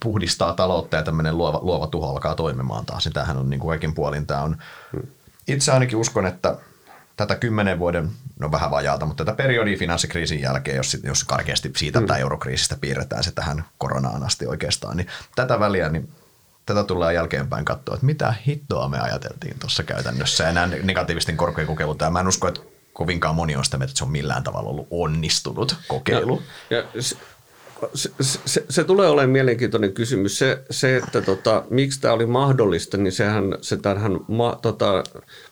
puhdistaa 0.00 0.52
taloutta 0.52 0.96
ja 0.96 1.02
tämmöinen 1.02 1.38
luova, 1.38 1.58
luova 1.62 1.86
tuho 1.86 2.10
alkaa 2.10 2.34
toimimaan 2.34 2.86
taas. 2.86 3.04
Niin 3.04 3.12
tämähän 3.12 3.36
on 3.36 3.50
niin 3.50 3.60
kuin 3.60 3.68
kaikin 3.68 3.94
puolin. 3.94 4.26
Tämä 4.26 4.42
on, 4.42 4.56
itse 5.48 5.72
ainakin 5.72 5.98
uskon, 5.98 6.26
että 6.26 6.56
tätä 7.16 7.34
kymmenen 7.34 7.78
vuoden, 7.78 8.10
no 8.38 8.52
vähän 8.52 8.70
vajaalta, 8.70 9.06
mutta 9.06 9.24
tätä 9.24 9.36
periodia 9.36 9.78
finanssikriisin 9.78 10.40
jälkeen, 10.40 10.76
jos, 10.76 10.96
jos 11.02 11.24
karkeasti 11.24 11.72
siitä 11.76 12.00
mm. 12.00 12.06
tai 12.06 12.20
eurokriisistä 12.20 12.76
piirretään 12.80 13.24
se 13.24 13.32
tähän 13.32 13.64
koronaan 13.78 14.22
asti 14.22 14.46
oikeastaan, 14.46 14.96
niin 14.96 15.06
tätä 15.36 15.60
väliä, 15.60 15.88
niin 15.88 16.08
tätä 16.68 16.84
tullaan 16.84 17.14
jälkeenpäin 17.14 17.64
katsoa, 17.64 17.94
että 17.94 18.06
mitä 18.06 18.34
hittoa 18.46 18.88
me 18.88 19.00
ajateltiin 19.00 19.58
tuossa 19.58 19.82
käytännössä 19.82 20.44
ja 20.44 20.52
nämä 20.52 20.68
negatiivisten 20.82 21.36
korkojen 21.36 21.66
kokeilut. 21.66 21.98
Mä 22.10 22.20
en 22.20 22.28
usko, 22.28 22.48
että 22.48 22.60
kovinkaan 22.92 23.34
moni 23.34 23.56
on 23.56 23.64
sitä 23.64 23.78
mieltä, 23.78 23.90
että 23.90 23.98
se 23.98 24.04
on 24.04 24.10
millään 24.10 24.44
tavalla 24.44 24.70
ollut 24.70 24.86
onnistunut 24.90 25.76
kokeilu. 25.88 26.42
Ja, 26.70 26.76
ja 26.76 27.02
se, 27.02 27.16
se, 27.94 28.40
se, 28.44 28.64
se 28.68 28.84
tulee 28.84 29.08
olemaan 29.08 29.30
mielenkiintoinen 29.30 29.92
kysymys. 29.92 30.38
Se, 30.38 30.62
se 30.70 30.96
että 30.96 31.20
tota, 31.20 31.64
miksi 31.70 32.00
tämä 32.00 32.14
oli 32.14 32.26
mahdollista, 32.26 32.96
niin 32.96 33.12
sehän, 33.12 33.44
se 33.60 33.76
tämähän 33.76 34.20
ma, 34.28 34.58
tota, 34.62 35.04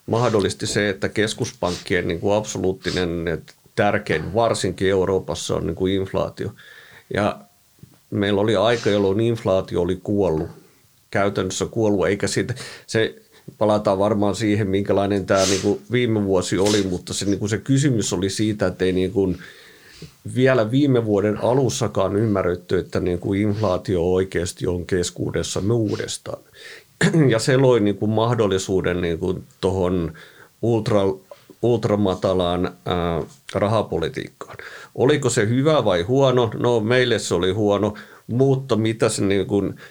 mahdollisti 0.05 0.67
se, 0.67 0.89
että 0.89 1.09
keskuspankkien 1.09 2.07
niin 2.07 2.19
kuin 2.19 2.37
absoluuttinen 2.37 3.43
tärkein, 3.75 4.33
varsinkin 4.33 4.89
Euroopassa, 4.89 5.55
on 5.55 5.67
niin 5.67 5.75
kuin 5.75 5.93
inflaatio. 5.93 6.51
Ja 7.13 7.39
meillä 8.09 8.41
oli 8.41 8.55
aika, 8.55 8.89
jolloin 8.89 9.19
inflaatio 9.19 9.81
oli 9.81 9.99
kuollut 10.03 10.66
käytännössä 11.11 11.65
kuollut, 11.65 12.07
eikä 12.07 12.27
siitä, 12.27 12.53
se 12.87 13.15
palataan 13.57 13.99
varmaan 13.99 14.35
siihen, 14.35 14.67
minkälainen 14.67 15.25
tämä 15.25 15.45
niin 15.45 15.61
kuin 15.61 15.81
viime 15.91 16.23
vuosi 16.23 16.57
oli, 16.57 16.83
mutta 16.83 17.13
se, 17.13 17.25
niin 17.25 17.39
kuin 17.39 17.49
se 17.49 17.57
kysymys 17.57 18.13
oli 18.13 18.29
siitä, 18.29 18.67
että 18.67 18.85
ei 18.85 18.91
niin 18.91 19.11
kuin 19.11 19.37
vielä 20.35 20.71
viime 20.71 21.05
vuoden 21.05 21.43
alussakaan 21.43 22.15
ymmärretty, 22.15 22.79
että 22.79 22.99
niin 22.99 23.19
kuin 23.19 23.41
inflaatio 23.41 24.13
oikeasti 24.13 24.67
on 24.67 24.85
keskuudessa 24.85 25.61
uudestaan. 25.71 26.43
Ja 27.29 27.39
se 27.39 27.57
loi 27.57 27.79
niin 27.79 27.97
kuin 27.97 28.11
mahdollisuuden 28.11 29.01
niin 29.01 29.19
kuin 29.19 29.43
tuohon 29.61 30.13
ultra, 30.61 31.01
ultramatalaan 31.61 32.65
ää, 32.85 33.23
rahapolitiikkaan. 33.53 34.57
Oliko 34.95 35.29
se 35.29 35.47
hyvä 35.47 35.85
vai 35.85 36.01
huono? 36.01 36.51
No 36.53 36.79
meille 36.79 37.19
se 37.19 37.33
oli 37.33 37.51
huono, 37.51 37.93
mutta 38.27 38.75
mitä 38.75 39.09
se 39.09 39.25
niin 39.25 39.45
kuin– 39.45 39.73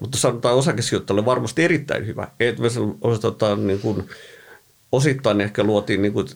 mutta 0.00 0.18
sanotaan 0.18 0.54
osakesijoittajalle 0.54 1.24
varmasti 1.24 1.64
erittäin 1.64 2.06
hyvä. 2.06 2.28
Että 2.40 2.62
me 2.62 2.68
osoitetaan 3.00 3.66
niin 3.66 3.80
kuin, 3.80 4.08
osittain 4.92 5.40
ehkä 5.40 5.64
luotiin 5.64 6.02
niin 6.02 6.12
kuin, 6.12 6.26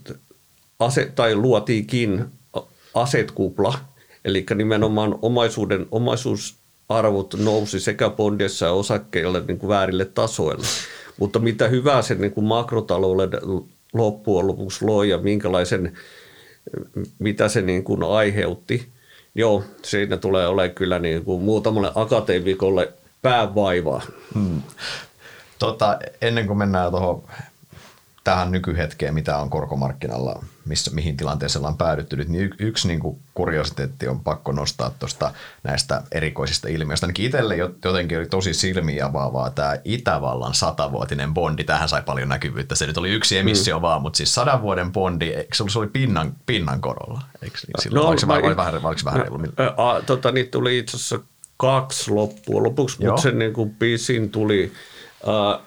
ase, 0.79 1.13
tai 1.15 1.35
luotiinkin 1.35 2.25
asetkupla, 2.95 3.79
eli 4.25 4.47
nimenomaan 4.55 5.19
omaisuuden, 5.23 5.87
omaisuusarvot 5.91 7.35
nousi 7.39 7.81
sekä 7.81 8.11
bondeissa 8.11 8.67
ja 8.67 8.73
osakkeilla 8.73 9.41
niin 9.41 9.59
kuin 9.59 9.69
väärille 9.69 10.05
tasoille. 10.05 10.67
Mutta 11.19 11.39
mitä 11.39 11.69
hyvää 11.69 12.03
se 12.03 12.15
niin 12.15 12.33
kuin 12.33 12.45
makrotalouden 12.45 13.31
loppujen 13.93 14.47
lopuksi 14.47 14.85
loi 14.85 15.09
ja 15.09 15.19
minkälaisen, 15.19 15.93
mitä 17.19 17.49
se 17.49 17.63
niin 17.63 17.85
kuin 17.85 18.03
aiheutti, 18.03 18.89
joo, 19.35 19.65
siinä 19.83 20.17
tulee 20.17 20.47
olemaan 20.47 20.75
kyllä 20.75 20.99
niin 20.99 21.25
kuin 21.25 21.43
muutamalle 21.43 21.93
akateemikolle 21.95 22.93
päävaivaa. 23.23 24.03
Hmm. 24.35 24.63
tota, 25.59 25.99
ennen 26.21 26.47
kuin 26.47 26.59
mennään 26.59 26.91
tuohon 26.91 27.23
tähän 28.25 28.53
nykyhetkeen, 28.53 29.15
mitä 29.15 29.39
on 29.39 29.51
korkomarkkinalla, 29.51 30.45
missä, 30.65 30.91
mihin 30.91 31.17
tilanteeseen 31.17 31.61
ollaan 31.61 31.77
päädytty 31.77 32.17
nyt, 32.17 32.29
niin 32.29 32.45
y- 32.45 32.55
yksi 32.59 32.89
niin 32.89 33.01
kuin 33.01 33.19
kuriositeetti 33.35 34.09
on 34.09 34.21
pakko 34.21 34.53
nostaa 34.53 34.91
tuosta 34.91 35.33
näistä 35.63 36.03
erikoisista 36.13 36.69
ilmiöistä. 36.69 37.07
Ainakin 37.07 37.27
itselle 37.27 37.57
jotenkin 37.57 38.19
oli 38.19 38.27
tosi 38.27 38.55
silmiä 38.55 39.07
avaavaa 39.07 39.51
tämä 39.51 39.77
Itävallan 39.85 40.55
satavuotinen 40.55 41.35
bondi. 41.35 41.65
Tähän 41.65 41.89
sai 41.89 42.03
paljon 42.03 42.29
näkyvyyttä. 42.29 42.75
Se 42.75 42.87
nyt 42.87 42.99
oli 42.99 43.11
yksi 43.11 43.39
emissio 43.39 43.79
mm. 43.79 43.83
vaan, 43.83 44.03
mutta 44.03 44.17
siis 44.17 44.35
sadan 44.35 44.63
vuoden 44.63 44.93
bondi, 44.93 45.29
eikö 45.29 45.55
se 45.69 45.79
oli 45.79 45.87
pinnan, 45.87 46.33
pinnan 46.47 46.81
korolla? 46.81 47.21
Eikö 47.43 47.59
silloin? 47.59 48.03
No, 48.03 48.09
oliko 48.09 48.21
se 48.21 48.27
mä, 48.27 48.43
vähän, 48.43 48.57
vähän, 48.57 48.83
vähän 49.05 49.21
reilu? 49.21 49.39
No, 49.39 50.03
tota, 50.07 50.33
niitä 50.33 50.51
tuli 50.51 50.79
itse 50.79 50.97
asiassa 50.97 51.21
kaksi 51.57 52.11
loppua 52.11 52.63
lopuksi, 52.63 53.05
mutta 53.05 53.23
se 53.23 53.31
niin 53.31 53.53
kuin 53.53 53.71
pisin 53.71 54.31
tuli 54.31 54.73
äh, 55.29 55.61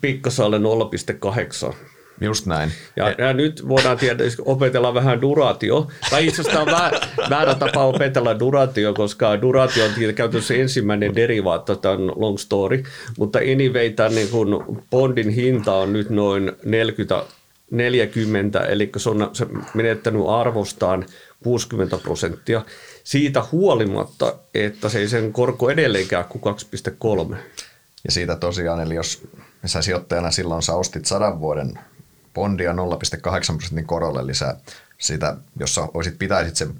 Pikkasalle 0.00 0.58
0,8 0.58 1.74
Just 2.20 2.46
näin. 2.46 2.72
Ja, 2.96 3.14
ja 3.18 3.32
nyt 3.32 3.68
voidaan 3.68 3.98
tietysti 3.98 4.42
opetella 4.44 4.94
vähän 4.94 5.20
duratio. 5.20 5.88
Tai 6.10 6.26
itse 6.26 6.42
asiassa 6.42 6.64
tämä 6.64 6.76
on 6.76 6.80
väärä, 6.80 7.00
väärä 7.30 7.54
tapa 7.54 7.84
opetella 7.84 8.38
duratio, 8.38 8.94
koska 8.94 9.42
duratio 9.42 9.84
on 9.84 9.90
käytössä 10.14 10.54
ensimmäinen 10.54 11.14
derivaatto, 11.14 11.76
tämä 11.76 11.94
on 11.94 12.12
long 12.16 12.38
story. 12.38 12.82
Mutta 13.18 13.38
anyway, 13.38 13.90
tämän 13.90 14.14
niin 14.14 14.28
kuin 14.28 14.64
bondin 14.90 15.28
hinta 15.28 15.74
on 15.74 15.92
nyt 15.92 16.10
noin 16.10 16.52
40, 16.64 17.24
40 17.70 18.60
eli 18.60 18.90
se 18.96 19.10
on 19.10 19.30
se 19.32 19.46
menettänyt 19.74 20.22
arvostaan 20.28 21.06
60 21.44 21.98
prosenttia. 21.98 22.62
Siitä 23.04 23.44
huolimatta, 23.52 24.38
että 24.54 24.88
se 24.88 24.98
ei 24.98 25.08
sen 25.08 25.32
korko 25.32 25.70
edelleenkään 25.70 26.24
kuin 26.24 26.56
2,3. 27.30 27.36
Ja 28.04 28.12
siitä 28.12 28.36
tosiaan, 28.36 28.80
eli 28.80 28.94
jos 28.94 29.28
sä 29.64 29.82
sijoittajana 29.82 30.30
silloin 30.30 30.62
sä 30.62 30.74
ostit 30.74 31.06
sadan 31.06 31.40
vuoden 31.40 31.78
bondia 32.34 32.72
0,8 32.72 32.78
prosentin 33.56 33.86
korolle 33.86 34.26
lisää 34.26 34.56
sitä, 34.98 35.36
jos 35.58 35.74
sä 35.74 35.88
olisit, 35.94 36.18
pitäisit 36.18 36.56
sen 36.56 36.74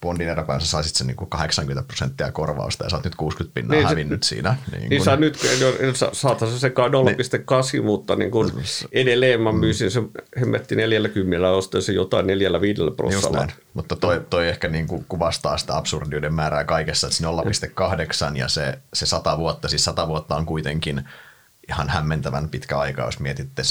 bondin 0.00 0.28
eräpäin, 0.28 0.60
sä 0.60 0.66
saisit 0.66 0.94
sen 0.94 1.06
niin 1.06 1.16
kuin 1.16 1.30
80 1.30 1.82
prosenttia 1.82 2.32
korvausta 2.32 2.84
ja 2.84 2.90
sä 2.90 2.96
oot 2.96 3.04
nyt 3.04 3.14
60 3.14 3.54
pinnaa 3.54 3.76
niin, 3.76 3.88
hävinnyt 3.88 4.22
se, 4.22 4.28
siinä. 4.28 4.56
Niin, 4.72 4.90
niin 4.90 5.04
sä 5.04 5.16
nyt, 5.16 5.38
saataisiin 6.12 6.58
se 6.58 6.60
sekaan 6.60 6.90
0,8, 6.92 6.96
niin, 7.72 7.84
mutta 7.84 8.16
niin 8.16 8.30
kuin 8.30 8.52
edelleen 8.92 9.40
mä 9.40 9.52
mm. 9.52 9.58
myisin 9.58 9.90
se 9.90 10.02
hemmetti 10.40 10.76
40 10.76 11.50
ostaisin 11.50 11.94
jotain 11.94 12.26
4-5 12.26 12.28
prosentilla. 12.96 13.48
Mutta 13.74 13.96
toi, 13.96 14.20
toi 14.30 14.48
ehkä 14.48 14.68
niin 14.68 14.86
kuin 14.86 15.04
kuvastaa 15.08 15.58
sitä 15.58 15.76
absurdiuden 15.76 16.34
määrää 16.34 16.64
kaikessa, 16.64 17.06
että 17.06 17.16
se 17.16 17.24
0,8 18.30 18.36
ja 18.36 18.48
se, 18.48 18.78
se 18.94 19.06
100 19.06 19.38
vuotta, 19.38 19.68
siis 19.68 19.84
100 19.84 20.08
vuotta 20.08 20.36
on 20.36 20.46
kuitenkin– 20.46 21.02
ihan 21.68 21.88
hämmentävän 21.88 22.48
pitkä 22.48 22.78
aika, 22.78 23.02
jos 23.02 23.20
mietitte, 23.20 23.62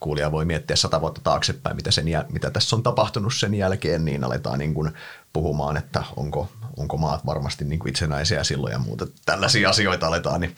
kuulija 0.00 0.32
voi 0.32 0.44
miettiä 0.44 0.76
sata 0.76 1.00
vuotta 1.00 1.20
taaksepäin, 1.24 1.76
mitä, 1.76 1.90
sen, 1.90 2.06
mitä 2.32 2.50
tässä 2.50 2.76
on 2.76 2.82
tapahtunut 2.82 3.34
sen 3.34 3.54
jälkeen, 3.54 4.04
niin 4.04 4.24
aletaan 4.24 4.58
niin 4.58 4.74
kuin 4.74 4.92
puhumaan, 5.32 5.76
että 5.76 6.04
onko, 6.16 6.48
onko 6.76 6.96
maat 6.96 7.26
varmasti 7.26 7.64
niin 7.64 7.78
kuin 7.78 7.90
itsenäisiä 7.90 8.44
silloin 8.44 8.72
ja 8.72 8.78
muuta. 8.78 9.06
Tällaisia 9.26 9.68
asioita 9.68 10.06
aletaan. 10.06 10.40
Niin. 10.40 10.54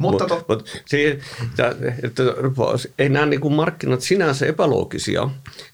Mutta 0.00 0.28
mut, 0.28 0.46
to... 0.46 0.54
mut, 0.54 0.68
että, 0.92 1.74
että, 2.02 2.22
ei 2.98 3.08
nämä 3.08 3.26
niin 3.26 3.40
kuin 3.40 3.54
markkinat 3.54 4.00
sinänsä 4.00 4.46
epäloogisia, 4.46 5.28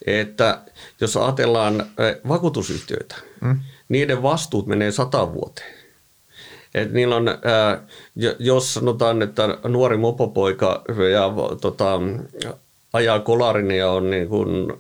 että 0.07 0.63
jos 1.01 1.17
ajatellaan 1.17 1.81
eh, 1.81 2.17
vakuutusyhtiöitä, 2.29 3.17
mm. 3.41 3.61
niiden 3.89 4.23
vastuut 4.23 4.67
menee 4.67 4.93
sata 4.93 5.33
vuoteen 5.33 5.84
et 6.75 6.93
niillä 6.93 7.17
on, 7.17 7.29
ää, 7.29 7.87
jos 8.39 8.75
sanotaan, 8.75 9.23
että 9.23 9.59
nuori 9.69 9.97
mopopoika 9.97 10.83
ja, 11.13 11.33
tota, 11.61 12.01
ajaa 12.93 13.21
kolarin 13.21 13.71
ja 13.71 13.91
on, 13.91 14.11
niin 14.11 14.29
kuin, 14.29 14.73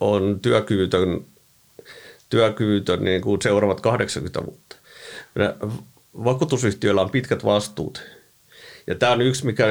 on 0.00 0.40
työkyvytön, 0.42 1.24
työkyvytön 2.28 3.04
niin 3.04 3.22
kuin 3.22 3.42
seuraavat 3.42 3.80
80 3.80 4.40
vuotta. 4.46 4.76
Vakuutusyhtiöillä 6.24 7.00
on 7.00 7.10
pitkät 7.10 7.44
vastuut. 7.44 8.02
Ja 8.86 8.94
tämä 8.94 9.12
on 9.12 9.22
yksi, 9.22 9.46
mikä 9.46 9.66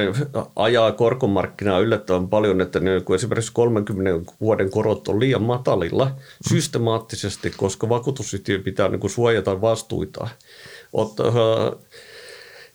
ajaa 0.55 0.91
korkomarkkinaa 0.91 1.79
yllättävän 1.79 2.27
paljon, 2.27 2.61
että 2.61 2.79
ne, 2.79 3.01
kun 3.05 3.15
esimerkiksi 3.15 3.51
30 3.53 4.31
vuoden 4.41 4.71
korot 4.71 5.07
on 5.07 5.19
liian 5.19 5.41
matalilla 5.41 6.11
systemaattisesti, 6.49 7.53
koska 7.57 7.89
vakuutusyhtiö 7.89 8.59
pitää 8.59 8.87
niin 8.87 8.99
kuin 8.99 9.11
suojata 9.11 9.61
vastuitaan 9.61 10.29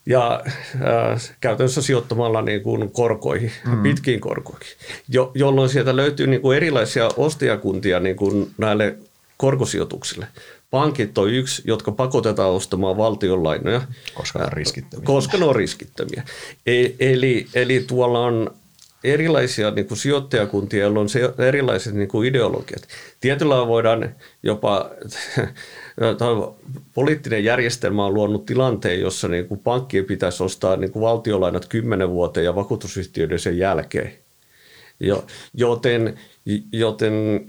ja 0.07 0.43
äh, 0.47 1.31
käytännössä 1.41 1.83
sijoittamalla 1.83 2.43
niin 2.43 2.63
kuin 2.63 2.91
korkoihin, 2.91 3.53
mm. 3.67 3.83
pitkiin 3.83 4.21
korkoihin, 4.21 4.67
jo, 5.09 5.33
jolloin 5.35 5.69
sieltä 5.69 5.97
löytyy 5.97 6.27
niin 6.27 6.43
kuin 6.43 6.57
erilaisia 6.57 7.09
ostajakuntia 7.17 8.01
niin 8.01 8.17
kuin 8.17 8.51
näille 8.59 8.97
korkosijoituksille. 9.37 10.27
Pankit 10.71 11.19
on 11.19 11.31
yksi, 11.31 11.63
jotka 11.65 11.93
pakotetaan 11.93 12.51
ostamaan 12.51 12.97
valtionlainoja. 12.97 13.83
Koska 14.15 14.39
ne 14.39 14.45
on 14.45 14.53
riskittömiä. 14.53 15.05
Koska 15.07 15.39
ne 15.39 15.45
on 15.45 15.57
riskittömiä. 15.57 16.23
E, 16.67 16.87
eli, 17.01 17.47
eli 17.55 17.85
tuolla 17.87 18.21
on 18.21 18.55
erilaisia 19.05 19.71
niin 19.71 19.87
kuin 19.87 19.99
sijoittajakuntia, 19.99 20.81
joilla 20.81 21.01
on 21.01 21.09
se, 21.09 21.21
erilaiset 21.39 21.95
niin 21.95 22.09
kuin 22.09 22.29
ideologiat. 22.29 22.83
Tietyllä 23.21 23.67
voidaan 23.67 24.15
jopa, 24.43 24.91
poliittinen 26.95 27.45
järjestelmä 27.45 28.05
on 28.05 28.15
luonut 28.15 28.47
tilanteen, 28.47 29.01
jossa 29.01 29.29
niin 29.29 29.49
kuin 29.49 29.61
pankkien 29.61 30.05
pitäisi 30.05 30.43
ostaa 30.43 30.77
niin 30.77 30.93
kuin 30.93 31.03
valtiolainat 31.03 31.67
kymmenen 31.67 32.11
vuoteen 32.11 32.45
ja 32.45 32.55
vakuutusyhtiöiden 32.55 33.39
sen 33.39 33.59
jälkeen. 33.59 34.13
Jo, 35.01 35.25
joten, 35.55 36.19
joten 36.73 37.47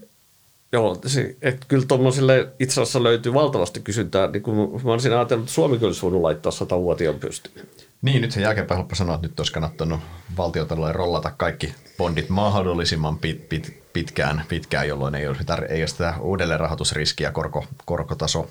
Joo, 0.73 0.97
se, 1.05 1.35
että 1.41 1.65
kyllä 1.67 1.85
tuommoiselle 1.87 2.47
itse 2.59 2.81
asiassa 2.81 3.03
löytyy 3.03 3.33
valtavasti 3.33 3.79
kysyntää. 3.79 4.27
Niin 4.27 4.43
kuin 4.43 4.83
mä 4.83 4.91
olisin 4.91 5.13
ajatellut, 5.13 5.43
että 5.43 5.53
Suomi 5.53 5.77
kyllä 5.77 5.93
voinut 6.01 6.21
laittaa 6.21 6.51
satavuotiaan 6.51 7.19
pystyyn. 7.19 7.67
Niin, 8.03 8.21
nyt 8.21 8.31
sen 8.31 8.43
jälkeenpäin 8.43 8.77
helppo 8.77 8.95
sanoa, 8.95 9.15
että 9.15 9.27
nyt 9.27 9.39
olisi 9.39 9.53
kannattanut 9.53 9.99
valtiotalouden 10.37 10.95
rollata 10.95 11.31
kaikki 11.37 11.75
bondit 11.97 12.29
mahdollisimman 12.29 13.17
pit, 13.17 13.49
pit, 13.49 13.83
pitkään, 13.93 14.43
pitkään, 14.49 14.87
jolloin 14.87 15.15
ei 15.15 15.27
olisi, 15.27 15.43
ei 15.69 15.81
olisi 15.81 15.91
sitä 15.91 16.13
uudelleenrahoitusriskiä, 16.19 17.31
korko, 17.31 17.65
korkotaso 17.85 18.49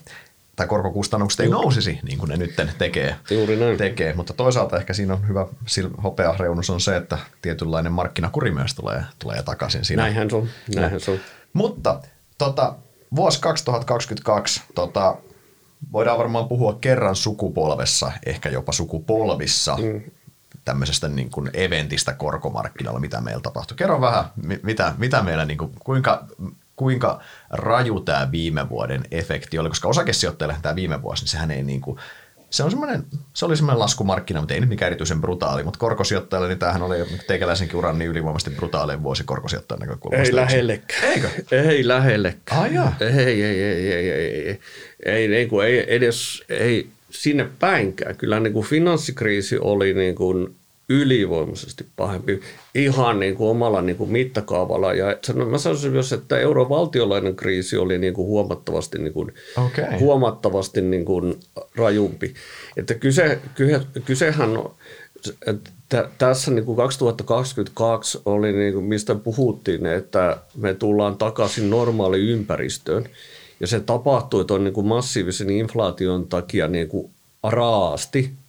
tai 0.56 0.66
korkokustannukset 0.66 1.40
ei 1.40 1.48
nousisi, 1.48 1.98
niin 2.02 2.18
kuin 2.18 2.28
ne 2.28 2.36
nyt 2.36 2.54
tekee. 2.78 3.16
Juuri 3.30 3.56
näin. 3.56 3.78
tekee. 3.78 4.14
Mutta 4.14 4.32
toisaalta 4.32 4.76
ehkä 4.76 4.92
siinä 4.92 5.14
on 5.14 5.28
hyvä 5.28 5.46
hopeareunus 6.02 6.70
on 6.70 6.80
se, 6.80 6.96
että 6.96 7.18
tietynlainen 7.42 7.92
markkinakuri 7.92 8.50
myös 8.50 8.74
tulee, 8.74 9.02
tulee 9.18 9.42
takaisin. 9.42 9.84
Siinä. 9.84 10.02
Näinhän 10.02 10.30
se 10.30 10.36
on. 10.36 10.48
Näinhän 10.74 11.00
se 11.00 11.10
on. 11.10 11.18
Mutta 11.52 12.00
tota, 12.38 12.74
vuosi 13.16 13.40
2022, 13.40 14.62
tota, 14.74 15.16
voidaan 15.92 16.18
varmaan 16.18 16.48
puhua 16.48 16.78
kerran 16.80 17.16
sukupolvessa, 17.16 18.12
ehkä 18.26 18.48
jopa 18.48 18.72
sukupolvissa, 18.72 19.76
mm. 19.76 20.02
tämmöisestä 20.64 21.08
niin 21.08 21.30
kuin 21.30 21.50
eventistä 21.54 22.12
korkomarkkinalla, 22.12 23.00
mitä 23.00 23.20
meillä 23.20 23.42
tapahtui. 23.42 23.76
Kerro 23.76 24.00
vähän, 24.00 24.24
mitä, 24.62 24.94
mitä 24.98 25.22
meillä, 25.22 25.44
niin 25.44 25.58
kuin, 25.58 25.72
kuinka, 25.84 26.26
kuinka 26.76 27.20
raju 27.50 28.00
tämä 28.00 28.30
viime 28.30 28.68
vuoden 28.68 29.04
efekti 29.10 29.58
oli, 29.58 29.68
koska 29.68 29.88
osakesijoittajalle 29.88 30.56
tämä 30.62 30.74
viime 30.74 31.02
vuosi, 31.02 31.22
niin 31.22 31.30
sehän 31.30 31.50
ei 31.50 31.62
niin 31.62 31.80
kuin, 31.80 31.98
se, 32.52 32.62
on 32.62 32.70
semmoinen, 32.70 33.04
se 33.34 33.44
oli 33.46 33.56
semmoinen 33.56 33.78
laskumarkkina, 33.78 34.40
mutta 34.40 34.54
ei 34.54 34.60
nyt 34.60 34.68
mikään 34.68 34.86
erityisen 34.86 35.20
brutaali, 35.20 35.62
mutta 35.62 35.78
korkosijoittajalle, 35.78 36.48
niin 36.48 36.58
tämähän 36.58 36.82
oli 36.82 36.96
teikäläisenkin 37.26 37.76
uran 37.76 37.98
niin 37.98 38.10
ylivoimaisesti 38.10 38.50
brutaalein 38.56 39.02
vuosi 39.02 39.24
korkosijoittajan 39.24 39.80
näkökulmasta. 39.80 40.26
Ei 40.28 40.34
lähellekään. 40.34 41.04
Eikö? 41.04 41.28
Ei 41.50 41.88
lähellekään. 41.88 42.60
Ah, 42.60 42.72
joo. 42.72 42.88
Ei, 43.00 43.08
ei, 43.08 43.42
ei, 43.42 43.62
ei, 43.62 43.92
ei, 43.92 44.10
ei, 44.10 44.60
ei, 45.04 45.28
niin 45.28 45.48
kuin, 45.48 45.66
ei 45.66 45.94
edes 45.94 46.44
ei 46.48 46.88
sinne 47.10 47.48
päinkään. 47.58 48.16
Kyllä 48.16 48.40
niin 48.40 48.52
kuin 48.52 48.66
finanssikriisi 48.66 49.58
oli 49.58 49.94
niin 49.94 50.14
kuin 50.14 50.56
ylivoimaisesti 50.88 51.86
pahempi 51.96 52.40
ihan 52.74 53.20
niin 53.20 53.36
kuin 53.36 53.50
omalla 53.50 53.82
niin 53.82 53.96
kuin 53.96 54.10
mittakaavalla. 54.10 54.94
Ja 54.94 55.16
sanon, 55.26 55.48
mä 55.48 55.58
sanoisin 55.58 55.92
myös, 55.92 56.12
että 56.12 56.38
eurovaltiolainen 56.38 57.36
kriisi 57.36 57.76
oli 57.76 57.98
niin 57.98 58.14
kuin 58.14 58.26
huomattavasti, 58.26 58.98
niin 58.98 59.12
kuin, 59.12 59.34
okay. 59.66 59.98
huomattavasti 60.00 60.80
niin 60.80 61.04
kuin 61.04 61.40
rajumpi. 61.76 62.34
Että 62.76 62.94
kyse, 62.94 63.38
kyse, 63.54 63.80
kysehän 64.04 64.58
että 65.46 66.08
tässä 66.18 66.50
niin 66.50 66.64
kuin 66.64 66.76
2022 66.76 68.20
oli, 68.24 68.52
niin 68.52 68.72
kuin 68.72 68.84
mistä 68.84 69.14
puhuttiin, 69.14 69.86
että 69.86 70.36
me 70.56 70.74
tullaan 70.74 71.18
takaisin 71.18 71.70
normaaliin 71.70 72.28
ympäristöön. 72.28 73.04
Ja 73.60 73.66
se 73.66 73.80
tapahtui 73.80 74.44
tuon 74.44 74.64
niin 74.64 74.74
kuin 74.74 74.86
massiivisen 74.86 75.50
inflaation 75.50 76.26
takia 76.26 76.68
niin 76.68 76.88
kuin 76.88 77.10
raasti– 77.42 78.30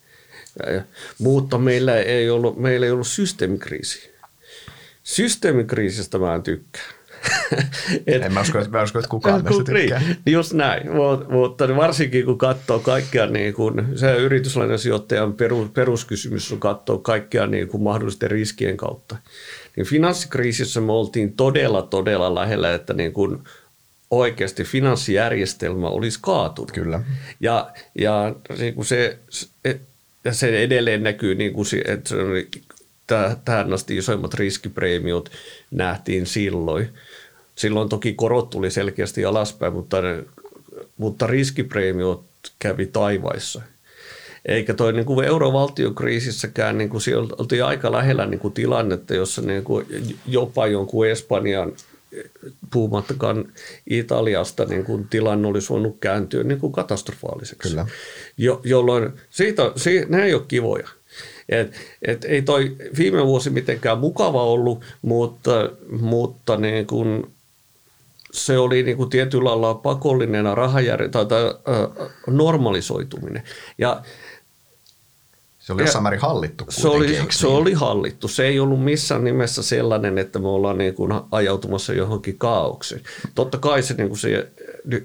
mutta 1.20 1.58
meillä 1.58 1.98
ei 1.98 2.30
ollut, 2.30 2.58
meillä 2.58 2.86
ei 2.86 2.92
ollut 2.92 3.08
systeemikriisi. 3.08 4.13
Systeemikriisistä 5.04 6.18
mä 6.18 6.36
en 6.36 6.44
tykkää. 6.44 6.84
et, 8.08 8.24
en 8.24 8.34
mä 8.34 8.42
usko, 8.42 8.60
että, 8.60 8.72
mä 8.72 8.84
usko, 8.84 9.00
että 9.00 9.10
kukaan 9.10 9.44
meistä 9.44 9.63
tykkää. 9.63 10.00
Niin, 10.00 10.34
just 10.34 10.54
näin, 10.54 10.84
mutta 11.30 11.76
varsinkin 11.76 12.26
kun 12.26 12.38
katsoo 12.38 12.80
kaikkia, 12.80 13.26
niin 13.26 13.54
kun, 13.54 13.88
se 13.96 14.16
yrityslainasijoittajan 14.16 15.34
perus, 15.34 15.70
peruskysymys 15.70 16.52
on 16.52 16.60
katsoa 16.60 16.98
kaikkia 16.98 17.48
niin 17.48 17.68
kuin 17.68 17.84
mahdollisten 17.84 18.32
riskien 18.32 18.78
kautta. 18.78 19.16
Niin 19.76 19.86
finanssikriisissä 19.86 20.82
me 20.82 20.92
oltiin 20.92 21.34
todella, 21.34 21.82
todella 21.82 22.36
lähellä, 22.36 22.74
että 22.74 22.94
niin 22.94 23.13
kuin 23.13 23.44
oikeasti 24.12 24.63
finanssijärjestelmä 24.63 25.88
olisi 25.88 26.20
kaatunut. 26.22 26.72
Kyllä. 26.72 27.02
Ja, 27.39 27.72
ja 27.96 28.36
niin 28.58 28.74
kuin 28.74 28.86
se, 28.86 29.20
ja 30.24 30.34
se 30.34 30.64
edelleen 30.64 31.04
näkyy, 31.04 31.36
niin 31.36 31.54
kuin, 31.54 31.68
että 31.86 32.10
se 32.10 32.16
oli, 32.16 32.50
tähän 33.46 33.74
asti 33.74 33.98
isoimmat 33.98 34.34
riskipreemiot 34.34 35.32
nähtiin 35.72 36.26
silloin. 36.26 36.90
Silloin 37.56 37.90
toki 37.90 38.14
korot 38.14 38.50
tuli 38.50 38.72
selkeästi 38.72 39.26
alaspäin, 39.26 39.74
mutta, 39.74 39.98
mutta 40.98 41.28
riskipreemiot 41.28 42.24
kävi 42.60 42.86
taivaissa. 42.86 43.62
Eikä 44.46 44.74
toi 44.74 44.94
niin 44.94 45.06
kuin 45.06 45.28
eurovaltiokriisissäkään, 45.28 46.78
niin 46.78 46.90
kuin 46.90 47.02
oltiin 47.38 47.64
aika 47.64 47.92
lähellä 47.92 48.26
niin 48.26 48.40
kuin 48.40 48.54
tilannetta, 48.54 49.14
jossa 49.14 49.42
niin 49.42 49.64
kuin 49.64 49.86
jopa 50.28 50.68
jonkun 50.68 51.08
Espanjan 51.08 51.74
puhumattakaan 52.71 53.45
Italiasta, 53.89 54.65
niin 54.65 54.86
kuin 54.86 55.08
tilanne 55.10 55.47
olisi 55.47 55.69
voinut 55.69 55.97
kääntyä 55.99 56.43
niin 56.43 56.60
kuin 56.60 56.73
katastrofaaliseksi. 56.73 57.69
Kyllä. 57.69 57.88
Jo, 58.38 58.62
jolloin 58.63 59.10
siitä, 59.30 59.71
siitä, 59.76 60.08
nämä 60.10 60.26
ei 60.26 60.34
ole 60.34 60.43
kivoja. 60.47 60.88
Et, 61.49 61.76
et 62.02 62.26
ei 62.26 62.41
toi 62.41 62.76
viime 62.97 63.26
vuosi 63.26 63.49
mitenkään 63.49 63.97
mukava 63.97 64.43
ollut, 64.43 64.86
mutta, 65.02 65.69
mutta 66.02 66.58
niin 66.58 66.88
kuin 66.88 67.34
se 68.32 68.58
oli 68.58 68.84
niin 68.84 68.97
kuin 68.97 69.10
tietyllä 69.10 69.49
lailla 69.49 69.73
pakollinen 69.73 70.58
rahajärjestelmä 70.58 71.30
tai, 71.30 71.45
tai 71.45 71.76
äh, 71.76 72.10
normalisoituminen. 72.28 73.43
Ja 73.78 74.02
se 75.63 75.73
oli 75.73 75.82
jossain 75.82 76.04
määrin 76.04 76.21
hallittu 76.21 76.65
se 76.69 76.88
oli, 76.88 77.08
se 77.30 77.47
niin? 77.47 77.56
oli 77.56 77.73
hallittu. 77.73 78.28
Se 78.28 78.47
ei 78.47 78.60
ollut 78.60 78.84
missään 78.84 79.23
nimessä 79.23 79.63
sellainen, 79.63 80.17
että 80.17 80.39
me 80.39 80.47
ollaan 80.47 80.78
niin 80.78 80.93
kuin 80.93 81.12
ajautumassa 81.32 81.93
johonkin 81.93 82.38
kaaukseen. 82.38 83.02
Totta 83.36 83.58
kai 83.58 83.84
se, 83.84 83.93
niin 83.93 84.08
kuin 84.08 84.19
se 84.19 84.52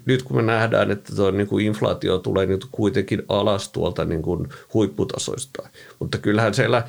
nyt 0.06 0.22
kun 0.22 0.36
me 0.36 0.42
nähdään, 0.42 0.90
että 0.90 1.16
tuo 1.16 1.30
niin 1.30 1.46
kuin 1.46 1.66
inflaatio 1.66 2.18
tulee 2.18 2.46
nyt 2.46 2.66
kuitenkin 2.72 3.22
alas 3.28 3.68
tuolta 3.68 4.04
niin 4.04 4.22
kuin 4.22 4.48
huipputasoista, 4.74 5.68
mutta 5.98 6.18
kyllähän 6.18 6.54
siellä 6.54 6.88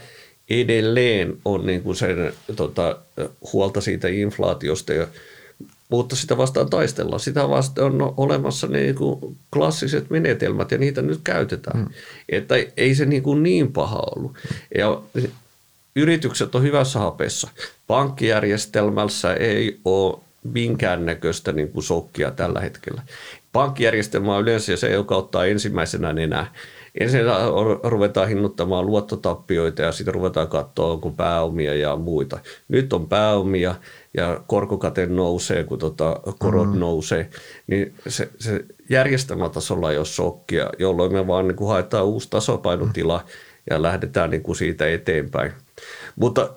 edelleen 0.49 1.37
on 1.45 1.65
niin 1.65 1.83
kuin 1.83 1.95
sen, 1.95 2.33
tota, 2.55 2.97
huolta 3.53 3.81
siitä 3.81 4.07
inflaatiosta 4.07 4.93
ja 4.93 5.07
mutta 5.89 6.15
sitä 6.15 6.37
vastaan 6.37 6.69
taistellaan. 6.69 7.19
Sitä 7.19 7.49
vastaan 7.49 8.01
on 8.01 8.13
olemassa 8.17 8.67
niin 8.67 8.95
kuin 8.95 9.37
klassiset 9.53 10.09
menetelmät 10.09 10.71
ja 10.71 10.77
niitä 10.77 11.01
nyt 11.01 11.19
käytetään. 11.23 11.79
Mm. 11.79 11.87
Että 12.29 12.55
ei 12.77 12.95
se 12.95 13.05
niin, 13.05 13.23
kuin 13.23 13.43
niin 13.43 13.73
paha 13.73 14.03
ollut. 14.15 14.37
Ja 14.77 15.01
yritykset 15.95 16.55
on 16.55 16.63
hyvässä 16.63 16.99
hapessa. 16.99 17.47
Pankkijärjestelmässä 17.87 19.33
ei 19.33 19.79
ole 19.85 20.19
minkäännäköistä 20.43 21.51
niin 21.51 21.69
kuin 21.69 21.83
sokkia 21.83 22.31
tällä 22.31 22.59
hetkellä. 22.59 23.01
Pankkijärjestelmä 23.53 24.35
on 24.35 24.41
yleensä 24.41 24.77
se, 24.77 24.91
joka 24.91 25.15
ottaa 25.15 25.45
ensimmäisenä 25.45 26.09
enää. 26.09 26.53
Ensin 26.99 27.21
ruvetaan 27.83 28.27
hinnuttamaan 28.27 28.85
luottotappioita 28.85 29.81
ja 29.81 29.91
sitten 29.91 30.13
ruvetaan 30.13 30.47
katsoa, 30.47 30.91
onko 30.91 31.09
pääomia 31.09 31.75
ja 31.75 31.95
muita. 31.95 32.39
Nyt 32.67 32.93
on 32.93 33.07
pääomia 33.07 33.75
ja 34.13 34.41
korkokate 34.47 35.05
nousee, 35.05 35.63
kun 35.63 35.79
tota, 35.79 36.19
korot 36.39 36.73
mm. 36.73 36.79
nousee, 36.79 37.29
niin 37.67 37.93
se, 38.07 38.29
se 38.39 38.65
järjestelmätasolla 38.89 39.91
ei 39.91 39.97
ole 39.97 40.05
shokkia, 40.05 40.69
jolloin 40.79 41.13
me 41.13 41.27
vaan 41.27 41.47
niin 41.47 41.55
kuin 41.55 41.67
haetaan 41.67 42.05
uusi 42.05 42.29
tasapainotila 42.29 43.17
mm. 43.17 43.31
ja 43.69 43.81
lähdetään 43.81 44.29
niin 44.29 44.43
kuin 44.43 44.55
siitä 44.55 44.87
eteenpäin. 44.87 45.51
Mutta, 46.15 46.49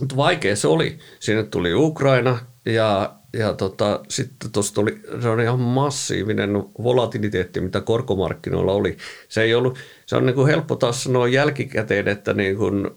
mutta 0.00 0.16
vaikea 0.16 0.56
se 0.56 0.68
oli. 0.68 0.98
Sinne 1.20 1.42
tuli 1.42 1.74
Ukraina 1.74 2.38
ja, 2.64 3.14
ja 3.32 3.52
tota, 3.52 4.00
sitten 4.08 4.52
tuosta 4.52 4.74
tuli 4.74 5.00
se 5.22 5.28
on 5.28 5.40
ihan 5.40 5.60
massiivinen 5.60 6.50
volatiliteetti, 6.82 7.60
mitä 7.60 7.80
korkomarkkinoilla 7.80 8.72
oli. 8.72 8.96
Se 9.28 9.42
ei 9.42 9.54
ollut, 9.54 9.78
se 10.06 10.16
on 10.16 10.26
niin 10.26 10.34
kuin 10.34 10.46
helppo 10.46 10.76
taas 10.76 11.04
sanoa 11.04 11.28
jälkikäteen, 11.28 12.08
että 12.08 12.34
niin 12.34 12.56
kuin 12.56 12.90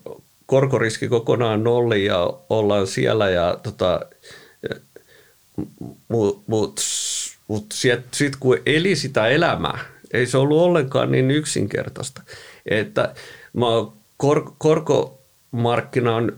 korkoriski 0.46 1.08
kokonaan 1.08 1.64
nolli 1.64 2.06
ja 2.06 2.34
ollaan 2.50 2.88
siellä 2.88 3.30
ja 3.30 3.58
tota, 3.64 4.02
mutta 6.08 6.44
mut, 6.48 6.82
mut 7.48 7.66
sitten 7.72 8.32
kun 8.40 8.58
eli 8.66 8.96
sitä 8.96 9.28
elämää, 9.28 9.80
ei 10.14 10.26
se 10.26 10.38
ollut 10.38 10.62
ollenkaan 10.62 11.12
niin 11.12 11.32
yksinkertaista. 11.32 12.22
Että 12.66 13.16
mä, 13.54 13.66
kor, 14.18 14.52
korkomarkkina 14.58 16.16
on 16.16 16.34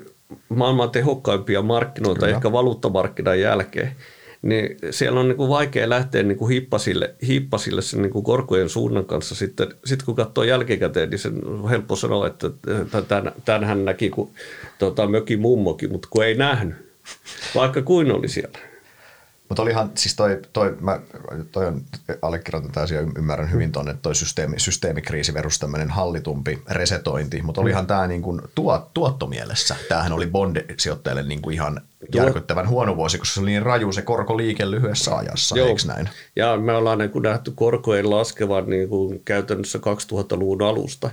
maailman 0.50 0.90
tehokkaimpia 0.90 1.62
markkinoita 1.62 2.20
Kyllä. 2.20 2.36
ehkä 2.36 2.52
valuuttamarkkinan 2.52 3.40
jälkeen 3.40 3.96
niin 4.42 4.78
siellä 4.92 5.20
on 5.20 5.28
niin 5.28 5.38
kuin 5.38 5.50
vaikea 5.50 5.90
lähteä 5.90 6.24
niin 6.24 6.38
kuin 6.38 6.50
hippasille, 6.50 7.16
hippasille 7.28 7.82
sen 7.82 8.02
niin 8.02 8.12
kuin 8.12 8.24
korkojen 8.24 8.70
suunnan 8.70 9.06
kanssa. 9.06 9.36
Sitten, 9.36 9.68
sitten 9.86 10.06
kun 10.06 10.16
katsoo 10.16 10.44
jälkikäteen, 10.44 11.10
niin 11.10 11.20
se 11.20 11.32
on 11.46 11.70
helppo 11.70 11.96
sanoa, 11.96 12.28
että 12.28 12.50
tämän, 13.46 13.64
hän 13.64 13.86
näki 13.86 14.10
kuin 14.10 14.30
tota, 14.80 15.08
möki 15.08 15.38
mummokin, 15.38 15.92
mutta 15.92 16.08
kun 16.12 16.24
ei 16.24 16.36
nähnyt, 16.36 16.76
vaikka 17.56 17.82
kuin 17.82 18.12
oli 18.12 18.28
siellä. 18.28 18.60
Mutta 19.50 19.62
olihan, 19.62 19.92
siis 19.96 20.16
toi, 20.16 20.42
toi, 20.54 20.78
mä, 20.80 21.00
toi 21.52 21.66
on, 21.66 21.82
allekirjoitan 22.22 22.72
täysin 22.72 22.98
ja 22.98 23.02
ymmärrän 23.18 23.52
hyvin 23.52 23.72
tuonne, 23.72 23.92
että 23.92 24.02
toi 24.02 24.16
systeemi, 24.16 24.60
systeemikriisi 24.60 25.34
versus 25.34 25.60
tämmöinen 25.60 25.90
hallitumpi 25.90 26.62
resetointi, 26.70 27.42
mutta 27.42 27.62
olihan 27.62 27.84
mm. 27.84 27.88
tämä 27.88 28.08
niin 28.08 28.22
kuin 28.22 28.42
tuot, 28.56 28.94
tuottomielessä. 28.94 29.76
Tämähän 29.90 30.12
oli 30.12 30.28
bondisijoittajille 30.28 31.24
niin 31.24 31.42
kuin 31.42 31.54
ihan 31.54 31.82
järkyttävän 32.16 32.70
huono 32.70 32.96
vuosi, 32.96 33.18
koska 33.18 33.34
se 33.34 33.40
oli 33.42 33.50
niin 33.50 33.64
raju 33.64 33.92
se 33.92 34.02
korkoliike 34.02 34.72
lyhyessä 34.72 35.16
ajassa, 35.16 35.58
Joo. 35.58 35.68
eikö 35.68 35.82
näin? 35.88 36.10
Ja 36.36 36.58
me 36.58 36.74
ollaan 36.74 36.98
niin 36.98 37.12
kuin 37.12 37.24
nähty 37.24 37.52
korkojen 37.56 38.10
laskevan 38.10 38.70
niin 38.70 38.90
kuin 38.90 39.22
käytännössä 39.26 39.80
2000-luvun 39.80 40.62
alusta. 40.62 41.10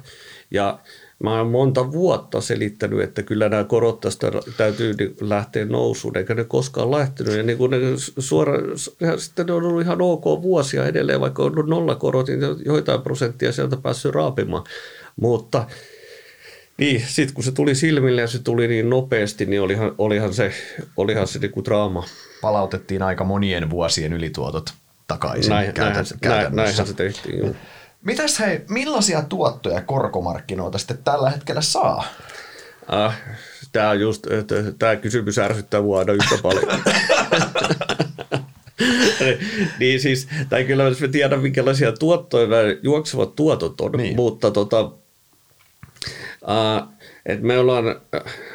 Ja 0.51 0.79
Mä 1.23 1.39
oon 1.39 1.51
monta 1.51 1.93
vuotta 1.93 2.41
selittänyt, 2.41 3.01
että 3.01 3.23
kyllä 3.23 3.49
nämä 3.49 3.65
korot 3.65 4.01
tästä 4.01 4.33
täytyy 4.57 5.17
lähteä 5.21 5.65
nousuun, 5.65 6.19
eikä 6.19 6.35
ne 6.35 6.45
koskaan 6.45 6.91
lähtenyt. 6.91 7.37
Ja 7.37 7.43
niin 7.43 7.59
kuin 7.59 7.71
ne 7.71 7.79
suora, 8.19 8.53
sitten 9.17 9.47
ne 9.47 9.53
on 9.53 9.65
ollut 9.65 9.83
ihan 9.83 10.03
ok 10.03 10.25
vuosia 10.25 10.87
edelleen, 10.87 11.21
vaikka 11.21 11.43
on 11.43 11.53
ollut 11.53 11.69
nollakorot, 11.69 12.29
niin 12.29 12.41
joitain 12.65 13.03
prosenttia 13.03 13.53
sieltä 13.53 13.77
päässyt 13.77 14.15
raapimaan. 14.15 14.65
Mutta 15.21 15.67
niin, 16.79 17.05
sitten 17.09 17.35
kun 17.35 17.45
se 17.45 17.53
tuli 17.53 17.75
silmille 17.75 18.21
ja 18.21 18.27
se 18.27 18.39
tuli 18.39 18.69
niin 18.69 18.91
nopeasti, 18.91 19.47
niin 19.47 19.63
olihan, 19.63 19.95
olihan 19.99 20.35
se, 20.35 20.53
olihan 20.97 21.27
se 21.27 21.39
niinku 21.39 21.65
draama. 21.65 22.05
Palautettiin 22.41 23.03
aika 23.03 23.25
monien 23.25 23.71
vuosien 23.71 24.13
ylituotot 24.13 24.71
takaisin 25.07 25.51
näin, 25.51 25.73
käytännössä. 25.73 26.17
Näin, 26.25 26.57
näinhän 26.57 26.87
se 26.87 26.95
tehtiin, 26.95 27.39
joo. 27.39 27.55
Mitäs 28.05 28.39
hei, 28.39 28.61
millaisia 28.69 29.23
tuottoja 29.23 29.81
korkomarkkinoita 29.81 30.79
sitten 30.79 30.99
tällä 31.05 31.31
hetkellä 31.31 31.61
saa? 31.61 32.05
Ah, 32.87 33.17
tämä, 33.73 33.95
just, 33.95 34.27
tämä 34.79 34.97
kysymys 34.97 35.39
ärsyttää 35.39 35.83
mua 35.83 35.99
aina 35.99 36.13
yhtä 36.13 36.39
paljon. 36.43 36.69
niin 39.81 40.01
siis, 40.01 40.29
tai 40.49 40.65
kyllä 40.65 40.83
jos 40.83 41.01
me 41.01 41.09
tiedän, 41.09 41.41
minkälaisia 41.41 41.93
tuottoja 41.93 42.47
nämä 42.47 42.63
juoksevat 42.83 43.37
tuotot 43.37 43.81
on, 43.81 43.93
niin. 43.93 44.17
mutta 44.17 44.51
tota, 44.51 44.81
uh, 44.81 44.95
et 47.27 47.43
me 47.43 47.59
ollaan, 47.59 48.01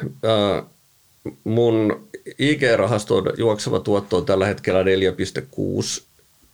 uh, 0.02 0.70
mun 1.44 2.08
IG-rahaston 2.38 3.32
juokseva 3.38 3.80
tuotto 3.80 4.16
on 4.16 4.26
tällä 4.26 4.46
hetkellä 4.46 4.82
4,6, 4.82 6.02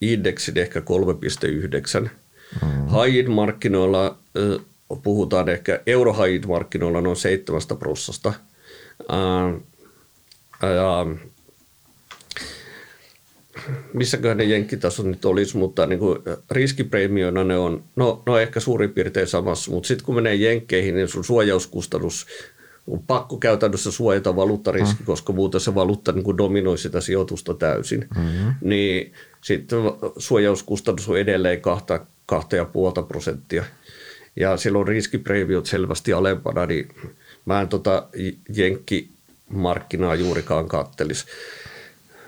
indeksin 0.00 0.59
ehkä 0.59 0.80
3,9 2.02 2.09
Mm. 2.62 2.68
High-markkinoilla 2.88 4.18
puhutaan 5.03 5.49
ehkä 5.49 5.80
euro 5.86 6.14
markkinoilla 6.47 7.01
noin 7.01 7.16
7 7.16 7.61
prossasta. 7.78 8.32
Ja 10.62 11.07
missäköhän 13.92 14.36
ne 14.36 14.44
jenkkitasot 14.44 15.07
nyt 15.07 15.24
olisi, 15.24 15.57
mutta 15.57 15.86
niin 15.86 15.99
kuin 15.99 16.18
riskipreemioina 16.51 17.44
ne 17.44 17.59
on, 17.59 17.84
no, 17.97 18.22
no 18.26 18.38
ehkä 18.38 18.61
suurin 18.61 18.92
piirtein 18.92 19.26
samassa, 19.26 19.70
mutta 19.70 19.86
sitten 19.86 20.07
kun 20.07 20.14
menee 20.14 20.34
jenkkeihin, 20.34 20.94
niin 20.94 21.09
sun 21.09 21.24
suojauskustannus 21.24 22.26
on 22.86 23.03
pakko 23.07 23.36
käytännössä 23.36 23.90
suojata 23.90 24.36
valuuttariski, 24.36 25.01
mm. 25.01 25.07
koska 25.07 25.32
muuten 25.32 25.61
se 25.61 25.74
valuutta 25.74 26.12
niin 26.12 26.24
kuin 26.24 26.38
dominoi 26.38 26.78
sitä 26.78 27.01
sijoitusta 27.01 27.55
täysin. 27.55 28.09
Mm-hmm. 28.16 28.55
Niin 28.61 29.12
sitten 29.40 29.78
suojauskustannus 30.18 31.09
on 31.09 31.18
edelleen 31.18 31.61
kahta, 31.61 32.07
kahta 32.27 32.57
ja 32.57 32.64
puolta 32.64 33.03
prosenttia. 33.03 33.64
Ja 34.37 34.57
silloin 34.57 34.89
riskipreemiot 34.89 35.66
selvästi 35.66 36.12
alempana, 36.12 36.66
niin 36.66 36.89
mä 37.45 37.61
en 37.61 37.68
tota 37.68 38.09
jenkkimarkkinaa 38.55 40.14
juurikaan 40.14 40.68
kattelisi. 40.68 41.24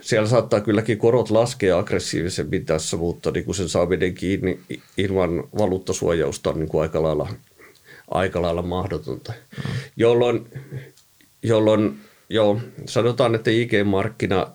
siellä 0.00 0.28
saattaa 0.28 0.60
kylläkin 0.60 0.98
korot 0.98 1.30
laskea 1.30 1.78
aggressiivisemmin 1.78 2.66
tässä, 2.66 2.96
mutta 2.96 3.30
niin 3.30 3.44
kuin 3.44 3.54
sen 3.54 3.68
saaminen 3.68 4.14
kiinni 4.14 4.60
ilman 4.96 5.44
valuuttasuojausta 5.58 6.50
on 6.50 6.58
niin 6.58 6.68
kuin 6.68 6.82
aika, 6.82 7.02
lailla, 7.02 7.28
aika 8.10 8.42
lailla 8.42 8.62
mahdotonta. 8.62 9.32
Mm. 9.32 9.72
Jolloin, 9.96 10.46
jolloin 11.42 12.00
joo, 12.28 12.60
sanotaan, 12.86 13.34
että 13.34 13.50
IG-markkina 13.50 14.50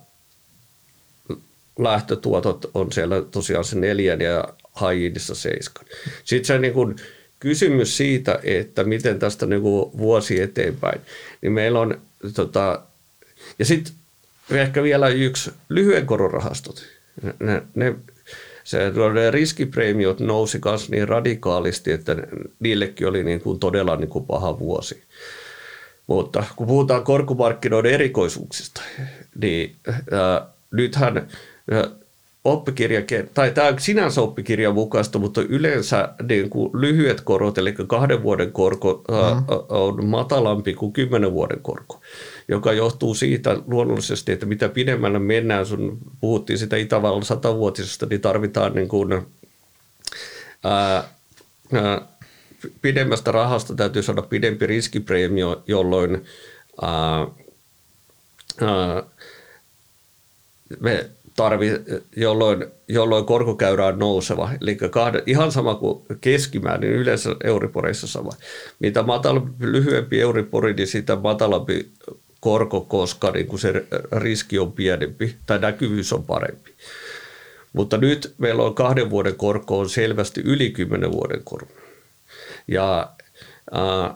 lähtötuotot 1.79 2.71
on 2.73 2.91
siellä 2.91 3.21
tosiaan 3.21 3.65
se 3.65 3.79
neljän 3.79 4.21
ja 4.21 4.47
high 4.81 5.17
seiskan. 5.17 5.85
Sitten 6.23 6.45
se 6.45 6.59
niin 6.59 6.73
kuin, 6.73 6.95
kysymys 7.43 7.97
siitä, 7.97 8.39
että 8.43 8.83
miten 8.83 9.19
tästä 9.19 9.45
niin 9.45 9.61
kuin 9.61 9.97
vuosi 9.97 10.41
eteenpäin, 10.41 11.01
niin 11.41 11.51
meillä 11.51 11.79
on, 11.79 12.01
tota, 12.33 12.81
ja 13.59 13.65
sitten 13.65 13.93
ehkä 14.51 14.83
vielä 14.83 15.07
yksi 15.07 15.51
lyhyen 15.69 16.05
kororahastot. 16.05 16.85
Ne, 17.39 17.63
ne, 17.75 17.95
se, 18.63 18.91
ne 19.13 19.31
riskipreemiot 19.31 20.19
nousi 20.19 20.59
myös 20.65 20.89
niin 20.89 21.07
radikaalisti, 21.07 21.91
että 21.91 22.15
niillekin 22.59 23.07
oli 23.07 23.23
niin 23.23 23.41
kuin 23.41 23.59
todella 23.59 23.95
niin 23.95 24.09
kuin 24.09 24.25
paha 24.25 24.59
vuosi. 24.59 25.03
Mutta 26.07 26.43
kun 26.55 26.67
puhutaan 26.67 27.03
korkomarkkinoiden 27.03 27.93
erikoisuuksista, 27.93 28.81
niin 29.41 29.75
ää, 30.11 30.47
nythän 30.71 31.27
ää, 31.71 31.87
oppikirja, 32.43 33.01
tai 33.33 33.51
tämä 33.51 33.67
on 33.67 33.79
sinänsä 33.79 34.21
oppikirjan 34.21 34.73
mukaista, 34.73 35.19
mutta 35.19 35.41
yleensä 35.41 36.09
niin 36.29 36.49
kuin 36.49 36.69
lyhyet 36.73 37.21
korot, 37.21 37.57
eli 37.57 37.73
kahden 37.87 38.23
vuoden 38.23 38.51
korko 38.51 39.03
mm. 39.07 39.45
on 39.69 40.05
matalampi 40.05 40.73
kuin 40.73 40.93
kymmenen 40.93 41.33
vuoden 41.33 41.59
korko, 41.61 42.01
joka 42.47 42.73
johtuu 42.73 43.15
siitä 43.15 43.57
luonnollisesti, 43.67 44.31
että 44.31 44.45
mitä 44.45 44.69
pidemmälle 44.69 45.19
mennään, 45.19 45.65
sun 45.65 45.97
puhuttiin 46.21 46.59
sitä 46.59 46.77
Itävallan 46.77 47.23
satavuotisesta, 47.23 48.05
niin 48.05 48.21
tarvitaan 48.21 48.73
niin 48.75 48.87
kuin, 48.87 49.21
ää, 50.63 51.03
ää, 51.73 52.01
pidemmästä 52.81 53.31
rahasta 53.31 53.75
täytyy 53.75 54.03
saada 54.03 54.21
pidempi 54.21 54.67
riskipreemio, 54.67 55.63
jolloin 55.67 56.25
ää, 56.81 57.27
ää, 58.61 59.03
me 60.79 61.09
tarvi, 61.35 61.71
jolloin, 62.15 62.65
jolloin 62.87 63.25
korkokäyrä 63.25 63.85
on 63.85 63.99
nouseva. 63.99 64.49
Eli 64.61 64.75
kahde, 64.75 65.23
ihan 65.25 65.51
sama 65.51 65.75
kuin 65.75 66.05
keskimäärin, 66.21 66.89
niin 66.89 67.01
yleensä 67.01 67.35
Euriporeissa 67.43 68.07
sama. 68.07 68.31
Mitä 68.79 69.03
matalampi, 69.03 69.53
lyhyempi 69.71 70.21
Euripori, 70.21 70.73
niin 70.73 70.87
sitä 70.87 71.15
matalampi 71.15 71.91
korko, 72.39 72.81
koska 72.81 73.31
niin 73.31 73.47
kuin 73.47 73.59
se 73.59 73.85
riski 74.11 74.59
on 74.59 74.71
pienempi 74.71 75.35
tai 75.45 75.59
näkyvyys 75.59 76.13
on 76.13 76.23
parempi. 76.23 76.71
Mutta 77.73 77.97
nyt 77.97 78.33
meillä 78.37 78.63
on 78.63 78.75
kahden 78.75 79.09
vuoden 79.09 79.35
korko 79.35 79.79
on 79.79 79.89
selvästi 79.89 80.41
yli 80.45 80.71
kymmenen 80.71 81.11
vuoden 81.11 81.41
korko. 81.43 81.73
Ja 82.67 83.11
äh, 83.75 84.15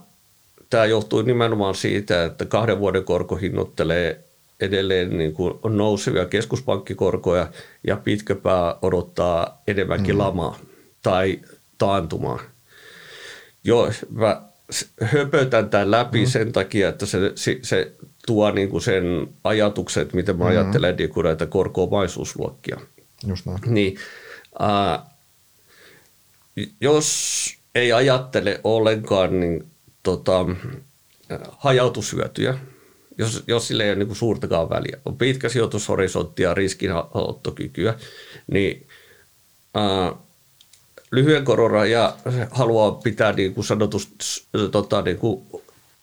tämä 0.70 0.86
johtuu 0.86 1.22
nimenomaan 1.22 1.76
siitä, 1.76 2.24
että 2.24 2.45
kahden 2.45 2.80
vuoden 2.80 3.03
korko 3.03 3.36
hinnoittelee 3.36 4.27
edelleen 4.60 5.18
niin 5.18 5.34
kuin 5.34 5.53
on 5.64 5.78
nousevia 5.78 6.26
keskuspankkikorkoja 6.26 7.51
ja 7.88 7.97
pitkäpää 7.97 8.76
odottaa 8.82 9.62
enemmänkin 9.68 10.16
mm. 10.16 10.20
lamaa 10.20 10.60
tai 11.01 11.39
taantumaa. 11.78 12.39
Joo, 13.64 13.91
mä 14.10 14.41
höpötän 15.01 15.70
tämän 15.70 15.91
läpi 15.91 16.20
mm. 16.20 16.26
sen 16.26 16.51
takia, 16.51 16.89
että 16.89 17.05
se, 17.05 17.32
se, 17.36 17.60
se 17.62 17.91
tuo 18.26 18.51
niin 18.51 18.70
kuin 18.70 18.82
sen 18.82 19.28
ajatuksen, 19.43 20.01
että 20.01 20.16
miten 20.16 20.38
mä 20.38 20.43
mm. 20.43 20.49
ajattelen 20.49 20.95
niin 20.95 21.10
kuin 21.10 21.24
näitä 21.24 21.45
korko-omaisuusluokkia. 21.45 22.80
Just 23.28 23.45
näin. 23.45 23.60
Niin, 23.66 23.97
äh, 24.62 24.99
jos 26.82 27.47
ei 27.76 27.93
ajattele 27.93 28.62
ollenkaan 28.64 29.39
niin, 29.39 29.66
tota, 30.03 30.45
hajautushyötyjä, 31.58 32.58
jos, 33.18 33.43
jos 33.47 33.68
sillä 33.68 33.84
ei 33.84 33.89
ole 33.89 33.95
niin 33.95 34.07
kuin 34.07 34.18
suurtakaan 34.18 34.70
väliä, 34.70 34.97
on 35.05 35.18
pitkä 35.18 35.49
sijoitushorisontti 35.49 36.43
ja 36.43 36.53
riskinottokykyä, 36.53 37.93
niin 38.51 38.88
ää, 39.74 40.13
lyhyen 41.11 41.45
koron 41.45 41.91
ja 41.91 42.18
haluaa 42.51 42.91
pitää 42.91 43.32
niin 43.32 43.53
kuin 43.53 43.65
sanotus, 43.65 44.13
tota, 44.72 45.01
niin 45.01 45.18
kuin 45.18 45.45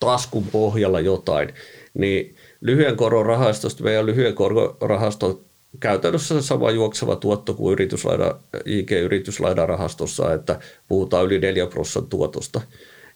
taskun 0.00 0.46
pohjalla 0.46 1.00
jotain, 1.00 1.54
niin 1.94 2.36
lyhyen 2.60 2.96
koron 2.96 3.26
rahastosta 3.26 3.84
meidän 3.84 4.06
lyhyen 4.06 4.34
koron 4.34 4.76
rahasto 4.80 5.44
käytännössä 5.80 6.42
sama 6.42 6.70
juokseva 6.70 7.16
tuotto 7.16 7.54
kuin 7.54 7.72
yrityslaida, 7.72 8.34
IG-yrityslaidan 8.64 9.68
rahastossa, 9.68 10.34
että 10.34 10.60
puhutaan 10.88 11.26
yli 11.26 11.38
4 11.38 11.66
prosenttia 11.66 12.10
tuotosta. 12.10 12.60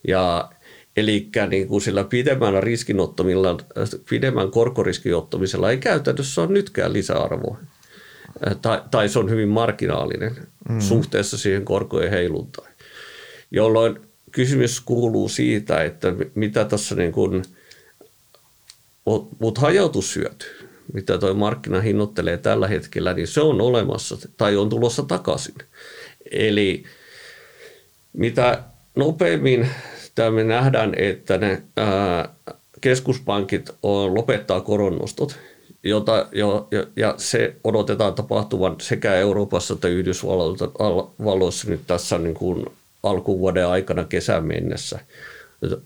Ja 0.09 0.51
Eli 0.99 1.28
niin 1.51 1.68
kuin 1.68 1.80
sillä 1.80 2.05
pidemmän 2.05 2.62
riskinottamilla, 2.62 3.57
pidemmän 4.11 4.51
korkoriskin 4.51 5.12
ei 5.70 5.78
käytännössä 5.78 6.42
ole 6.42 6.53
nytkään 6.53 6.92
lisäarvoa. 6.92 7.59
Tai, 8.62 8.82
tai 8.90 9.09
se 9.09 9.18
on 9.18 9.30
hyvin 9.30 9.49
marginaalinen 9.49 10.36
mm. 10.68 10.80
suhteessa 10.80 11.38
siihen 11.38 11.64
korkojen 11.64 12.11
heiluntaan. 12.11 12.68
Jolloin 13.51 14.01
kysymys 14.32 14.80
kuuluu 14.80 15.28
siitä, 15.28 15.84
että 15.84 16.12
mitä 16.34 16.64
tässä 16.64 16.94
niin 16.94 17.12
kuin, 17.12 17.42
mutta 19.38 19.61
hajautussyöty, 19.61 20.46
mitä 20.92 21.18
tuo 21.18 21.34
markkina 21.34 21.80
hinnoittelee 21.80 22.38
tällä 22.38 22.68
hetkellä, 22.68 23.14
niin 23.14 23.28
se 23.28 23.40
on 23.40 23.61
olemassa 23.61 24.28
tai 24.36 24.57
on 24.57 24.68
tulossa 24.68 25.03
takaisin. 25.03 25.55
Eli 26.30 26.84
mitä 28.12 28.62
nopeammin 28.96 29.68
Tämä 30.19 30.31
me 30.31 30.45
nähdään, 30.45 30.93
että 30.97 31.39
ne 31.39 31.62
ää, 31.77 32.29
keskuspankit 32.81 33.71
on, 33.83 34.14
lopettaa 34.14 34.61
koronnostot, 34.61 35.39
jota, 35.83 36.27
jo, 36.33 36.69
ja, 36.71 36.87
ja 36.97 37.14
se 37.16 37.57
odotetaan 37.64 38.14
tapahtuvan 38.14 38.77
sekä 38.81 39.14
Euroopassa 39.14 39.75
että 39.75 39.89
Yhdysvalloissa 39.89 41.71
nyt 41.71 41.81
tässä 41.87 42.19
niin 42.19 42.35
kuin 42.35 42.66
alkuvuoden 43.03 43.66
aikana 43.66 44.05
kesän 44.05 44.45
mennessä. 44.45 44.99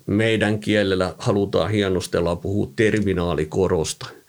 Meidän 0.07 0.59
kielellä 0.59 1.15
halutaan 1.19 1.71
hienostella 1.71 2.37
puhua 2.37 2.69
terminaalikorosta– 2.77 4.07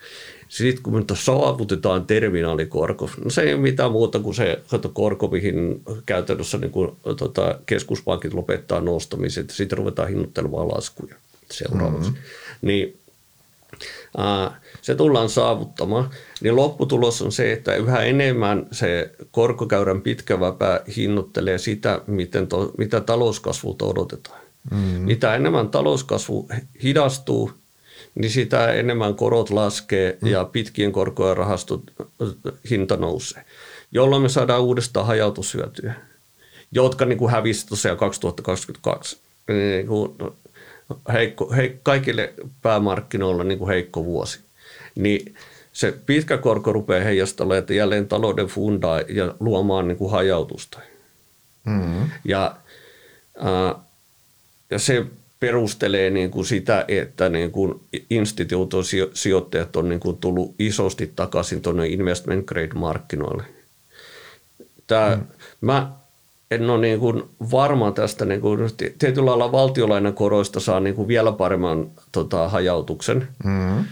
sitten 0.54 0.84
kun 0.84 0.94
me 0.94 1.04
saavutetaan 1.14 2.06
terminaalikorko, 2.06 3.10
no 3.24 3.30
se 3.30 3.42
ei 3.42 3.54
ole 3.54 3.62
mitään 3.62 3.92
muuta 3.92 4.20
kuin 4.20 4.36
se 4.36 4.60
korko, 4.94 5.28
mihin 5.28 5.82
käytännössä 6.06 6.58
niin 6.58 6.72
kuin, 6.72 6.92
tota, 7.18 7.60
keskuspankit 7.66 8.34
lopettaa 8.34 8.82
nostamiset, 8.82 9.50
sitten 9.50 9.78
ruvetaan 9.78 10.10
hinnoittelemaan 10.10 10.68
laskuja 10.68 11.16
seuraavaksi. 11.52 12.10
Mm-hmm. 12.10 12.24
Niin 12.62 12.98
ää, 14.18 14.62
se 14.82 14.96
tullaan 14.96 15.30
saavuttamaan, 15.30 16.10
niin 16.42 16.56
lopputulos 16.56 17.22
on 17.22 17.32
se, 17.32 17.54
että 17.54 17.76
yhä 17.76 18.04
enemmän 18.04 18.68
se 18.72 19.12
korkokäyrän 19.32 20.02
pitkä 20.02 20.40
väpä 20.40 20.82
hinnoittelee 20.96 21.58
sitä, 21.58 22.02
miten 22.08 22.48
to, 22.48 22.72
mitä 22.78 23.02
talouskasvulta 23.02 23.86
odotetaan. 23.86 24.42
Mm-hmm. 24.72 25.02
Mitä 25.02 25.36
enemmän 25.36 25.70
talouskasvu 25.70 26.50
hidastuu, 26.84 27.52
niin 28.16 28.32
sitä 28.32 28.74
enemmän 28.74 29.16
korot 29.16 29.50
laskee 29.50 30.18
mm. 30.22 30.28
ja 30.28 30.46
pitkien 30.46 30.92
korkojen 30.92 31.38
rahastot 31.38 31.82
hinta 32.70 32.98
nousee, 32.98 33.46
jolloin 33.92 34.22
me 34.22 34.30
saadaan 34.30 34.62
uudestaan 34.62 35.08
hajautushyötyjä, 35.08 35.94
jotka 36.72 37.06
niin 37.06 37.18
kuin 37.18 37.32
hävisi 37.32 37.68
tosiaan 37.68 37.98
2022. 37.98 39.18
Niin 39.48 39.88
kuin 39.88 40.12
heikko, 41.14 41.52
heikko, 41.52 41.80
kaikille 41.84 42.34
päämarkkinoilla 42.62 43.44
niin 43.44 43.60
kuin 43.60 43.70
heikko 43.70 44.06
vuosi. 44.06 44.40
Niin 44.96 45.36
se 45.74 45.94
pitkä 46.06 46.38
korko 46.38 46.74
rupeaa 46.74 47.04
heijastelemaan 47.04 47.76
jälleen 47.76 48.08
talouden 48.08 48.48
fundaa 48.48 49.02
ja 49.02 49.36
luomaan 49.40 49.88
niin 49.88 49.98
kuin 49.98 50.12
hajautusta. 50.12 50.80
Mm. 51.66 52.10
Ja, 52.26 52.56
ää, 53.38 53.76
ja 54.70 54.80
se 54.80 55.06
perustelee 55.44 56.10
niin 56.10 56.32
kuin 56.32 56.46
sitä, 56.46 56.86
että 56.88 57.30
niin 57.30 57.52
kuin 57.52 57.80
instituution 58.10 58.84
sijoittajat 59.14 59.76
on 59.76 59.90
niin 59.90 60.00
kuin 60.00 60.18
tullut 60.18 60.56
isosti 60.60 61.12
takaisin 61.16 61.62
tuonne 61.62 61.88
investment 61.88 62.46
grade 62.46 62.74
markkinoille. 62.76 63.44
Tämä, 64.88 65.16
mm. 65.16 65.24
Mä 65.62 65.92
en 66.52 66.70
ole 66.70 66.82
niin 66.82 67.00
kuin 67.00 67.24
varma 67.52 67.92
tästä, 67.92 68.26
niin 68.26 68.42
kuin, 68.42 68.60
tietyllä 69.00 69.26
lailla 69.26 69.52
valtiolainan 69.52 70.14
koroista 70.14 70.60
saa 70.60 70.80
niin 70.80 70.96
kuin 70.96 71.08
vielä 71.08 71.32
paremman 71.32 71.92
tota, 72.12 72.50
hajautuksen, 72.50 73.28
mm. 73.44 73.86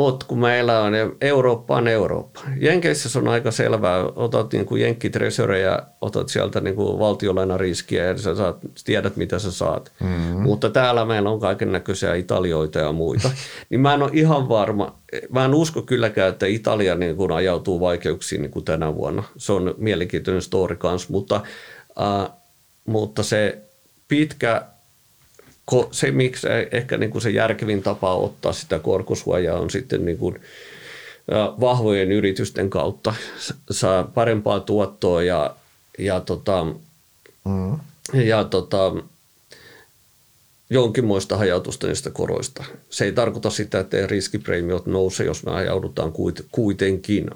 Mutta 0.00 0.26
kun 0.26 0.38
meillä 0.38 0.80
on, 0.80 0.92
Eurooppa 1.20 1.76
on 1.76 1.88
Eurooppa. 1.88 2.40
Jenkeissä 2.60 3.08
se 3.08 3.18
on 3.18 3.28
aika 3.28 3.50
selvää, 3.50 4.04
otat 4.04 4.52
niin 4.52 4.66
kuin 4.66 4.82
jenkkitresoreja, 4.82 5.82
otat 6.00 6.28
sieltä 6.28 6.60
niin 6.60 6.76
kuin 6.76 6.98
riskiä 7.56 8.04
ja 8.04 8.18
sä 8.18 8.34
saat, 8.34 8.56
tiedät 8.84 9.16
mitä 9.16 9.38
sä 9.38 9.52
saat. 9.52 9.92
Mm-hmm. 10.00 10.42
Mutta 10.42 10.70
täällä 10.70 11.04
meillä 11.04 11.30
on 11.30 11.40
kaiken 11.40 11.72
näköisiä 11.72 12.14
italioita 12.14 12.78
ja 12.78 12.92
muita. 12.92 13.30
niin 13.70 13.80
mä 13.80 13.94
en 13.94 14.02
ole 14.02 14.10
ihan 14.14 14.48
varma, 14.48 14.98
mä 15.30 15.44
en 15.44 15.54
usko 15.54 15.82
kylläkään, 15.82 16.28
että 16.28 16.46
Italia 16.46 16.94
niin 16.94 17.16
kuin 17.16 17.32
ajautuu 17.32 17.80
vaikeuksiin 17.80 18.42
niin 18.42 18.52
kuin 18.52 18.64
tänä 18.64 18.94
vuonna. 18.94 19.22
Se 19.36 19.52
on 19.52 19.74
mielenkiintoinen 19.78 20.42
story 20.42 20.76
kanssa, 20.76 21.08
mutta, 21.10 21.40
äh, 22.00 22.30
mutta 22.86 23.22
se 23.22 23.62
pitkä 24.08 24.62
se, 25.90 26.10
miksi 26.10 26.46
ehkä 26.72 26.96
niin 26.96 27.10
kuin 27.10 27.22
se 27.22 27.30
järkevin 27.30 27.82
tapa 27.82 28.14
ottaa 28.14 28.52
sitä 28.52 28.78
korkosuojaa 28.78 29.58
on 29.58 29.70
sitten 29.70 30.04
niin 30.04 30.18
kuin 30.18 30.40
vahvojen 31.60 32.12
yritysten 32.12 32.70
kautta 32.70 33.14
saa 33.70 34.04
parempaa 34.04 34.60
tuottoa 34.60 35.22
ja, 35.22 35.56
ja, 35.98 36.20
tota, 36.20 36.66
mm. 37.44 37.78
ja 38.12 38.44
tota, 38.44 38.92
jonkinmoista 40.70 41.36
hajautusta 41.36 41.86
niistä 41.86 42.10
koroista. 42.10 42.64
Se 42.90 43.04
ei 43.04 43.12
tarkoita 43.12 43.50
sitä, 43.50 43.80
että 43.80 44.06
riskipreemiot 44.06 44.86
nousee, 44.86 45.26
jos 45.26 45.44
me 45.44 45.52
ajaudutaan 45.52 46.12
kuitenkin 46.50 47.30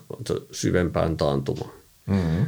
syvempään 0.53 1.17
taantumaan. 1.17 1.73
Mm 2.07 2.47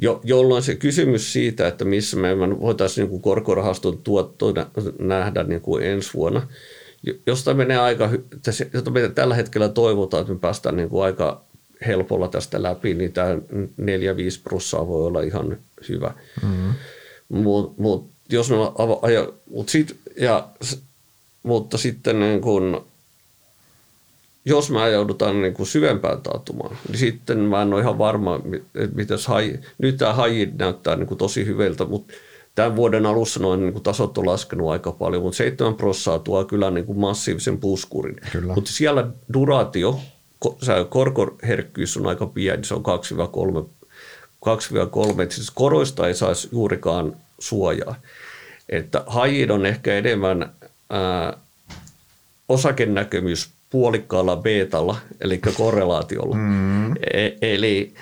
jo, 0.00 0.20
jolloin 0.24 0.62
se 0.62 0.74
kysymys 0.74 1.32
siitä, 1.32 1.68
että 1.68 1.84
missä 1.84 2.16
me 2.16 2.60
voitaisiin 2.60 3.02
niin 3.02 3.10
kuin 3.10 3.22
korkorahaston 3.22 3.98
tuotto 3.98 4.54
nähdä 4.98 5.42
niin 5.42 5.60
kuin 5.60 5.84
ensi 5.84 6.10
vuonna, 6.14 6.46
josta 7.26 7.54
menee 7.54 7.78
aika, 7.78 8.10
jota 8.72 8.90
me 8.90 9.08
tällä 9.08 9.34
hetkellä 9.34 9.68
toivotaan, 9.68 10.20
että 10.20 10.32
me 10.32 10.38
päästään 10.38 10.76
niin 10.76 10.88
kuin 10.88 11.04
aika 11.04 11.44
helpolla 11.86 12.28
tästä 12.28 12.62
läpi, 12.62 12.94
niin 12.94 13.12
tämä 13.12 13.34
4-5 13.34 13.38
prossaa 14.44 14.88
voi 14.88 15.06
olla 15.06 15.20
ihan 15.20 15.58
hyvä. 15.88 16.14
Mm-hmm. 16.42 16.72
Mut, 17.28 17.78
mut, 17.78 18.10
jos 18.28 18.50
me 18.50 18.56
ava, 18.56 19.00
mut 19.50 19.68
sit, 19.68 19.96
ja, 20.16 20.48
mutta 21.42 21.78
sitten 21.78 22.20
niin 22.20 22.40
kun, 22.40 22.89
jos 24.44 24.70
me 24.70 24.90
joudutaan 24.90 25.42
niin 25.42 25.54
kuin 25.54 25.66
syvempään 25.66 26.22
taatumaan, 26.22 26.76
niin 26.88 26.98
sitten 26.98 27.38
mä 27.38 27.62
en 27.62 27.72
ole 27.72 27.80
ihan 27.80 27.98
varma, 27.98 28.40
että 28.74 28.96
mitäs 28.96 29.26
hai, 29.26 29.58
nyt 29.78 29.96
tämä 29.96 30.12
haji 30.12 30.52
näyttää 30.58 30.96
niin 30.96 31.06
kuin 31.06 31.18
tosi 31.18 31.46
hyvältä, 31.46 31.84
mutta 31.84 32.14
tämän 32.54 32.76
vuoden 32.76 33.06
alussa 33.06 33.40
noin 33.40 33.60
niin 33.60 33.72
kuin 33.72 33.82
tasot 33.82 34.18
on 34.18 34.26
laskenut 34.26 34.70
aika 34.70 34.92
paljon, 34.92 35.22
mutta 35.22 35.36
7 35.36 35.74
prossaa 35.74 36.18
tuo 36.18 36.44
kyllä 36.44 36.70
niin 36.70 36.86
kuin 36.86 36.98
massiivisen 36.98 37.58
puskurin. 37.58 38.16
Kyllä. 38.32 38.54
Mutta 38.54 38.70
siellä 38.70 39.06
duratio, 39.32 40.00
korkoherkkyys 40.88 41.96
on 41.96 42.06
aika 42.06 42.26
pieni, 42.26 42.64
se 42.64 42.74
on 42.74 42.82
2-3, 43.62 43.66
2-3 45.16 45.22
että 45.22 45.34
siis 45.34 45.50
koroista 45.50 46.08
ei 46.08 46.14
saisi 46.14 46.48
juurikaan 46.52 47.16
suojaa. 47.38 47.94
Että 48.68 49.04
hajit 49.06 49.50
on 49.50 49.66
ehkä 49.66 49.94
enemmän 49.94 50.52
ää, 50.90 51.36
osakenäkemys 52.48 53.50
puolikkaalla 53.70 54.36
beetalla, 54.36 54.96
eli 55.20 55.38
korrelaatiolla. 55.56 56.36
Mm. 56.36 56.92
E- 56.92 57.36
eli, 57.42 57.94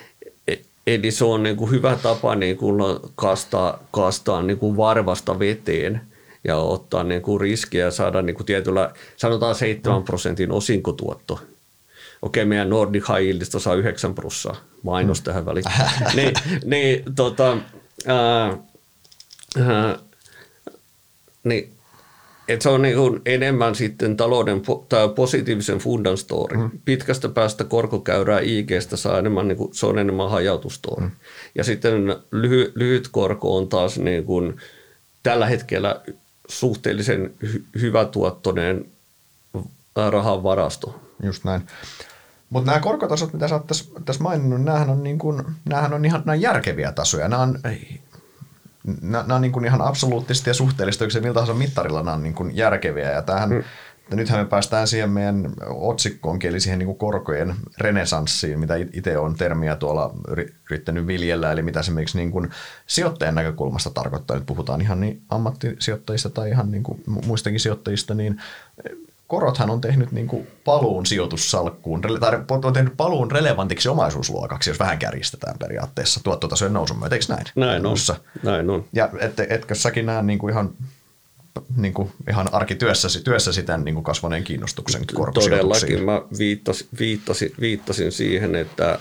e- 0.49 0.57
eli 0.87 1.11
se 1.11 1.25
on 1.25 1.43
niin 1.43 1.57
kuin 1.57 1.71
hyvä 1.71 1.97
tapa 2.03 2.35
niin 2.35 2.57
kuin 2.57 2.81
kastaa, 3.15 3.83
kastaa 3.91 4.43
niin 4.43 4.59
kuin 4.59 4.77
varvasta 4.77 5.39
veteen 5.39 6.01
ja 6.45 6.57
ottaa 6.57 7.05
niin 7.05 7.23
kuin 7.23 7.41
riskiä 7.41 7.85
ja 7.85 7.91
saada 7.91 8.23
niin 8.23 8.37
kuin 8.37 8.47
tietyllä, 8.47 8.93
sanotaan 9.17 9.55
7 9.55 10.03
prosentin 10.03 10.53
osinkotuotto. 10.53 11.41
Okei, 12.23 12.45
meidän 12.45 12.71
Nordic 12.71 13.05
High 13.09 13.43
saa 13.59 13.75
9 13.75 14.15
prossaa, 14.15 14.57
mainos 14.83 15.21
mm. 15.21 15.25
tähän 15.25 15.47
väliin. 15.47 15.65
niin, 16.17 16.33
niin, 16.65 17.03
tota, 17.17 17.57
ää, 18.07 18.57
ää, 19.59 19.99
niin 21.45 21.78
et 22.49 22.63
se 22.63 22.69
on 22.69 22.83
niin 22.83 23.21
enemmän 23.27 23.75
sitten 23.75 24.17
talouden 24.17 24.63
tai 24.89 25.09
positiivisen 25.09 25.79
fundan 25.79 26.19
story. 26.19 26.57
Mm. 26.57 26.71
Pitkästä 26.85 27.29
päästä 27.29 27.65
korkokäyrää 27.65 28.41
IGstä 28.41 28.97
saa 28.97 29.19
enemmän, 29.19 29.49
niin 29.49 29.59
kuin, 29.59 29.75
se 29.75 29.87
on 29.87 29.99
enemmän 29.99 30.31
hajautustory. 30.31 31.03
Mm. 31.03 31.11
Ja 31.55 31.65
sitten 31.65 32.17
lyhy, 32.33 32.73
lyhyt 32.75 33.09
korko 33.09 33.57
on 33.57 33.69
taas 33.69 33.99
niin 33.99 34.25
kuin, 34.25 34.57
tällä 35.23 35.47
hetkellä 35.47 36.01
suhteellisen 36.49 37.35
hy, 37.43 37.65
hyvätuottoinen 37.81 38.85
rahan 40.11 40.43
varasto. 40.43 41.01
Just 41.23 41.45
näin. 41.45 41.63
Mutta 42.51 42.71
nämä 42.71 42.81
korkotasot, 42.81 43.33
mitä 43.33 43.49
sä 43.49 43.55
oot 43.55 43.67
tässä, 43.67 43.85
tässä 44.05 44.23
maininnut, 44.23 44.63
näähän 44.63 44.91
on, 44.91 45.03
niin 45.03 45.19
kuin, 45.19 45.43
näähän 45.65 45.95
on 45.95 46.05
ihan 46.05 46.23
näin 46.25 46.41
järkeviä 46.41 46.93
tasoja. 46.93 47.29
Nämä 47.29 47.43
on 47.43 47.59
nämä 49.03 49.35
on 49.35 49.41
niin 49.41 49.53
kuin 49.53 49.65
ihan 49.65 49.83
absoluuttisesti 49.83 50.51
ja 50.51 50.55
suhteellisesti, 50.55 51.05
oikein 51.05 51.25
miltä 51.25 51.35
tahansa 51.35 51.55
mittarilla 51.55 52.03
nämä 52.03 52.15
on 52.15 52.23
niin 52.23 52.35
kuin 52.35 52.57
järkeviä. 52.57 53.11
Ja 53.11 53.23
tämähän, 53.23 53.51
mm. 53.51 53.63
nythän 54.17 54.41
me 54.41 54.47
päästään 54.47 54.89
siihen 54.89 55.11
meidän 55.11 55.53
otsikkoonkin, 55.67 56.51
eli 56.51 56.61
siihen 56.61 56.79
niin 56.79 56.87
kuin 56.87 56.99
korkojen 56.99 57.55
renesanssiin, 57.79 58.61
mitä 58.61 58.75
itse 58.93 59.19
on 59.19 59.35
termiä 59.35 59.77
tuolla 59.77 60.15
yrittänyt 60.71 61.07
viljellä, 61.07 61.53
eli 61.53 61.63
mitä 61.63 61.83
se 61.83 61.91
miksi 61.91 62.19
niin 62.19 62.31
kuin 62.31 62.51
sijoittajan 62.87 63.35
näkökulmasta 63.35 63.91
tarkoittaa. 63.91 64.37
Nyt 64.37 64.47
puhutaan 64.47 64.81
ihan 64.81 65.01
niin 65.01 65.23
ammattisijoittajista 65.29 66.31
tai 66.31 66.51
ihan 66.51 66.71
niin 66.71 66.83
kuin 66.83 67.03
muistakin 67.27 67.61
sijoittajista, 67.61 68.15
niin 68.15 68.41
korothan 69.29 69.71
on 69.71 69.81
tehnyt 69.81 70.13
niin 70.13 70.27
kuin 70.27 70.47
paluun 70.65 71.07
sijoitussalkkuun, 71.07 72.01
tai 72.01 72.45
on 72.65 72.73
tehnyt 72.73 72.97
paluun 72.97 73.31
relevantiksi 73.31 73.89
omaisuusluokaksi, 73.89 74.71
jos 74.71 74.79
vähän 74.79 74.99
kärjistetään 74.99 75.59
periaatteessa 75.59 76.21
tuottotasojen 76.25 76.73
nousun 76.73 76.99
myötä, 76.99 77.15
eikö 77.15 77.27
näin? 77.29 77.47
Näin 77.55 77.87
on. 77.87 77.97
Näin 78.43 78.71
on. 78.71 78.85
Ja 78.93 79.09
et, 79.21 79.41
etkö 79.41 79.75
säkin 79.75 80.07
näe 80.07 80.23
niin 80.23 80.39
kuin 80.39 80.53
ihan 80.53 80.71
niin 81.77 81.95
kuin 81.95 82.13
ihan 82.31 82.55
arkityössäsi 82.55 83.25
työssäsi 83.25 83.63
tämän 83.63 83.85
niin 83.85 83.95
kuin 83.95 84.05
kasvaneen 84.05 84.45
kiinnostuksen 84.45 85.03
Todellakin 85.35 86.05
mä 86.05 86.23
viittasin, 86.39 86.89
viittasin, 86.99 87.53
viittasin 87.61 88.13
siihen, 88.13 88.55
että 88.55 88.99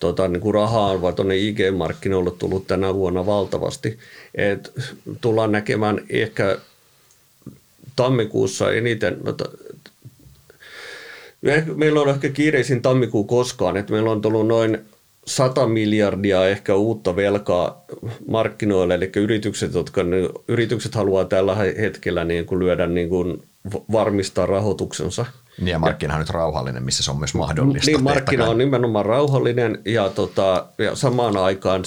tota, 0.00 0.28
niin 0.28 0.40
kuin 0.40 0.54
rahaa 0.54 0.90
on 0.90 1.14
tuonne 1.14 1.34
IG-markkinoille 1.36 2.30
tullut 2.30 2.66
tänä 2.66 2.94
vuonna 2.94 3.26
valtavasti. 3.26 3.98
Et 4.34 4.72
tullaan 5.20 5.52
näkemään 5.52 6.00
ehkä 6.10 6.58
tammikuussa 7.98 8.72
eniten, 8.72 9.16
no, 9.24 9.34
meillä 11.74 12.00
on 12.00 12.08
ehkä 12.08 12.28
kiireisin 12.28 12.82
tammikuu 12.82 13.24
koskaan, 13.24 13.76
että 13.76 13.92
meillä 13.92 14.10
on 14.10 14.20
tullut 14.20 14.46
noin 14.46 14.78
100 15.26 15.66
miljardia 15.66 16.48
ehkä 16.48 16.74
uutta 16.74 17.16
velkaa 17.16 17.84
markkinoille, 18.28 18.94
eli 18.94 19.10
yritykset, 19.16 19.74
jotka, 19.74 20.00
yritykset 20.48 20.94
haluaa 20.94 21.24
tällä 21.24 21.54
hetkellä 21.54 22.24
niin 22.24 22.46
kuin 22.46 22.58
lyödä 22.58 22.86
niin 22.86 23.08
kuin 23.08 23.42
varmistaa 23.92 24.46
rahoituksensa. 24.46 25.26
Niin 25.58 25.68
ja 25.68 25.78
markkina 25.78 26.14
on 26.14 26.20
nyt 26.20 26.30
rauhallinen, 26.30 26.82
missä 26.82 27.02
se 27.02 27.10
on 27.10 27.18
myös 27.18 27.34
mahdollista. 27.34 27.90
Niin, 27.90 28.02
markkina 28.02 28.48
on 28.48 28.58
nimenomaan 28.58 29.06
rauhallinen 29.06 29.78
ja, 29.84 30.08
tota, 30.08 30.66
ja 30.78 30.96
samaan 30.96 31.36
aikaan 31.36 31.82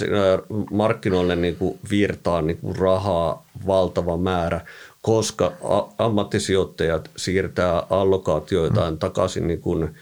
markkinoille 0.71 1.35
niin 1.35 1.55
kuin 1.55 1.79
virtaa 1.89 2.41
niin 2.41 2.57
kuin 2.57 2.75
rahaa 2.75 3.45
valtava 3.67 4.17
määrä 4.17 4.61
koska 5.01 5.53
ammattisijoittajat 5.97 7.11
siirtää 7.17 7.83
allokaatioitaan 7.89 8.93
mm. 8.93 8.99
takaisin 8.99 9.47
niin 9.47 9.61
kuin 9.61 9.95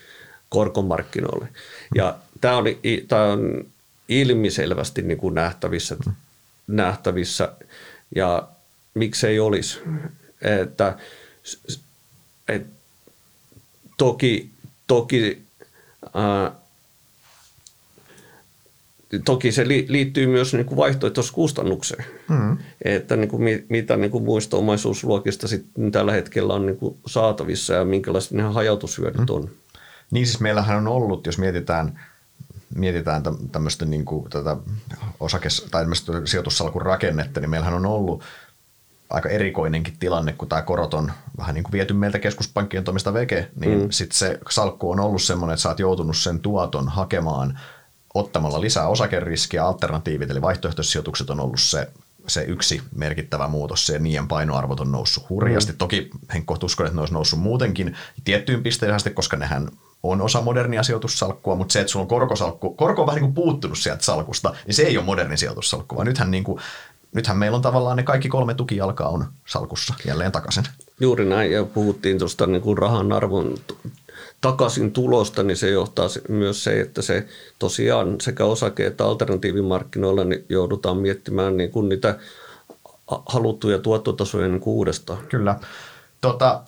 korkomarkkinoille. 0.50 1.47
Ja 1.95 2.18
tämä 2.41 2.58
on, 2.58 2.66
tämä 3.08 3.24
on 3.24 3.66
ilmiselvästi 4.10 5.02
niin 5.02 5.18
kuin 5.18 5.36
nähtävissä, 5.36 5.95
mm. 6.06 6.14
nähtävissä 6.68 7.52
ja 8.16 8.47
miksei 8.93 9.39
olisi. 9.39 9.80
Että, 10.41 10.97
et, 12.47 12.66
toki 13.97 14.50
toki 14.89 15.41
ää, 16.14 16.52
toki 19.26 19.51
se 19.51 19.68
liittyy 19.68 20.28
myös 20.28 20.53
niin 20.53 20.66
kuin 20.66 20.78
vaihtoehtoiskustannukseen, 20.78 22.05
mm. 22.30 22.57
että 22.82 23.16
niin 23.16 23.30
kuin 23.30 23.66
mitä 23.70 23.97
niin 23.97 24.12
kuin 24.12 24.24
muista 24.24 24.57
omaisuusluokista 24.57 25.47
sitten 25.47 25.91
tällä 25.91 26.12
hetkellä 26.12 26.53
on 26.53 26.66
niin 26.66 26.78
kuin 26.78 26.97
saatavissa 27.07 27.74
ja 27.74 27.86
minkälaiset 27.86 28.32
ne 28.32 28.43
hajautushyödyt 28.43 29.30
mm. 29.30 29.36
on. 29.36 29.49
Niin 30.12 30.26
siis 30.28 30.39
meillähän 30.39 30.78
on 30.78 30.88
ollut, 30.88 31.26
jos 31.26 31.38
mietitään, 31.38 31.99
mietitään 32.76 33.24
tämmöistä 33.51 33.86
niin 33.86 34.05
kuin 34.05 34.30
tätä 34.30 34.57
osakes- 35.20 35.68
tai 35.72 35.86
sijoitussalkun 36.26 36.82
rakennetta, 36.82 37.39
niin 37.39 37.49
meillähän 37.49 37.76
on 37.76 37.86
ollut 37.86 38.24
aika 39.10 39.30
erikoinenkin 39.30 39.97
tilanne, 39.99 40.34
kun 40.34 40.47
tämä 40.47 40.62
korot 40.62 40.93
on 40.93 41.12
vähän 41.38 41.55
niin 41.55 41.64
kuin 41.64 41.72
viety 41.72 41.93
meiltä 41.93 42.20
keskuspankkien 42.20 42.84
toimista 42.84 43.14
veke, 43.14 43.47
niin 43.55 43.82
mm. 43.82 43.91
sitten 43.91 44.18
se 44.18 44.39
salkku 44.49 44.91
on 44.91 44.99
ollut 44.99 45.22
semmoinen, 45.22 45.53
että 45.53 45.62
sä 45.62 45.70
oot 45.70 45.80
joutunut 45.80 46.18
sen 46.18 46.39
tuoton 46.39 46.89
hakemaan– 46.89 47.60
ottamalla 48.14 48.62
lisää 48.62 48.88
osakeriskiä, 48.88 49.66
alternatiivit 49.66 50.32
eli 50.32 50.41
vaihtoehtoisijoitukset 50.41 51.30
on 51.30 51.39
ollut 51.39 51.60
se, 51.60 51.88
se 52.28 52.41
yksi 52.41 52.82
merkittävä 52.95 53.47
muutos, 53.47 53.86
se 53.86 53.99
niiden 53.99 54.28
painoarvot 54.28 54.80
on 54.80 54.91
noussut 54.91 55.30
hurjasti. 55.30 55.72
Mm. 55.72 55.78
Toki 55.78 56.10
Henkko 56.34 56.57
uskon, 56.64 56.86
että 56.86 56.95
ne 56.95 57.01
olisi 57.01 57.14
noussut 57.14 57.39
muutenkin 57.39 57.95
tiettyyn 58.24 58.64
pisteeseen 58.64 58.95
asti, 58.95 59.10
koska 59.10 59.38
nehän 59.38 59.70
on 60.03 60.22
osa 60.22 60.41
modernia 60.41 60.84
sijoitussalkkua, 60.84 61.55
mutta 61.55 61.74
se, 61.74 61.80
että 61.80 61.91
sulla 61.91 62.03
on 62.03 62.10
korkosalkku, 62.10 62.74
korko 62.74 63.01
on 63.01 63.07
vähän 63.07 63.22
niin 63.22 63.34
kuin 63.34 63.45
puuttunut 63.45 63.78
sieltä 63.78 64.03
salkusta, 64.03 64.53
niin 64.66 64.76
se 64.76 64.84
ei 64.84 64.97
ole 64.97 65.05
moderni 65.05 65.38
sijoitussalkku, 65.38 65.95
vaan 65.95 66.07
nythän, 66.07 66.32
niin 66.32 66.43
kuin, 66.43 66.62
nythän 67.16 67.38
meillä 67.38 67.55
on 67.55 67.62
tavallaan 67.62 67.97
ne 67.97 68.03
kaikki 68.03 68.30
kolme 68.30 68.53
tukijalkaa 68.53 69.10
on 69.10 69.26
salkussa 69.45 69.93
jälleen 70.05 70.32
takaisin. 70.32 70.64
Juuri 70.99 71.26
näin, 71.26 71.51
ja 71.51 71.64
puhuttiin 71.64 72.20
tuosta 72.20 72.47
niin 72.47 72.62
kuin 72.62 72.78
rahan 72.78 73.12
arvon 73.12 73.55
takaisin 74.42 74.92
tulosta, 74.92 75.44
niin 75.44 75.58
se 75.58 75.70
johtaa 75.70 76.08
myös 76.30 76.64
se, 76.64 76.82
että 76.82 77.02
se 77.02 77.28
tosiaan 77.60 78.16
sekä 78.22 78.44
osake- 78.44 78.86
että 78.86 79.06
alternatiivimarkkinoilla 79.06 80.24
niin 80.24 80.46
joudutaan 80.50 80.98
miettimään 80.98 81.58
niin 81.58 81.72
kuin 81.72 81.90
niitä 81.90 82.20
haluttuja 83.26 83.80
tuottotasoja 83.80 84.48
niin 84.48 84.62
kuin 84.62 84.74
uudestaan. 84.74 85.20
Kyllä. 85.30 85.56
Tota, 86.22 86.62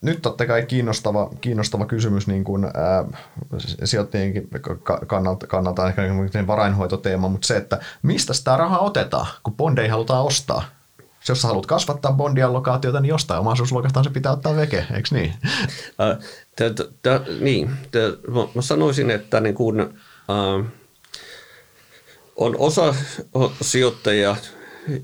nyt 0.00 0.22
totta 0.22 0.46
kai 0.46 0.62
kiinnostava, 0.62 1.30
kiinnostava 1.40 1.86
kysymys 1.86 2.26
niin 2.26 2.44
kuin, 2.44 2.64
ää, 2.64 3.04
sijoittajienkin 3.84 4.48
kannalta, 5.06 5.46
kannalta 5.46 5.88
ehkä 5.88 6.02
niin 6.02 6.46
varainhoitoteema, 6.46 7.28
mutta 7.28 7.46
se, 7.46 7.56
että 7.56 7.80
mistä 8.02 8.34
sitä 8.34 8.56
rahaa 8.56 8.80
otetaan, 8.80 9.26
kun 9.42 9.54
bondeja 9.54 9.90
halutaan 9.92 10.24
ostaa? 10.24 10.64
jos 11.28 11.42
sä 11.42 11.48
haluat 11.48 11.66
kasvattaa 11.66 12.12
bondiallokaatiota, 12.12 13.00
niin 13.00 13.08
jostain 13.08 13.40
omaisuusluokastaan 13.40 14.04
se 14.04 14.10
pitää 14.10 14.32
ottaa 14.32 14.56
veke, 14.56 14.86
eikö 14.94 15.08
niin? 15.10 15.34
Äh, 16.60 16.70
t- 16.70 17.02
t- 17.02 17.40
niin, 17.40 17.70
t- 17.90 18.26
mä, 18.34 18.48
mä 18.54 18.62
sanoisin, 18.62 19.10
että 19.10 19.40
niin 19.40 19.54
kun, 19.54 19.80
äh, 19.80 20.66
on 22.36 22.56
osa 22.58 22.94
sijoittajia, 23.60 24.36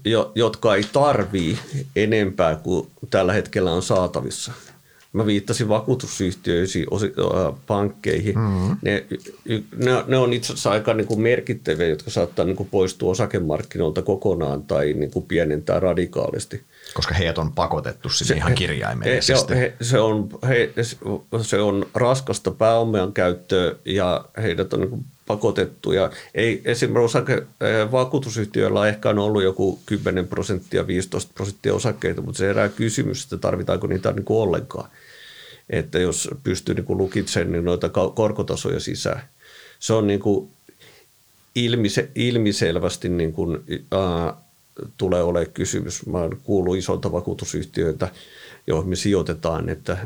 jo, 0.05 0.33
jotka 0.35 0.75
ei 0.75 0.85
tarvii 0.93 1.59
enempää 1.97 2.57
kuin 2.57 2.89
tällä 3.11 3.33
hetkellä 3.33 3.73
on 3.73 3.83
saatavissa. 3.83 4.53
Mä 5.13 5.27
viittasin 5.27 5.69
vakuutusyhtiöisiin, 5.69 6.87
pankkeihin. 7.67 8.39
Mm-hmm. 8.39 8.77
Ne, 8.83 9.07
ne, 9.77 10.05
ne 10.07 10.19
on 10.19 10.33
itse 10.33 10.53
asiassa 10.53 10.71
aika 10.71 10.95
niin 10.95 11.07
kuin 11.07 11.21
merkittäviä, 11.21 11.89
jotka 11.89 12.11
saattaa 12.11 12.45
niin 12.45 12.57
kuin 12.57 12.69
poistua 12.69 13.11
osakemarkkinoilta 13.11 14.03
kokonaan 14.03 14.63
tai 14.63 14.93
niin 14.93 15.11
kuin 15.11 15.25
pienentää 15.25 15.81
radikaalisti. 15.81 16.63
Koska 16.95 17.15
heidät 17.15 17.39
on 17.39 17.53
pakotettu 17.53 18.09
sinne 18.09 18.29
se, 18.29 18.35
ihan 18.35 18.55
kirjaimellisesti. 18.55 19.55
He, 19.55 19.61
he, 19.61 19.77
se, 19.81 20.01
on, 20.01 20.29
he, 20.49 20.73
se 21.43 21.61
on 21.61 21.87
raskasta 21.95 22.51
pääomian 22.51 23.13
käyttöä 23.13 23.75
ja 23.85 24.25
heidät 24.43 24.73
on 24.73 24.81
niin 24.81 25.05
pakotettu. 25.27 25.93
Ja 25.93 26.11
ei, 26.35 26.63
esimerkiksi 26.65 27.05
osake, 27.05 27.43
vakuutusyhtiöillä 27.93 28.81
on 28.81 28.89
ehkä 28.89 29.11
on 29.11 29.19
ollut 29.19 29.43
joku 29.43 29.81
10 29.87 30.29
prosenttia, 30.29 30.87
15 30.87 31.33
prosenttia 31.35 31.75
osakkeita, 31.75 32.23
mutta 32.23 32.39
se 32.39 32.51
erää 32.51 32.69
kysymys, 32.69 33.25
että 33.25 33.37
tarvitaanko 33.37 33.87
niitä 33.87 34.13
niin 34.13 34.25
kuin 34.25 34.43
ollenkaan 34.43 34.89
että 35.71 35.99
jos 35.99 36.31
pystyy 36.43 36.75
niin 36.75 36.85
lukitsemaan 36.89 37.53
niin 37.53 37.65
noita 37.65 37.89
korkotasoja 38.15 38.81
sisään. 38.81 39.23
Se 39.79 39.93
on 39.93 40.07
niin 40.07 40.21
kuin 40.21 40.51
ilmise, 41.55 42.09
ilmiselvästi 42.15 43.09
niin 43.09 43.33
kuin, 43.33 43.59
ää, 43.93 44.35
tulee 44.97 45.23
olemaan 45.23 45.53
kysymys. 45.53 46.07
Mä 46.07 46.19
oon 46.19 46.39
kuullut 46.45 46.77
isolta 46.77 47.13
vakuutusyhtiöiltä, 47.13 48.09
joihin 48.67 48.89
me 48.89 48.97
sijoitetaan, 48.97 49.69
että 49.69 49.99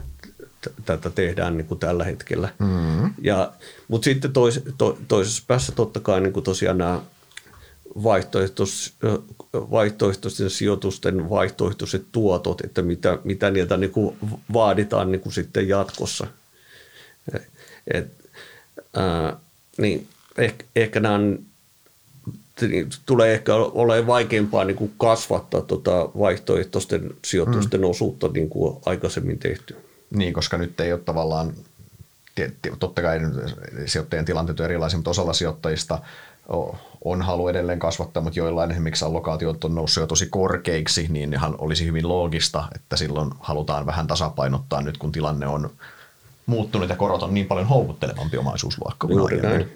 tätä 0.84 1.10
tehdään 1.10 1.56
niin 1.56 1.66
kuin 1.66 1.80
tällä 1.80 2.04
hetkellä. 2.04 2.48
Mm-hmm. 2.58 3.14
Ja, 3.22 3.52
mutta 3.88 4.04
sitten 4.04 4.32
tois, 4.32 4.60
to, 4.78 4.98
toisessa 5.08 5.42
päässä 5.46 5.72
totta 5.72 6.00
kai 6.00 6.20
niin 6.20 6.32
kuin 6.32 6.44
tosiaan 6.44 6.78
nämä 6.78 7.02
vaihtoehtois, 8.02 8.94
vaihtoehtoisten 9.52 10.50
sijoitusten 10.50 11.30
vaihtoehtoiset 11.30 12.06
tuotot, 12.12 12.60
että 12.60 12.82
mitä, 12.82 13.18
mitä 13.24 13.50
niiltä 13.50 13.76
niin 13.76 13.90
kuin 13.90 14.16
vaaditaan 14.52 15.12
niin 15.12 15.20
kuin 15.20 15.32
sitten 15.32 15.68
jatkossa. 15.68 16.26
Et, 17.94 18.08
ää, 18.94 19.36
niin 19.78 20.08
ehkä, 20.38 20.64
ehkä 20.76 21.00
nämä 21.00 21.14
on, 21.14 21.38
tulee 23.06 23.34
ehkä 23.34 23.54
olemaan 23.54 24.06
vaikeampaa 24.06 24.64
niin 24.64 24.76
kuin 24.76 24.94
kasvattaa 24.98 25.60
tuota 25.60 26.08
vaihtoehtoisten 26.18 27.10
sijoitusten 27.24 27.80
mm. 27.80 27.86
osuutta 27.86 28.28
niin 28.28 28.48
kuin 28.48 28.76
aikaisemmin 28.86 29.38
tehty. 29.38 29.76
Niin, 30.10 30.32
koska 30.32 30.58
nyt 30.58 30.80
ei 30.80 30.92
ole 30.92 31.00
tavallaan, 31.00 31.52
totta 32.78 33.02
kai 33.02 33.20
sijoittajien 33.86 34.24
tilanteet 34.24 34.60
on 34.60 34.66
erilaisia, 34.66 34.98
mutta 34.98 35.10
osalla 35.10 35.32
sijoittajista 35.32 35.98
on 37.04 37.22
halu 37.22 37.48
edelleen 37.48 37.78
kasvattaa, 37.78 38.22
mutta 38.22 38.38
joillain 38.38 38.70
esimerkiksi 38.70 39.04
allokaatiot 39.04 39.64
on 39.64 39.74
noussut 39.74 40.00
jo 40.00 40.06
tosi 40.06 40.26
korkeiksi, 40.26 41.06
niin 41.10 41.32
ihan 41.32 41.54
olisi 41.58 41.86
hyvin 41.86 42.08
loogista, 42.08 42.64
että 42.74 42.96
silloin 42.96 43.30
halutaan 43.40 43.86
vähän 43.86 44.06
tasapainottaa 44.06 44.82
nyt, 44.82 44.98
kun 44.98 45.12
tilanne 45.12 45.46
on 45.46 45.70
muuttunut 46.46 46.88
ja 46.88 46.96
korot 46.96 47.22
on 47.22 47.34
niin 47.34 47.46
paljon 47.46 47.66
houkuttelevampi 47.66 48.36
omaisuusluokka 48.36 49.06
kuin 49.06 49.18
Juuri 49.18 49.40
näin. 49.40 49.68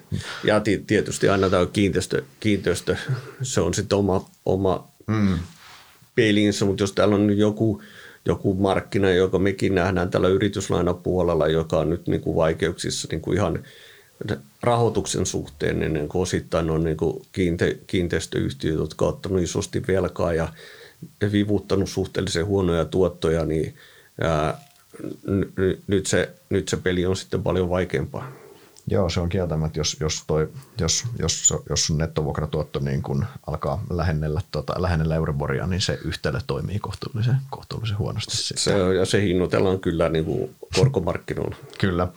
Ja 0.43 0.61
tietysti 0.87 1.29
aina 1.29 1.49
tämä 1.49 1.65
kiinteistö, 1.65 2.23
kiinteistö 2.39 2.95
se 3.41 3.61
on 3.61 3.73
sitten 3.73 3.97
oma, 3.97 4.29
oma 4.45 4.87
mm. 5.07 5.39
pelinsä, 6.15 6.65
mutta 6.65 6.83
jos 6.83 6.91
täällä 6.91 7.15
on 7.15 7.37
joku, 7.37 7.81
joku 8.25 8.53
markkina, 8.53 9.09
joka 9.09 9.39
mekin 9.39 9.75
nähdään 9.75 10.09
tällä 10.09 10.27
yrityslainapuolella, 10.27 11.47
joka 11.47 11.79
on 11.79 11.89
nyt 11.89 12.07
niin 12.07 12.21
kuin 12.21 12.35
vaikeuksissa 12.35 13.07
niin 13.11 13.21
kuin 13.21 13.37
ihan– 13.37 13.59
rahoituksen 14.63 15.25
suhteen 15.25 15.79
niin, 15.79 15.93
niin 15.93 16.09
kuin 16.09 16.21
osittain 16.21 16.69
on 16.69 16.83
niin 16.83 16.97
kuin 16.97 17.21
kiinte, 17.31 17.77
kiinteistöyhtiöt, 17.87 18.75
jotka 18.75 19.05
ovat 19.05 19.15
ottaneet 19.15 19.43
isosti 19.43 19.87
velkaa 19.87 20.33
ja 20.33 20.47
vivuttanut 21.31 21.89
suhteellisen 21.89 22.45
huonoja 22.45 22.85
tuottoja, 22.85 23.45
niin 23.45 23.75
ää, 24.21 24.57
n- 25.27 25.77
nyt, 25.87 26.05
se, 26.05 26.33
nyt 26.49 26.69
se 26.69 26.77
peli 26.77 27.05
on 27.05 27.15
sitten 27.15 27.43
paljon 27.43 27.69
vaikeampaa. 27.69 28.31
Joo, 28.87 29.09
se 29.09 29.19
on 29.19 29.29
kieltämättä, 29.29 29.79
jos, 29.79 29.97
jos, 29.99 30.23
toi, 30.27 30.49
jos, 30.79 31.03
jos, 31.19 31.53
jos 31.69 31.85
sun 31.85 31.97
nettovuokratuotto 31.97 32.79
niin 32.79 33.01
kun 33.01 33.25
alkaa 33.47 33.83
lähennellä, 33.89 34.41
tota, 34.51 34.81
lähennellä 34.81 35.15
Euroboria, 35.15 35.67
niin 35.67 35.81
se 35.81 35.99
yhtälö 36.05 36.39
toimii 36.47 36.79
kohtuullisen, 36.79 37.35
kohtuullisen 37.49 37.97
huonosti. 37.97 38.37
Se 38.37 38.77
ja 38.77 39.05
se 39.05 39.21
hinnoitellaan 39.21 39.79
kyllä 39.79 40.09
niin 40.09 40.25
kuin 40.25 40.55
korkomarkkinoilla. 40.75 41.55
kyllä. 41.79 42.07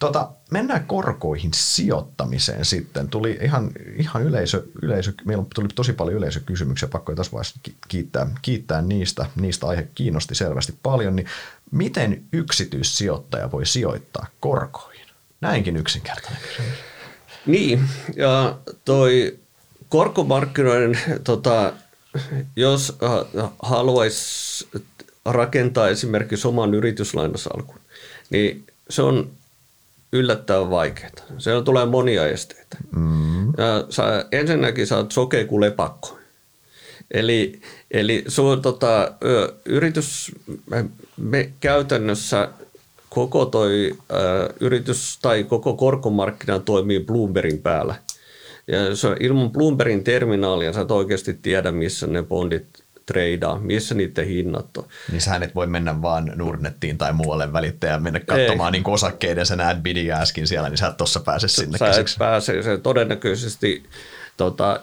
Tota, 0.00 0.30
mennään 0.50 0.84
korkoihin 0.86 1.50
sijoittamiseen 1.54 2.64
sitten. 2.64 3.08
Tuli 3.08 3.38
ihan, 3.42 3.70
ihan 3.96 4.22
yleisö, 4.22 4.64
yleisö, 4.82 5.12
meillä 5.24 5.44
tuli 5.54 5.68
tosi 5.74 5.92
paljon 5.92 6.16
yleisökysymyksiä, 6.16 6.88
pakko 6.88 7.14
tässä 7.14 7.32
vaiheessa 7.32 7.60
kiittää, 7.88 8.26
kiittää 8.42 8.82
niistä. 8.82 9.26
Niistä 9.36 9.66
aihe 9.66 9.88
kiinnosti 9.94 10.34
selvästi 10.34 10.74
paljon. 10.82 11.16
Niin 11.16 11.26
miten 11.70 12.24
yksityissijoittaja 12.32 13.52
voi 13.52 13.66
sijoittaa 13.66 14.26
korkoihin? 14.40 15.06
Näinkin 15.40 15.76
yksinkertainen 15.76 16.42
kysymys. 16.42 16.78
Niin, 17.46 17.88
ja 18.16 18.58
toi 18.84 19.38
korkomarkkinoiden, 19.88 20.98
tota, 21.24 21.72
jos 22.56 22.98
äh, 23.02 23.50
haluaisi 23.62 24.68
rakentaa 25.24 25.88
esimerkiksi 25.88 26.48
oman 26.48 26.74
yrityslainasalkun, 26.74 27.80
niin 28.30 28.66
se 28.90 29.02
on 29.02 29.30
yllättävän 30.12 30.70
vaikeaa. 30.70 31.10
Siellä 31.38 31.62
tulee 31.62 31.86
monia 31.86 32.26
esteitä. 32.26 32.76
Mm. 32.96 33.46
Ja 33.46 33.84
sä, 33.88 34.24
ensinnäkin 34.32 34.86
sä 34.86 34.96
oot 34.96 35.12
sokea 35.12 35.44
kuin 35.44 35.60
lepakko. 35.60 36.18
Eli, 37.10 37.60
eli 37.90 38.24
sun 38.28 38.62
tota, 38.62 39.12
yritys, 39.64 40.32
me, 40.70 40.84
me 41.16 41.52
käytännössä 41.60 42.48
koko 43.08 43.46
toi 43.46 43.96
ö, 44.12 44.54
yritys 44.60 45.18
tai 45.22 45.44
koko 45.44 45.74
korkomarkkina 45.74 46.58
toimii 46.58 47.00
Bloombergin 47.00 47.58
päällä. 47.58 47.94
Ja 48.66 48.96
se, 48.96 49.16
ilman 49.20 49.50
Bloombergin 49.50 50.04
terminaalia 50.04 50.72
sä 50.72 50.80
et 50.80 50.90
oikeasti 50.90 51.34
tiedä, 51.34 51.72
missä 51.72 52.06
ne 52.06 52.22
bondit 52.22 52.66
treidaa, 53.06 53.58
missä 53.58 53.94
niiden 53.94 54.26
hinnat 54.26 54.76
on. 54.76 54.84
Niin 55.10 55.20
sä 55.20 55.36
et 55.36 55.54
voi 55.54 55.66
mennä 55.66 56.02
vaan 56.02 56.32
Nordnettiin 56.34 56.98
tai 56.98 57.12
muualle 57.12 57.52
välittäjään 57.52 58.02
mennä 58.02 58.20
katsomaan 58.20 58.72
niin 58.72 58.88
osakkeiden, 58.88 59.46
sä 59.46 59.56
näet 59.56 59.82
bidiä 59.82 60.16
äsken 60.16 60.46
siellä, 60.46 60.68
niin 60.68 60.78
sä 60.78 60.86
et 60.86 60.96
tuossa 60.96 61.20
pääse 61.20 61.48
sinne 61.48 61.78
Sä 61.78 61.90
et 61.90 62.16
pääse, 62.18 62.62
se 62.62 62.78
todennäköisesti 62.78 63.82
tota, 64.36 64.80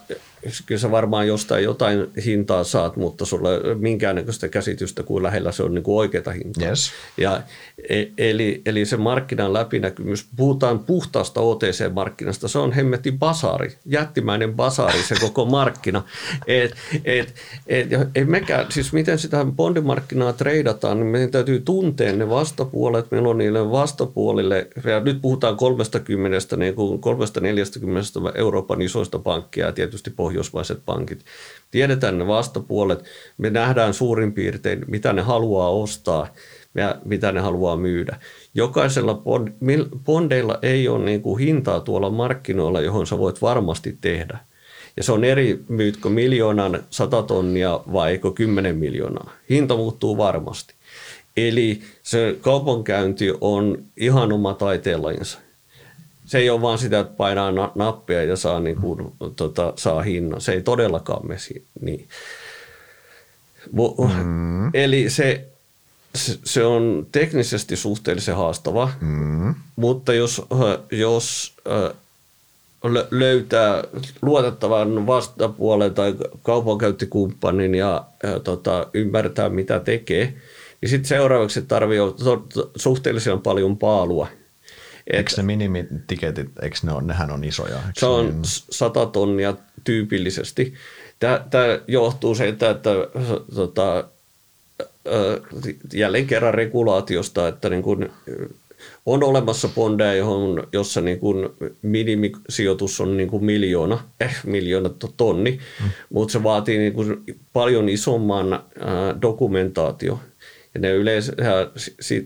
kyllä 0.66 0.80
sä 0.80 0.92
varmaan 0.92 1.28
jostain 1.28 1.64
jotain 1.64 2.08
hintaa 2.26 2.64
saat, 2.64 2.96
mutta 2.96 3.26
sulla 3.26 3.52
ei 3.52 3.58
ole 3.58 3.76
minkäännäköistä 3.76 4.48
käsitystä, 4.48 5.04
kuin 5.04 5.24
lähellä 5.24 5.52
se 5.52 5.64
on 5.64 5.74
niin 5.74 5.84
kuin 5.84 5.98
oikeata 5.98 6.32
hintaa. 6.32 6.68
Yes. 6.68 6.92
Ja, 7.18 7.42
e, 7.90 8.06
eli, 8.18 8.62
eli 8.66 8.86
se 8.86 8.98
markkinan 8.98 9.54
läpinäkymys, 9.54 10.28
puhutaan 10.36 10.80
puhtaasta 10.80 11.42
OTC-markkinasta, 11.42 12.48
se 12.48 12.60
on 12.60 12.72
hemmetin 12.72 13.20
basaari, 13.20 13.78
jättimäinen 13.86 14.54
basaari 14.54 15.04
se 15.04 15.16
koko 15.22 15.46
markkina. 15.58 16.04
Et, 16.48 16.76
et, 17.06 17.36
et, 17.68 17.88
et 18.16 18.28
mekään, 18.28 18.66
siis 18.72 18.94
miten 18.94 19.20
sitä 19.20 19.46
bondimarkkinaa 19.46 20.34
treidataan, 20.34 21.00
niin 21.00 21.08
meidän 21.08 21.32
täytyy 21.32 21.60
tuntea 21.60 22.14
ne 22.14 22.30
vastapuolet, 22.30 23.12
meillä 23.12 23.30
on 23.30 23.38
niille 23.38 23.72
vastapuolille, 23.72 24.68
ja 24.84 25.00
nyt 25.00 25.22
puhutaan 25.22 25.58
30, 25.58 26.58
niin 26.58 26.76
kuin 26.76 27.02
340 27.02 28.10
Euroopan 28.36 28.82
isoista 28.82 29.20
pankkia 29.20 29.66
ja 29.66 29.72
tietysti 29.72 30.10
pohjoismaiset 30.28 30.80
pankit. 30.86 31.26
Tiedetään 31.72 32.18
ne 32.18 32.28
vastapuolet, 32.28 33.04
me 33.38 33.50
nähdään 33.50 33.94
suurin 33.94 34.34
piirtein, 34.34 34.86
mitä 34.88 35.14
ne 35.14 35.22
haluaa 35.22 35.70
ostaa 35.70 36.28
ja 36.76 36.96
mitä 37.06 37.32
ne 37.32 37.40
haluaa 37.40 37.78
myydä. 37.78 38.20
Jokaisella 38.54 39.22
bondeilla 40.06 40.60
ei 40.62 40.88
ole 40.88 41.06
niin 41.06 41.22
kuin 41.22 41.40
hintaa 41.40 41.80
tuolla 41.80 42.10
markkinoilla, 42.10 42.82
johon 42.82 43.08
sä 43.08 43.18
voit 43.18 43.42
varmasti 43.42 43.98
tehdä. 44.02 44.38
Ja 44.98 45.04
se 45.04 45.12
on 45.12 45.24
eri, 45.24 45.64
myytkö 45.70 46.10
miljoonan, 46.10 46.84
sata 46.90 47.24
tonnia 47.24 47.80
vai 47.94 48.12
eikö 48.12 48.32
kymmenen 48.32 48.78
miljoonaa. 48.78 49.32
Hinta 49.50 49.76
muuttuu 49.76 50.18
varmasti. 50.18 50.74
Eli 51.38 51.82
se 52.04 52.36
kaupankäynti 52.42 53.34
on 53.42 53.84
ihan 53.98 54.32
oma 54.32 54.54
taiteenlajinsa. 54.54 55.40
Se 56.28 56.38
ei 56.38 56.50
ole 56.50 56.62
vaan 56.62 56.78
sitä, 56.78 57.00
että 57.00 57.14
painaa 57.18 57.72
nappia 57.76 58.24
ja 58.24 58.36
saa, 58.36 58.60
niin 58.60 58.76
kuin, 58.76 59.12
tota, 59.36 59.74
saa 59.76 60.02
hinnan. 60.02 60.42
Se 60.42 60.52
ei 60.52 60.62
todellakaan 60.62 61.28
mene 61.28 61.40
niin. 61.82 62.08
Mm. 64.24 64.70
Eli 64.74 65.10
se, 65.10 65.48
se 66.44 66.66
on 66.66 67.08
teknisesti 67.12 67.76
suhteellisen 67.76 68.36
haastava, 68.36 68.90
mm. 69.02 69.56
mutta 69.76 70.14
jos, 70.14 70.42
jos 70.92 71.54
löytää 73.12 73.84
luotettavan 74.22 75.08
vastapuolen 75.08 75.94
tai 75.94 76.16
kaupankäyttikumppanin 76.44 77.76
ja, 77.76 78.04
ja 78.24 78.40
tota, 78.40 78.88
ymmärtää, 78.94 79.50
mitä 79.50 79.80
tekee, 79.80 80.34
niin 80.82 80.90
sitten 80.90 81.08
seuraavaksi 81.08 81.62
tarvii 81.62 82.00
suhteellisen 82.76 83.42
paljon 83.42 83.78
paalua. 83.78 84.28
Eikö 85.14 85.32
ne 85.38 85.44
minimitiketit, 85.44 86.50
eikö 86.62 86.78
ne 86.84 86.92
on, 86.92 87.08
nehän 87.08 87.32
on 87.32 87.44
isoja? 87.44 87.76
Eikö 87.76 87.92
se 88.00 88.06
on 88.06 88.40
sata 88.72 89.06
tonnia 89.06 89.56
tyypillisesti. 89.84 90.74
Tämä 91.20 91.80
johtuu 91.88 92.36
siitä, 92.36 92.70
että 92.70 92.90
tota, 93.56 94.04
jälleen 95.94 96.28
kerran 96.28 96.54
regulaatiosta, 96.54 97.48
että 97.48 97.70
niin 97.70 97.84
kun 97.84 98.10
on 99.06 99.24
olemassa 99.24 99.68
bondeja, 99.68 100.14
johon, 100.14 100.68
jossa 100.74 101.02
niin 101.02 101.20
kuin 101.20 101.50
minimisijoitus 101.82 103.02
on 103.02 103.18
niin 103.18 103.30
kuin 103.30 103.46
miljoona, 103.46 104.04
eh, 104.20 104.36
miljoona 104.46 104.90
tonni, 105.18 105.52
mm. 105.84 105.90
mutta 106.10 106.32
se 106.32 106.44
vaatii 106.44 106.78
niin 106.78 106.94
kuin 106.94 107.24
paljon 107.54 107.90
isomman 107.90 108.54
äh, 108.54 108.62
dokumentaatio. 109.22 110.20
Ja 110.78 110.82
ne 110.82 110.94
yleensä 110.94 111.34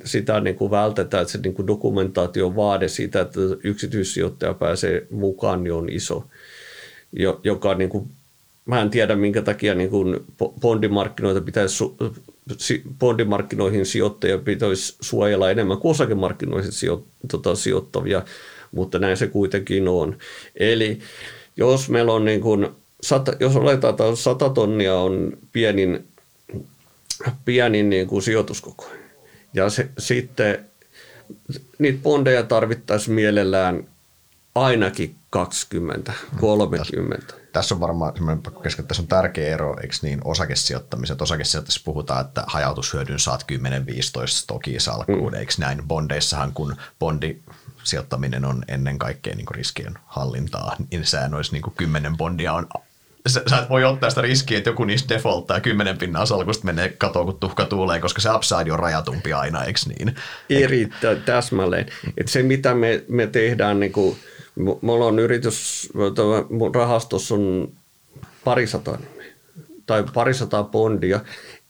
sitä 0.06 0.40
niin 0.40 0.56
kuin 0.56 0.72
vältetään, 0.72 1.22
että 1.22 1.32
se 1.32 1.38
niin 1.38 1.54
kuin 1.54 1.68
dokumentaation 1.68 2.56
vaade 2.56 2.88
siitä, 2.88 3.22
että 3.22 3.40
yksityissijoittaja 3.64 4.54
pääsee 4.54 5.08
mukaan, 5.10 5.64
niin 5.64 5.74
on 5.74 5.90
iso, 5.90 6.26
joka 7.44 7.76
niin 7.76 7.90
kuin 7.90 8.10
mä 8.66 8.82
en 8.82 8.90
tiedä, 8.90 9.16
minkä 9.16 9.42
takia 9.42 9.76
niin 9.76 9.90
kuin 9.90 10.20
bondimarkkinoita 10.62 11.42
pitäisi, 11.42 11.84
bondimarkkinoihin 13.00 13.86
sijoittajia 13.86 14.38
pitäisi 14.38 14.96
suojella 15.02 15.52
enemmän 15.52 15.78
kuin 15.78 15.92
osakemarkkinoihin 15.92 16.72
sijo, 16.72 17.04
tota, 17.32 17.56
sijoittavia, 17.56 18.24
mutta 18.72 19.00
näin 19.00 19.18
se 19.18 19.28
kuitenkin 19.28 19.88
on. 19.88 20.18
Eli 20.56 21.00
jos 21.58 21.90
meillä 21.90 22.14
on 22.14 22.26
niin 22.26 22.42
kuin, 22.42 22.68
sata, 23.02 23.34
jos 23.40 23.56
oletaan, 23.56 23.92
että 23.92 24.16
100 24.16 24.50
tonnia 24.50 24.96
on 24.96 25.38
pienin, 25.52 26.08
pienin 27.46 27.90
niin 27.90 28.08
kuin 28.08 28.22
sijoituskoko, 28.22 28.92
ja 29.54 29.70
se, 29.70 29.90
sitten 29.98 30.66
niitä 31.80 32.00
bondeja 32.04 32.44
tarvittaisiin 32.44 33.16
mielellään 33.16 33.88
ainakin 34.56 35.16
20, 35.30 36.14
30. 36.40 37.34
Tässä 37.54 37.76
on 37.76 37.82
varmaan 37.82 38.14
semmoinen 38.16 38.44
tässä 38.88 39.02
on 39.02 39.08
tärkeä 39.08 39.54
ero, 39.54 39.76
eikö 39.82 39.96
niin, 40.02 40.22
osakesijoittamiset. 40.24 41.22
Osakesijoittamisessa 41.22 41.86
puhutaan, 41.86 42.26
että 42.26 42.44
hajautushyödyn 42.48 43.20
saat 43.20 43.46
10-15 43.52 43.56
stokia 44.28 44.80
salkkuun, 44.80 45.34
mm. 45.34 45.40
eikö 45.40 45.54
näin? 45.58 45.88
Bondeissahan, 45.88 46.54
kun 46.54 46.76
bondi 47.00 47.38
sijoittaminen 47.84 48.46
on 48.46 48.64
ennen 48.68 49.00
kaikkea 49.00 49.36
niin 49.36 49.52
riskien 49.52 49.94
hallintaa, 50.06 50.76
niin 50.92 51.06
sehän 51.06 51.34
olisi 51.34 51.52
niin 51.52 51.64
10 51.78 52.18
bondia 52.18 52.54
on 52.54 52.68
sä, 53.28 53.44
sä 53.50 53.58
et 53.58 53.70
voi 53.70 53.84
ottaa 53.84 54.10
sitä 54.10 54.22
riskiä, 54.22 54.58
että 54.58 54.70
joku 54.70 54.84
niistä 54.84 55.16
defaulttaa 55.16 55.60
kymmenen 55.60 55.98
pinnan 55.98 56.28
salkusta 56.28 56.66
menee 56.66 56.90
katoon, 56.90 57.26
kun 57.26 57.40
tuhka 57.40 57.66
tuulee, 57.66 58.00
koska 58.00 58.22
se 58.22 58.30
upside 58.34 58.72
on 58.72 58.80
rajatumpi 58.80 59.34
aina, 59.34 59.64
eikö 59.64 59.80
niin? 59.88 60.16
Erittäin 60.50 61.22
täsmälleen. 61.22 61.86
että 62.18 62.32
se, 62.32 62.44
mitä 62.44 62.74
me, 62.74 63.04
me 63.08 63.28
tehdään, 63.28 63.80
niin 63.80 63.92
kuin, 63.92 64.18
mulla 64.82 65.06
on 65.06 65.20
yritys, 65.20 65.90
mun 66.50 66.76
rahastossa 66.76 67.36
on 67.36 67.72
parisataa 68.44 68.98
tai 69.86 70.04
parisataa 70.14 70.64
bondia. 70.64 71.20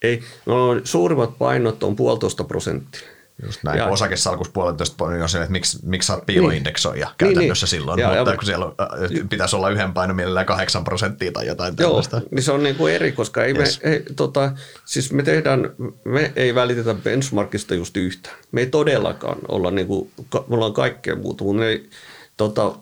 Ei, 0.02 0.24
on 0.46 0.82
suurimmat 0.84 1.38
painot 1.38 1.84
on 1.84 1.96
puolitoista 1.96 2.44
prosenttia. 2.44 3.02
Just 3.44 3.64
näin, 3.64 3.78
ja, 3.78 3.84
kun 3.84 3.94
osakesalkus 3.94 4.50
puolentoista 4.50 5.04
on 5.04 5.30
se, 5.30 5.38
että 5.38 5.52
miksi, 5.52 5.80
miksi 5.84 6.08
saat 6.08 6.26
piiloindeksoija 6.26 7.08
niin, 7.08 7.16
käytännössä 7.18 7.64
niin, 7.64 7.70
silloin, 7.70 8.00
ja, 8.00 8.08
mutta 8.08 8.32
ja, 8.32 8.38
kun 8.38 8.46
siellä 8.46 8.66
on, 8.66 8.76
äh, 8.82 9.30
pitäisi 9.30 9.56
olla 9.56 9.70
yhden 9.70 9.94
painon 9.94 10.16
mielellään 10.16 10.46
kahdeksan 10.46 10.84
prosenttia 10.84 11.32
tai 11.32 11.48
jotain 11.48 11.76
tällaista. 11.76 12.18
Joo, 12.18 12.28
niin 12.32 12.44
se 12.44 12.52
on 12.52 12.64
niin 12.64 12.76
kuin 12.76 12.94
eri, 12.94 13.12
koska 13.12 13.44
ei 13.44 13.54
yes. 13.58 13.82
me, 13.84 13.90
ei, 13.92 14.04
tota, 14.16 14.52
siis 14.86 15.12
me 15.12 15.24
tehdään, 15.24 15.70
me 16.04 16.34
ei 16.36 16.56
välitetä 16.56 16.94
benchmarkista 16.94 17.76
just 17.76 17.98
yhtä. 17.98 18.30
Me 18.52 18.62
ei 18.62 18.68
todellakaan 18.68 19.38
olla, 19.48 19.72
niin 19.72 19.88
kuin, 19.88 20.12
me 20.34 20.56
ollaan 20.56 20.74
kaikkea 20.74 21.16
muuta, 21.16 21.44
mutta 21.44 21.60
me 21.60 21.68
ei, 21.68 21.90
tota, 22.38 22.76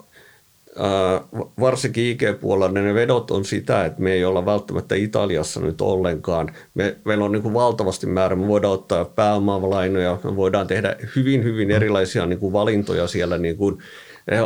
varsinkin 1.60 2.04
IG-puolella 2.04 2.72
ne 2.72 2.94
vedot 2.94 3.32
on 3.32 3.46
sitä, 3.46 3.86
että 3.86 4.02
me 4.02 4.14
ei 4.14 4.26
olla 4.26 4.46
välttämättä 4.46 4.96
Italiassa 4.96 5.60
nyt 5.60 5.82
ollenkaan. 5.82 6.56
Me, 6.74 6.98
meillä 7.06 7.26
on 7.26 7.32
niin 7.32 7.42
kuin 7.42 7.54
valtavasti 7.54 8.08
määrä, 8.08 8.36
me 8.36 8.48
voidaan 8.48 8.74
ottaa 8.74 9.06
pääomalainoja, 9.06 10.18
me 10.24 10.36
voidaan 10.36 10.68
tehdä 10.68 10.96
hyvin, 11.16 11.44
hyvin 11.44 11.72
erilaisia 11.72 12.26
niin 12.26 12.40
kuin 12.40 12.54
valintoja 12.54 13.08
siellä 13.08 13.38
niin 13.38 13.58
kuin 13.58 13.78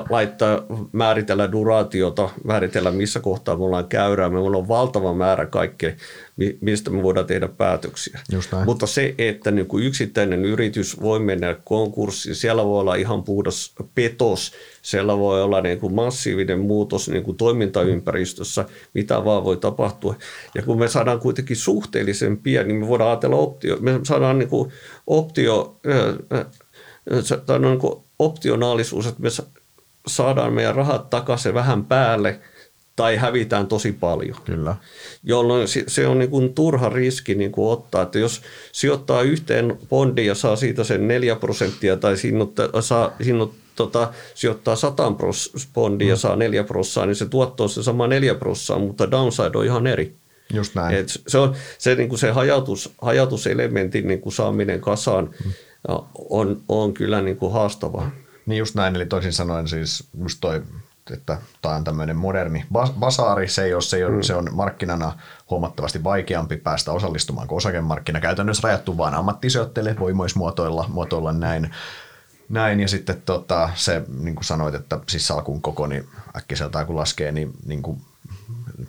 laittaa, 0.09 0.65
määritellä 0.91 1.51
duraatiota, 1.51 2.29
määritellä 2.43 2.91
missä 2.91 3.19
kohtaa 3.19 3.57
me 3.57 3.63
ollaan 3.63 3.87
käyrää. 3.87 4.29
Meillä 4.29 4.57
on 4.57 4.67
valtava 4.67 5.13
määrä 5.13 5.45
kaikkea, 5.45 5.91
mistä 6.61 6.89
me 6.89 7.03
voidaan 7.03 7.25
tehdä 7.25 7.47
päätöksiä. 7.47 8.19
Mutta 8.65 8.87
se, 8.87 9.15
että 9.17 9.51
niin 9.51 9.67
kuin 9.67 9.83
yksittäinen 9.83 10.45
yritys 10.45 11.01
voi 11.01 11.19
mennä 11.19 11.55
konkurssiin, 11.63 12.35
siellä 12.35 12.65
voi 12.65 12.79
olla 12.79 12.95
ihan 12.95 13.23
puhdas 13.23 13.73
petos, 13.95 14.51
siellä 14.81 15.17
voi 15.17 15.43
olla 15.43 15.61
niin 15.61 15.79
kuin 15.79 15.93
massiivinen 15.93 16.59
muutos 16.59 17.09
niin 17.09 17.23
kuin 17.23 17.37
toimintaympäristössä, 17.37 18.65
mitä 18.93 19.25
vaan 19.25 19.43
voi 19.43 19.57
tapahtua. 19.57 20.15
Ja 20.55 20.61
kun 20.61 20.79
me 20.79 20.87
saadaan 20.87 21.19
kuitenkin 21.19 21.57
suhteellisen 21.57 22.37
pieni, 22.37 22.67
niin 22.67 22.79
me 22.79 22.87
voidaan 22.87 23.09
ajatella 23.09 23.35
optio, 23.35 23.77
me 23.79 23.99
saadaan 24.03 24.39
niin 24.39 24.49
kuin 24.49 24.71
optio, 25.07 25.79
tai 27.45 27.59
niin 27.59 27.79
kuin 27.79 28.03
optionaalisuus, 28.19 29.07
että 29.07 29.21
me 29.21 29.29
saadaan 30.07 30.53
meidän 30.53 30.75
rahat 30.75 31.09
takaisin 31.09 31.53
vähän 31.53 31.85
päälle 31.85 32.39
tai 32.95 33.15
hävitään 33.15 33.67
tosi 33.67 33.91
paljon. 33.91 34.37
Kyllä. 34.45 34.75
Jolloin 35.23 35.67
se 35.87 36.07
on 36.07 36.19
niin 36.19 36.29
kuin 36.29 36.53
turha 36.53 36.89
riski 36.89 37.35
niin 37.35 37.51
kuin 37.51 37.71
ottaa, 37.71 38.01
että 38.01 38.19
jos 38.19 38.41
sijoittaa 38.71 39.21
yhteen 39.21 39.77
bondiin 39.89 40.27
ja 40.27 40.35
saa 40.35 40.55
siitä 40.55 40.83
sen 40.83 41.07
4 41.07 41.35
prosenttia 41.35 41.97
tai 41.97 42.17
sinut, 42.17 42.53
saa, 42.79 43.15
sinut, 43.21 43.53
tota, 43.75 44.13
sijoittaa 44.35 44.75
100 44.75 45.11
bondia 45.73 46.07
ja 46.07 46.15
mm. 46.15 46.19
saa 46.19 46.35
4 46.35 46.63
prosenttia, 46.63 47.05
niin 47.05 47.15
se 47.15 47.25
tuotto 47.25 47.63
on 47.63 47.69
se 47.69 47.83
sama 47.83 48.07
4 48.07 48.35
prosenttia, 48.35 48.87
mutta 48.87 49.11
downside 49.11 49.57
on 49.57 49.65
ihan 49.65 49.87
eri. 49.87 50.15
Just 50.53 50.75
näin. 50.75 50.95
Et 50.95 51.09
se 51.27 51.37
on 51.37 51.55
se, 51.77 51.95
niin 51.95 52.09
kuin 52.09 52.19
se 52.19 52.31
hajautus, 52.31 52.93
hajautuselementin 53.01 54.07
niin 54.07 54.21
kuin 54.21 54.33
saaminen 54.33 54.81
kasaan 54.81 55.29
mm. 55.45 55.51
on, 56.29 56.61
on 56.69 56.93
kyllä 56.93 57.21
niin 57.21 57.37
kuin 57.37 57.53
haastavaa. 57.53 58.11
Niin 58.45 58.59
just 58.59 58.75
näin, 58.75 58.95
eli 58.95 59.05
toisin 59.05 59.33
sanoen 59.33 59.67
siis 59.67 60.03
just 60.23 60.37
toi, 60.41 60.61
että 61.11 61.37
tämä 61.61 61.75
on 61.75 61.83
tämmöinen 61.83 62.15
moderni 62.15 62.65
basaari, 62.99 63.47
se 63.47 63.75
ole, 63.75 63.81
se, 63.81 64.09
mm. 64.09 64.21
se 64.21 64.35
on 64.35 64.47
markkinana 64.51 65.17
huomattavasti 65.49 66.03
vaikeampi 66.03 66.57
päästä 66.57 66.91
osallistumaan 66.91 67.47
kuin 67.47 67.57
osakemarkkina. 67.57 68.19
Käytännössä 68.19 68.67
rajattu 68.67 68.97
vain 68.97 69.13
ammattisijoittajille, 69.13 69.95
voi 69.99 70.13
myös 70.13 70.35
muotoilla, 70.35 70.85
muotoilla 70.87 71.31
näin. 71.31 71.71
Näin, 72.49 72.79
ja 72.79 72.87
sitten 72.87 73.21
tota, 73.25 73.69
se, 73.75 74.03
niin 74.19 74.35
kuin 74.35 74.45
sanoit, 74.45 74.75
että 74.75 74.99
siis 75.09 75.27
salkun 75.27 75.61
koko, 75.61 75.87
niin 75.87 76.07
äkkiseltään 76.37 76.85
kun 76.85 76.95
laskee, 76.95 77.31
niin, 77.31 77.53
niin 77.65 77.81
kuin 77.81 78.01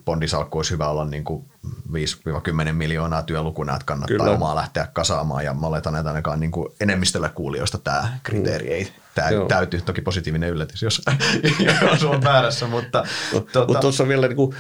bondisalkku 0.05 0.59
olisi 0.59 0.71
hyvä 0.71 0.89
olla 0.89 1.05
niin 1.05 1.25
kuin 1.25 1.45
5-10 1.93 2.73
miljoonaa 2.73 3.23
työlukuna, 3.23 3.75
että 3.75 3.87
kannattaa 3.87 4.17
Kyllä. 4.17 4.31
omaa 4.31 4.55
lähteä 4.55 4.89
kasaamaan. 4.93 5.45
Ja 5.45 5.55
mä 5.55 5.67
oletan, 5.67 5.97
että 5.97 6.11
ainakaan 6.11 6.41
niin 6.41 6.51
kuin 6.51 6.69
enemmistöllä 6.81 7.29
kuulijoista 7.29 7.79
tämä 7.79 8.19
kriteeri 8.23 8.73
ei 8.73 8.93
tä- 9.15 9.31
täyty. 9.49 9.81
Toki 9.81 10.01
positiivinen 10.01 10.51
yllätys, 10.51 10.83
jos, 10.83 11.03
jos 11.93 12.05
on 12.05 12.23
väärässä. 12.23 12.67
Mutta 12.67 13.05
tuota... 13.31 13.65
Mut 13.67 13.81
tuossa 13.81 14.09
vielä 14.09 14.29
niin 14.29 14.37
kuin 14.37 14.55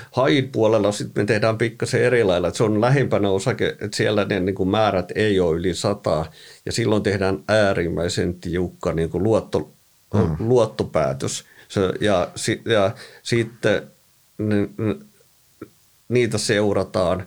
puolella 0.52 0.92
sit 0.92 1.14
me 1.14 1.24
tehdään 1.24 1.58
pikkasen 1.58 2.02
eri 2.02 2.24
lailla. 2.24 2.48
Että 2.48 2.58
se 2.58 2.64
on 2.64 2.80
lähempänä 2.80 3.30
osake, 3.30 3.68
että 3.68 3.96
siellä 3.96 4.24
ne 4.24 4.40
niin 4.40 4.54
kuin 4.54 4.68
määrät 4.68 5.12
ei 5.14 5.40
ole 5.40 5.56
yli 5.56 5.74
sataa. 5.74 6.30
Ja 6.66 6.72
silloin 6.72 7.02
tehdään 7.02 7.38
äärimmäisen 7.48 8.34
tiukka 8.34 8.92
niin 8.92 9.10
kuin 9.10 9.22
luotto, 9.22 9.70
mm. 10.14 10.36
luottopäätös. 10.38 11.44
Se, 11.68 11.80
ja, 12.00 12.28
ja 12.64 12.94
sitten 13.22 13.82
niitä 16.08 16.38
seurataan, 16.38 17.26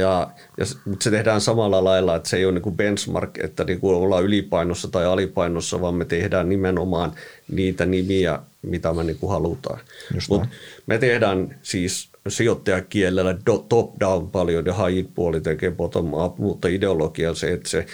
ja, 0.00 0.30
ja, 0.56 0.66
mutta 0.84 1.04
se 1.04 1.10
tehdään 1.10 1.40
samalla 1.40 1.84
lailla, 1.84 2.16
että 2.16 2.28
se 2.28 2.36
ei 2.36 2.44
ole 2.44 2.52
niin 2.52 2.62
kuin 2.62 2.76
benchmark, 2.76 3.38
että 3.38 3.64
niin 3.64 3.80
kuin 3.80 3.96
ollaan 3.96 4.24
ylipainossa 4.24 4.88
tai 4.88 5.06
alipainossa, 5.06 5.80
vaan 5.80 5.94
me 5.94 6.04
tehdään 6.04 6.48
nimenomaan 6.48 7.12
niitä 7.52 7.86
nimiä, 7.86 8.38
mitä 8.62 8.92
me 8.92 9.04
niin 9.04 9.18
kuin 9.18 9.30
halutaan. 9.30 9.80
Mutta 10.28 10.48
me 10.86 10.98
tehdään 10.98 11.58
siis 11.62 12.10
sijoittajakielellä 12.28 13.36
top-down 13.68 14.30
paljon 14.30 14.66
ja 14.66 14.74
high 14.74 15.08
puoli 15.14 15.40
tekee 15.40 15.70
bottom-up, 15.70 16.38
mutta 16.38 16.68
ideologia 16.68 17.30
on 17.30 17.36
se, 17.36 17.52
että 17.52 17.68
se, 17.68 17.86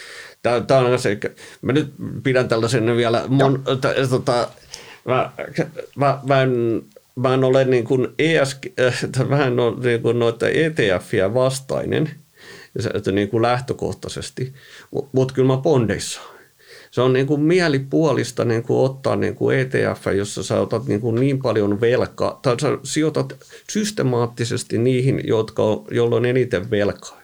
tämä 0.43 0.81
on 0.81 0.99
se, 0.99 1.19
mä 1.63 1.73
nyt 1.73 1.95
pidän 2.23 2.49
tällaisen 2.49 2.97
vielä, 2.97 3.25
mon, 3.29 3.63
t, 3.81 4.11
tota, 4.11 4.49
mä, 5.05 5.31
mä, 5.97 6.21
mä 6.27 6.43
en 6.43 6.83
mä 7.17 7.35
en 7.35 7.45
ole 7.45 7.65
niin 7.65 7.85
kuin 7.85 8.09
ES, 8.19 8.59
äh, 8.81 9.03
on 9.67 9.81
niin 9.83 10.03
kuin 10.03 10.19
noita 10.19 10.47
ETFiä 10.49 11.35
vastainen 11.35 12.11
että 12.95 13.13
niin 13.13 13.29
kuin 13.29 13.43
lähtökohtaisesti, 13.43 14.53
mutta 14.91 15.11
mut 15.13 15.33
kyllä 15.33 15.47
mä 15.47 15.57
bondeissa 15.57 16.21
se 16.97 17.01
on 17.01 17.13
niin 17.13 17.27
kuin 17.27 17.41
mielipuolista 17.41 18.45
niin 18.45 18.63
kuin 18.63 18.91
ottaa 18.91 19.17
niin 19.17 19.35
kuin 19.35 19.59
ETF, 19.59 20.07
jossa 20.17 20.43
sä 20.43 20.61
otat 20.61 20.87
niin, 20.87 21.01
kuin 21.01 21.15
niin 21.15 21.43
paljon 21.43 21.81
velkaa, 21.81 22.39
tai 22.43 22.61
sä 22.61 22.79
sijoitat 22.83 23.37
systemaattisesti 23.71 24.79
niihin, 24.79 25.21
jotka 25.25 25.63
on, 25.63 25.85
joilla 25.91 26.17
on 26.17 26.27
eniten 26.27 26.71
velkaa. 26.71 27.21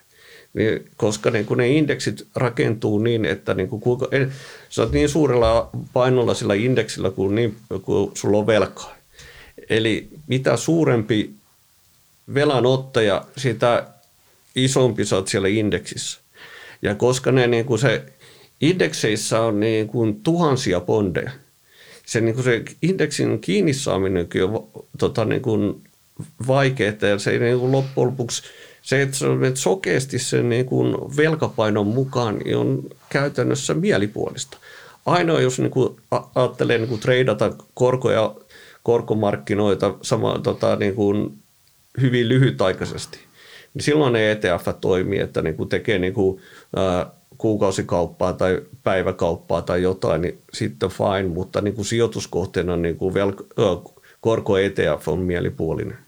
Niin, 0.55 0.85
koska 0.97 1.31
niin 1.31 1.47
kuin 1.47 1.59
ne 1.59 1.69
indeksit 1.69 2.27
rakentuu 2.37 2.99
niin, 2.99 3.25
että 3.25 3.55
niin 3.55 3.69
kuin 3.69 3.83
kuinka, 3.83 4.09
sä 4.69 4.83
oot 4.83 4.93
niin 4.93 5.09
suurella 5.09 5.71
painolla 5.93 6.35
sillä 6.35 6.55
indeksillä, 6.55 7.11
kuin, 7.11 7.35
niin, 7.35 7.57
kuin 7.83 8.11
sulla 8.15 8.39
on 8.39 8.47
velkaa. 8.47 8.95
Eli 9.71 10.09
mitä 10.27 10.57
suurempi 10.57 11.31
velanottaja, 12.35 13.25
sitä 13.37 13.87
isompi 14.57 15.05
sä 15.05 15.17
oot 15.17 15.29
siellä 15.29 15.49
indeksissä. 15.49 16.21
Ja 16.83 16.95
koska 16.95 17.33
ne 17.33 17.47
niin 17.47 17.65
kuin 17.65 17.79
se 17.79 18.05
indekseissä 18.61 19.41
on 19.41 19.61
niin 19.61 19.89
kuin 19.89 20.21
tuhansia 20.23 20.81
bondeja, 20.81 21.31
se, 22.07 22.21
niin 22.21 22.35
kuin 22.35 22.45
se 22.45 22.63
indeksin 22.83 23.41
kiinni 23.41 23.75
saaminenkin 23.75 24.45
on 24.45 24.69
tota, 24.99 25.25
niin 25.25 25.43
kuin 25.43 25.83
vaikeaa 26.47 27.09
ja 27.09 27.19
se 27.19 27.31
ei 27.31 27.39
niin 27.39 27.59
kuin 27.59 27.73
loppujen 27.73 28.07
lopuksi 28.07 28.43
se, 28.83 29.03
että 29.03 29.17
sä 29.17 29.29
menet 29.29 29.57
sokeasti 29.57 30.19
sen 30.19 30.49
niin 30.49 30.67
kuin 30.67 31.17
velkapainon 31.17 31.87
mukaan, 31.87 32.39
niin 32.39 32.57
on 32.57 32.83
käytännössä 33.09 33.75
mielipuolista. 33.75 34.57
Ainoa, 35.07 35.41
jos 35.41 35.59
niin 35.59 35.71
kuin 35.71 35.97
ajattelee 36.35 36.79
niin 36.79 36.89
kuin 36.89 37.01
treidata 37.01 37.53
korkoja 37.75 38.35
korkomarkkinoita 38.83 39.95
sama, 40.03 40.39
tota, 40.39 40.77
niin 40.77 40.95
kuin 40.95 41.39
hyvin 42.01 42.29
lyhytaikaisesti, 42.29 43.19
niin 43.75 43.83
silloin 43.83 44.13
ne 44.13 44.33
ETF 44.33 44.69
toimii, 44.81 45.19
että 45.19 45.43
niin 45.43 45.57
kuin 45.57 45.69
tekee 45.69 45.99
niin 45.99 46.15
kuin, 46.15 46.41
ää, 46.77 47.11
kuukausikauppaa 47.39 48.33
tai 48.33 48.63
päiväkauppaa 48.83 49.63
tai 49.63 49.83
jotain, 49.83 50.23
niin 50.23 50.43
sitten 50.53 50.89
fine, 50.89 51.29
mutta 51.29 51.61
niin 51.61 51.75
kuin 51.75 51.85
sijoituskohteena 51.85 52.77
niin 52.77 52.97
kuin 52.97 53.15
velko, 53.15 53.45
ää, 53.59 53.93
korko 54.21 54.59
ETF 54.59 55.09
on 55.09 55.19
mielipuolinen. 55.19 55.99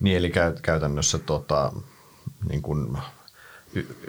Niin, 0.00 0.16
eli 0.16 0.32
käytännössä 0.62 1.18
tota, 1.18 1.72
niin 2.48 2.62
kuin, 2.62 2.98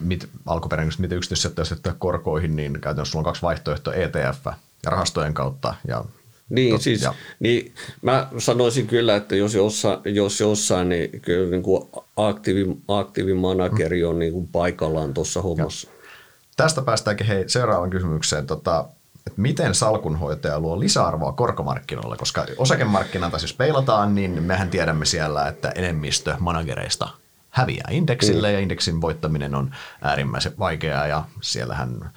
mit, 0.02 0.30
alkuperäisesti 0.46 1.02
miten 1.02 1.18
yksityissijoittajat 1.18 1.98
korkoihin, 1.98 2.56
niin 2.56 2.82
käytännössä 2.82 3.12
sulla 3.12 3.22
on 3.22 3.26
kaksi 3.26 3.42
vaihtoehtoa, 3.42 3.94
ETF 3.94 4.46
ja 4.46 4.92
rahastojen 4.92 5.34
kautta 5.34 5.76
ja 5.88 6.06
niin, 6.54 6.74
Tot, 6.74 6.82
siis, 6.82 7.08
niin 7.40 7.74
mä 8.02 8.28
sanoisin 8.38 8.88
kyllä, 8.88 9.16
että 9.16 9.36
jos 9.36 9.54
jossain, 9.56 10.00
jos 10.06 10.40
jossain 10.40 10.90
niin 10.90 11.22
kyllä 11.22 11.50
niin 11.50 11.64
kuin 11.64 11.90
aktiivi, 12.18 12.78
aktiivimanageri 12.88 14.04
on 14.04 14.20
niin 14.20 14.34
kuin 14.34 14.48
paikallaan 14.48 15.14
tuossa 15.14 15.42
hommassa. 15.42 15.88
Ja. 15.90 15.94
Tästä 16.58 16.82
päästäänkin 16.82 17.28
hei, 17.28 17.50
seuraavaan 17.50 17.90
kysymykseen. 17.90 18.48
Tota, 18.48 18.86
että 19.28 19.42
miten 19.42 19.76
salkunhoitaja 19.76 20.60
luo 20.60 20.80
lisäarvoa 20.80 21.32
korkomarkkinoilla, 21.32 22.18
koska 22.18 22.46
osakemarkkinalta 22.58 23.40
siis 23.40 23.54
peilataan, 23.54 24.16
niin 24.16 24.44
mehän 24.44 24.70
tiedämme 24.70 25.06
siellä, 25.06 25.48
että 25.48 25.70
enemmistö 25.70 26.36
managereista 26.40 27.10
häviää 27.50 27.88
indeksille 27.92 28.48
mm. 28.48 28.54
ja 28.54 28.60
indeksin 28.60 29.02
voittaminen 29.02 29.56
on 29.56 29.76
äärimmäisen 30.02 30.54
vaikeaa 30.60 31.08
ja 31.08 31.24
siellähän 31.42 32.12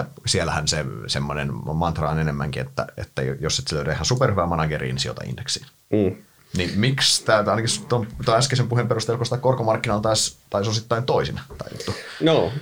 että 0.00 0.20
siellähän 0.26 0.68
se 0.68 0.84
semmoinen 1.06 1.50
mantra 1.74 2.10
on 2.10 2.18
enemmänkin, 2.18 2.62
että, 2.62 2.86
että 2.96 3.22
jos 3.22 3.58
et 3.58 3.72
löydä 3.72 3.92
ihan 3.92 4.04
superhyvää 4.04 4.46
manageria, 4.46 4.92
niin 4.92 4.98
sijoita 4.98 5.24
indeksiin. 5.24 5.66
Mm. 5.90 6.16
Niin 6.56 6.78
miksi 6.80 7.24
tämä, 7.24 7.38
ainakin 7.38 7.86
tuon, 7.88 8.06
tuon 8.24 8.38
äskeisen 8.38 8.68
puheen 8.68 8.88
perusteella, 8.88 9.18
koska 9.18 9.36
korkomarkkinalla 9.36 10.02
taisi, 10.02 10.36
taisi 10.50 10.70
osittain 10.70 11.04
toisin 11.04 11.40
tämä 11.58 11.70
juttu. 11.72 11.94
No, 12.20 12.52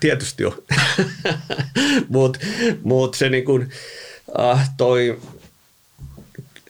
tietysti 0.00 0.42
jo. 0.42 0.58
Mutta 2.08 2.38
mut 2.82 3.14
se 3.14 3.28
niin 3.28 3.44
kuin, 3.44 3.70
äh, 4.40 4.70
toi, 4.76 5.20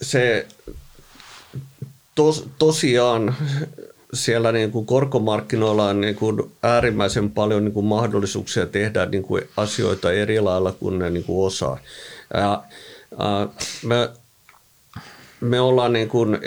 se 0.03 0.47
tos, 2.15 2.49
tosiaan 2.59 3.37
siellä 4.17 4.53
niin 4.53 4.71
kuin 4.71 4.87
korkomarkkinoilla 4.87 5.89
on 5.89 6.01
niin 6.01 6.15
kuin 6.15 6.53
äärimmäisen 6.63 7.31
paljon 7.31 7.65
niin 7.65 7.73
kuin 7.73 7.87
mahdollisuuksia 7.87 8.67
tehdä 8.67 9.07
niin 9.07 9.23
kuin 9.23 9.43
asioita 9.57 10.13
eri 10.13 10.41
lailla 10.41 10.73
kuin 10.73 10.99
ne 10.99 11.11
niin 11.11 11.25
kuin 11.25 11.47
osaa. 11.47 11.79
Ja, 12.35 12.63
ää, 13.19 13.49
me, 13.85 14.11
me 15.41 15.61
ollaan 15.61 15.93
niin 15.93 16.09
kuin, 16.09 16.39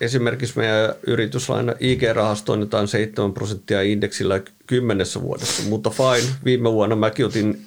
esimerkiksi 0.00 0.58
meidän 0.58 0.94
yrityslaina 1.06 1.72
IG-rahastoinnetaan 1.72 2.88
7 2.88 3.32
prosenttia 3.32 3.82
indeksillä 3.82 4.40
kymmenessä 4.66 5.22
vuodessa, 5.22 5.62
mutta 5.68 5.90
fine, 5.90 6.34
viime 6.44 6.72
vuonna 6.72 6.96
mäkin 6.96 7.26
otin 7.26 7.66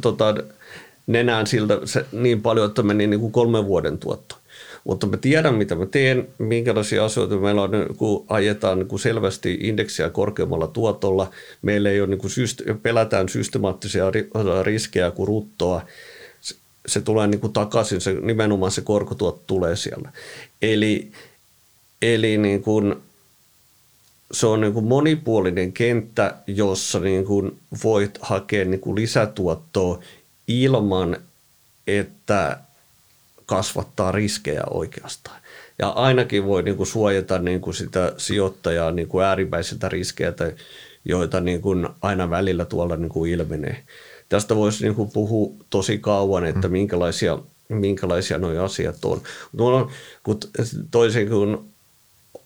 tota, 0.00 0.34
nenään 1.06 1.46
siltä 1.46 1.80
se, 1.84 2.06
niin 2.12 2.42
paljon, 2.42 2.68
että 2.68 2.82
meni 2.82 3.06
niin 3.06 3.20
kuin 3.20 3.32
kolmen 3.32 3.66
vuoden 3.66 3.98
tuotto. 3.98 4.36
Mutta 4.84 5.06
mä 5.06 5.16
tiedän, 5.16 5.54
mitä 5.54 5.74
mä 5.74 5.86
teen, 5.86 6.28
minkälaisia 6.38 7.04
asioita 7.04 7.36
meillä 7.36 7.62
on, 7.62 7.70
kun 7.96 8.24
ajetaan 8.28 8.78
niin 8.78 8.88
kuin 8.88 9.00
selvästi 9.00 9.58
indeksiä 9.60 10.10
korkeammalla 10.10 10.66
tuotolla. 10.66 11.30
Meillä 11.62 11.90
ei 11.90 12.00
ole, 12.00 12.08
niin 12.08 12.18
kuin 12.18 12.30
syste- 12.30 12.74
pelätään 12.82 13.28
systemaattisia 13.28 14.04
riskejä 14.62 15.10
kuin 15.10 15.28
ruttoa. 15.28 15.82
Se, 16.40 16.54
se 16.86 17.00
tulee 17.00 17.26
niin 17.26 17.40
kuin 17.40 17.52
takaisin, 17.52 18.00
se, 18.00 18.12
nimenomaan 18.12 18.72
se 18.72 18.80
korkotuotto 18.80 19.42
tulee 19.46 19.76
siellä. 19.76 20.12
Eli, 20.62 21.12
eli 22.02 22.38
niin 22.38 22.62
kuin, 22.62 22.94
se 24.32 24.46
on 24.46 24.60
niin 24.60 24.72
kuin 24.72 24.84
monipuolinen 24.84 25.72
kenttä, 25.72 26.34
jossa 26.46 27.00
niin 27.00 27.24
kuin 27.24 27.58
voit 27.84 28.18
hakea 28.20 28.64
niin 28.64 28.80
kuin 28.80 28.96
lisätuottoa 28.96 29.98
ilman, 30.48 31.16
että 31.86 32.58
kasvattaa 33.56 34.12
riskejä 34.12 34.62
oikeastaan. 34.70 35.40
Ja 35.78 35.88
ainakin 35.88 36.46
voi 36.46 36.62
niin 36.62 36.76
kuin 36.76 36.86
suojata 36.86 37.38
niin 37.38 37.60
kuin 37.60 37.74
sitä 37.74 38.12
sijoittajaa 38.16 38.92
niin 38.92 39.08
kuin 39.08 39.24
äärimmäisiltä 39.24 39.88
riskeiltä, 39.88 40.52
joita 41.04 41.40
niin 41.40 41.62
kuin 41.62 41.88
aina 42.02 42.30
välillä 42.30 42.64
tuolla 42.64 42.96
niin 42.96 43.08
kuin 43.08 43.30
ilmenee. 43.30 43.84
Tästä 44.28 44.56
voisi 44.56 44.84
niin 44.84 44.94
kuin 44.94 45.10
puhua 45.12 45.54
tosi 45.70 45.98
kauan, 45.98 46.46
että 46.46 46.68
mm. 46.68 46.72
minkälaisia, 46.72 47.38
minkälaisia 47.68 48.38
nuo 48.38 48.62
asiat 48.64 49.04
on. 49.04 49.20
Mutta 50.26 50.48
toisin 50.90 51.28
kuin 51.28 51.71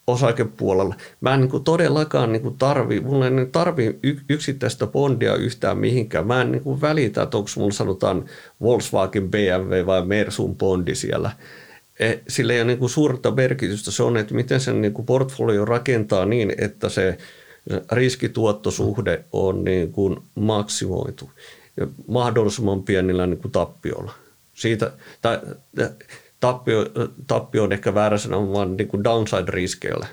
osakepuolella. 0.07 0.95
Mä 1.21 1.35
en 1.35 1.41
niin 1.41 1.51
kuin 1.51 1.65
todellakaan 1.65 2.33
niin 2.33 2.43
kuin 2.43 2.59
tarvi, 2.59 3.01
mulla 3.01 3.27
ei 3.27 3.33
tarvi 3.53 3.99
yksittäistä 4.29 4.87
bondia 4.87 5.35
yhtään 5.35 5.79
mihinkään. 5.79 6.27
Mä 6.27 6.41
en 6.41 6.53
niin 6.53 6.63
kuin 6.63 6.81
välitä, 6.81 7.23
että 7.23 7.37
onko 7.37 7.51
mulla 7.57 7.73
sanotaan 7.73 8.25
Volkswagen, 8.61 9.31
BMW 9.31 9.87
vai 9.87 10.07
Mersun 10.07 10.57
bondi 10.57 10.95
siellä. 10.95 11.31
E, 12.01 12.15
sillä 12.29 12.53
ei 12.53 12.61
ole 12.61 12.67
niin 12.67 12.79
kuin 12.79 12.91
suurta 12.91 13.31
merkitystä. 13.31 13.91
Se 13.91 14.03
on, 14.03 14.17
että 14.17 14.35
miten 14.35 14.61
sen 14.61 14.83
niin 14.83 14.93
kuin 14.93 15.07
portfolio 15.07 15.65
rakentaa 15.65 16.27
niin, 16.27 16.55
että 16.59 16.89
se 16.89 17.19
riskituottosuhde 17.93 19.25
on 19.33 19.65
niin 19.65 19.93
kuin 19.93 20.17
maksimoitu 20.35 21.31
mahdollisimman 22.07 22.83
pienillä 22.83 23.27
niin 23.27 23.39
kuin 23.39 23.53
tappiolla. 23.53 24.13
Siitä, 24.55 24.93
tai, 25.23 25.39
tappio, 26.47 26.87
tappio 27.27 27.63
on 27.65 27.73
ehkä 27.73 27.95
väärä 27.95 28.19
sana, 28.19 28.53
vaan 28.53 28.77
niin 28.77 28.89
kuin 28.89 29.05
downside-riskeillä. 29.05 30.07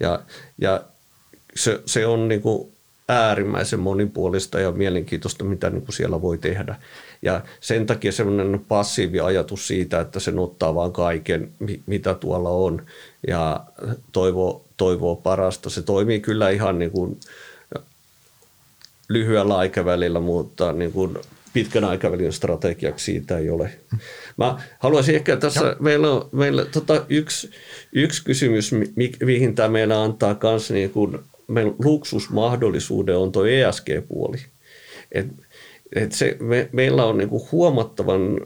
Ja, 0.00 0.20
ja 0.58 0.84
se, 1.56 1.80
se 1.86 2.06
on 2.06 2.28
niin 2.28 2.40
kuin 2.42 2.72
äärimmäisen 3.08 3.80
monipuolista 3.80 4.60
ja 4.60 4.72
mielenkiintoista, 4.72 5.44
mitä 5.44 5.70
niin 5.70 5.82
kuin 5.82 5.92
siellä 5.92 6.22
voi 6.22 6.38
tehdä. 6.38 6.76
Ja 7.22 7.40
sen 7.60 7.86
takia 7.86 8.12
semmoinen 8.12 8.64
passiivi 8.68 9.20
ajatus 9.20 9.66
siitä, 9.66 10.00
että 10.00 10.20
se 10.20 10.32
ottaa 10.36 10.74
vaan 10.74 10.92
kaiken, 10.92 11.52
mitä 11.86 12.14
tuolla 12.14 12.50
on 12.50 12.82
ja 13.26 13.60
toivoo, 14.12 14.64
toivoo 14.76 15.16
parasta. 15.16 15.70
Se 15.70 15.82
toimii 15.82 16.20
kyllä 16.20 16.50
ihan 16.50 16.78
niin 16.78 16.90
kuin 16.90 17.20
lyhyellä 19.08 19.56
aikavälillä, 19.56 20.20
mutta 20.20 20.72
niin 20.72 20.92
kuin 20.92 21.18
pitkän 21.54 21.84
aikavälin 21.84 22.32
strategiaksi 22.32 23.04
siitä 23.04 23.38
ei 23.38 23.50
ole. 23.50 23.70
Mä 24.36 24.58
haluaisin 24.78 25.14
ehkä 25.14 25.36
tässä, 25.36 25.64
Joo. 25.64 25.76
meillä 25.80 26.10
on 26.10 26.28
meillä, 26.32 26.64
tota, 26.64 27.04
yksi, 27.08 27.50
yksi 27.92 28.24
kysymys, 28.24 28.72
mi, 28.72 29.12
mihin 29.24 29.54
tämä 29.54 29.68
meillä 29.68 30.02
antaa 30.02 30.38
myös 30.42 30.70
niin 30.70 30.90
kuin, 30.90 31.18
meillä 31.48 31.74
luksusmahdollisuuden 31.84 33.16
on 33.16 33.32
tuo 33.32 33.44
ESG-puoli. 33.44 34.38
Et, 35.12 35.26
et 35.94 36.12
se, 36.12 36.36
me, 36.40 36.68
meillä 36.72 37.04
on 37.04 37.18
niin 37.18 37.28
kuin 37.28 37.48
huomattavan 37.52 38.40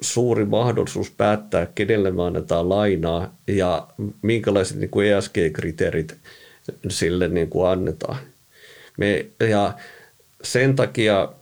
suuri 0.00 0.44
mahdollisuus 0.44 1.10
päättää, 1.10 1.66
kenelle 1.74 2.10
me 2.10 2.22
annetaan 2.22 2.68
lainaa 2.68 3.34
ja 3.46 3.88
minkälaiset 4.22 4.76
niin 4.76 4.90
kuin 4.90 5.06
ESG-kriteerit 5.06 6.14
sille 6.88 7.28
niin 7.28 7.50
kuin 7.50 7.68
annetaan. 7.68 8.16
Me, 8.96 9.26
ja 9.50 9.74
sen 10.42 10.76
takia 10.76 11.32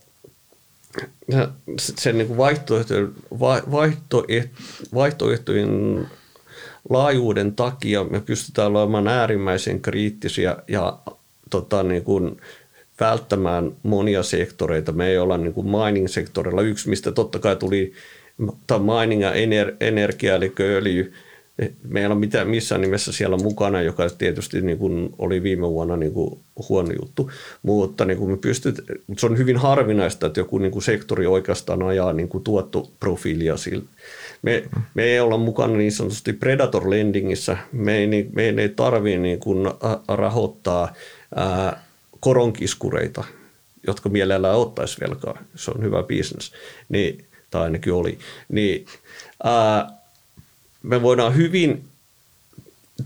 sen 1.79 2.19
niin 2.19 2.27
kuin 2.29 2.37
vaihtoehtojen, 2.37 3.15
vaihtoehtojen 4.95 6.07
laajuuden 6.89 7.55
takia 7.55 8.05
me 8.05 8.21
pystytään 8.21 8.77
olemaan 8.77 9.09
äärimmäisen 9.09 9.81
kriittisiä 9.81 10.57
ja 10.69 10.99
tota, 11.51 11.83
niin 11.83 12.05
kuin 12.05 12.37
välttämään 13.01 13.73
monia 13.83 14.23
sektoreita. 14.23 14.93
Me 14.93 15.09
ei 15.09 15.19
olla 15.19 15.39
niin 15.39 15.55
kuin 15.55 15.67
mining-sektorilla 15.67 16.63
yksi, 16.63 16.89
mistä 16.89 17.13
totta 17.13 17.39
kai 17.39 17.57
tuli 17.57 17.93
mining 18.79 19.23
ja 19.23 19.33
ener, 19.33 19.73
energia, 19.81 20.35
eli 20.35 20.53
öljy, 20.61 21.13
me 21.89 22.01
ei 22.01 22.07
ole 22.07 22.15
mitään, 22.15 22.49
missään 22.49 22.81
nimessä 22.81 23.13
siellä 23.13 23.37
mukana, 23.37 23.83
joka 23.83 24.11
tietysti 24.19 24.61
niin 24.61 24.79
kuin 24.79 25.15
oli 25.19 25.43
viime 25.43 25.69
vuonna 25.69 25.97
niin 25.97 26.13
kuin 26.13 26.39
huono 26.69 26.91
juttu. 27.01 27.31
Mutta 27.63 28.05
niin 28.05 28.19
kuin 28.19 28.31
me 28.31 28.37
pystyt, 28.37 28.85
se 29.19 29.27
on 29.27 29.39
hyvin 29.39 29.57
harvinaista, 29.57 30.27
että 30.27 30.41
joku 30.41 30.59
niin 30.59 30.73
kuin 30.73 30.83
sektori 30.83 31.27
oikeastaan 31.27 31.83
ajaa 31.83 32.13
niin 32.13 32.29
kuin 32.29 32.45
tuottoprofiilia 32.45 33.57
sillä. 33.57 33.85
Me, 34.43 34.65
me 34.95 35.03
ei 35.03 35.21
olla 35.21 35.37
mukana 35.37 35.77
niin 35.77 35.93
sanotusti 35.93 36.33
predator 36.33 36.91
lendingissä. 36.91 37.57
Me 37.73 37.97
ei, 37.97 38.07
niin, 38.07 38.31
me 38.35 38.43
ei 38.49 38.69
tarvitse 38.69 39.19
niin 39.19 39.41
kuin 39.41 39.67
rahoittaa 40.09 40.95
ää, 41.35 41.85
koronkiskureita, 42.21 43.25
jotka 43.87 44.09
mielellään 44.09 44.59
ottaisi 44.59 45.01
velkaa. 45.01 45.43
Se 45.55 45.71
on 45.71 45.83
hyvä 45.83 46.03
bisnes. 46.03 46.53
Niin, 46.89 47.25
tai 47.51 47.63
ainakin 47.63 47.93
oli. 47.93 48.19
Niin, 48.49 48.87
ää, 49.45 49.98
me 50.89 51.03
voidaan 51.03 51.37
hyvin 51.37 51.85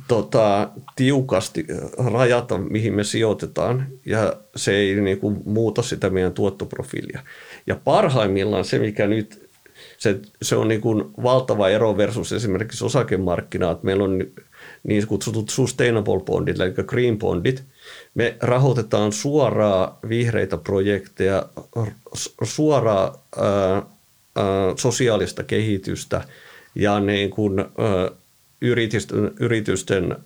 tota, 0.08 0.68
tiukasti 0.96 1.66
rajata, 2.12 2.58
mihin 2.58 2.94
me 2.94 3.04
sijoitetaan, 3.04 3.86
ja 4.06 4.36
se 4.56 4.76
ei 4.76 5.00
niin 5.00 5.18
kuin, 5.18 5.42
muuta 5.44 5.82
sitä 5.82 6.10
meidän 6.10 6.32
tuottoprofiilia. 6.32 7.22
Ja 7.66 7.76
parhaimmillaan 7.84 8.64
se, 8.64 8.78
mikä 8.78 9.06
nyt, 9.06 9.50
se, 9.98 10.20
se 10.42 10.56
on 10.56 10.68
niin 10.68 10.80
kuin 10.80 11.04
valtava 11.22 11.68
ero 11.68 11.96
versus 11.96 12.32
esimerkiksi 12.32 12.84
osakemarkkinat. 12.84 13.82
Meillä 13.82 14.04
on 14.04 14.24
niin 14.82 15.06
kutsutut 15.06 15.48
sustainable 15.48 16.20
bondit, 16.20 16.60
eli 16.60 16.72
green 16.72 17.18
bondit. 17.18 17.64
Me 18.14 18.36
rahoitetaan 18.40 19.12
suoraa 19.12 19.98
vihreitä 20.08 20.56
projekteja, 20.56 21.46
suoraa 22.42 23.24
ää, 23.36 23.74
ää, 23.74 23.84
sosiaalista 24.76 25.42
kehitystä– 25.42 26.24
ja 26.74 27.00
niin 27.00 27.30
kuin, 27.30 27.60
ö, 27.60 27.64
yritysten, 28.60 29.30
yritysten 29.40 30.16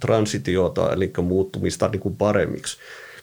transitiota, 0.00 0.92
eli 0.92 1.12
muuttumista 1.22 1.88
niin 1.88 2.00
kuin 2.00 2.16
paremmiksi. 2.16 2.78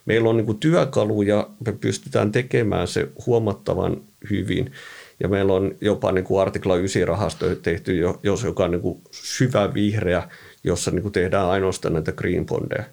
Meillä 0.06 0.30
on 0.30 0.38
niin 0.38 0.46
kuin 0.46 0.58
työkaluja, 0.58 1.50
me 1.66 1.72
pystytään 1.72 2.32
tekemään 2.32 2.88
se 2.88 3.08
huomattavan 3.26 4.02
hyvin. 4.30 4.72
Ja 5.20 5.28
meillä 5.28 5.54
on 5.54 5.76
jopa 5.82 6.12
niin 6.12 6.24
kuin 6.24 6.42
artikla 6.42 6.76
9 6.76 7.08
rahasto 7.08 7.56
tehty, 7.56 8.00
jos 8.24 8.44
joka 8.44 8.64
on 8.64 8.72
niin 8.72 8.82
kuin 8.82 9.02
syvä 9.12 9.74
vihreä, 9.74 10.30
jossa 10.64 10.92
niin 10.92 11.02
kuin 11.02 11.12
tehdään 11.12 11.46
ainoastaan 11.46 11.94
näitä 11.94 12.12
green 12.12 12.46
bondeja 12.46 12.84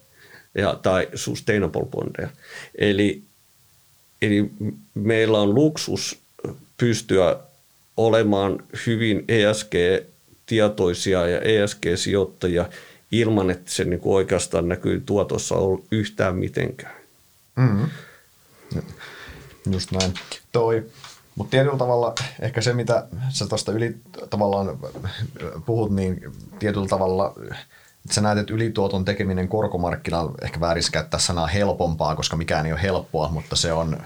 ja, 0.54 0.78
tai 0.82 1.08
sustainable 1.14 1.86
bondeja. 1.90 2.28
Eli, 2.78 3.22
eli 4.22 4.50
meillä 4.94 5.40
on 5.40 5.54
luksus 5.54 6.18
pystyä 6.76 7.36
olemaan 7.96 8.58
hyvin 8.86 9.24
ESG-tietoisia 9.28 11.26
ja 11.26 11.40
ESG-sijoittajia 11.40 12.68
ilman, 13.12 13.50
että 13.50 13.70
se 13.70 13.84
niin 13.84 14.00
oikeastaan 14.04 14.68
näkyy 14.68 15.02
tuotossa 15.06 15.54
yhtään 15.90 16.36
mitenkään. 16.36 16.94
Mm. 17.56 17.88
Just 19.72 19.92
näin. 19.92 20.14
Toi, 20.52 20.86
mutta 21.34 21.50
tietyllä 21.50 21.78
tavalla 21.78 22.14
ehkä 22.40 22.60
se, 22.60 22.72
mitä 22.72 23.06
sä 23.28 23.46
tuosta 23.46 23.72
yli 23.72 23.96
tavallaan 24.30 24.78
puhut, 25.66 25.94
niin 25.94 26.32
tietyllä 26.58 26.86
tavalla 26.86 27.34
sä 28.10 28.20
näet, 28.20 28.38
että 28.38 28.54
ylituoton 28.54 29.04
tekeminen 29.04 29.48
korkomarkkinalla, 29.48 30.32
ehkä 30.42 30.60
väärin 30.60 30.82
käyttää 30.92 31.20
sanaa 31.20 31.46
helpompaa, 31.46 32.16
koska 32.16 32.36
mikään 32.36 32.66
ei 32.66 32.72
ole 32.72 32.82
helppoa, 32.82 33.28
mutta 33.28 33.56
se 33.56 33.72
on, 33.72 33.96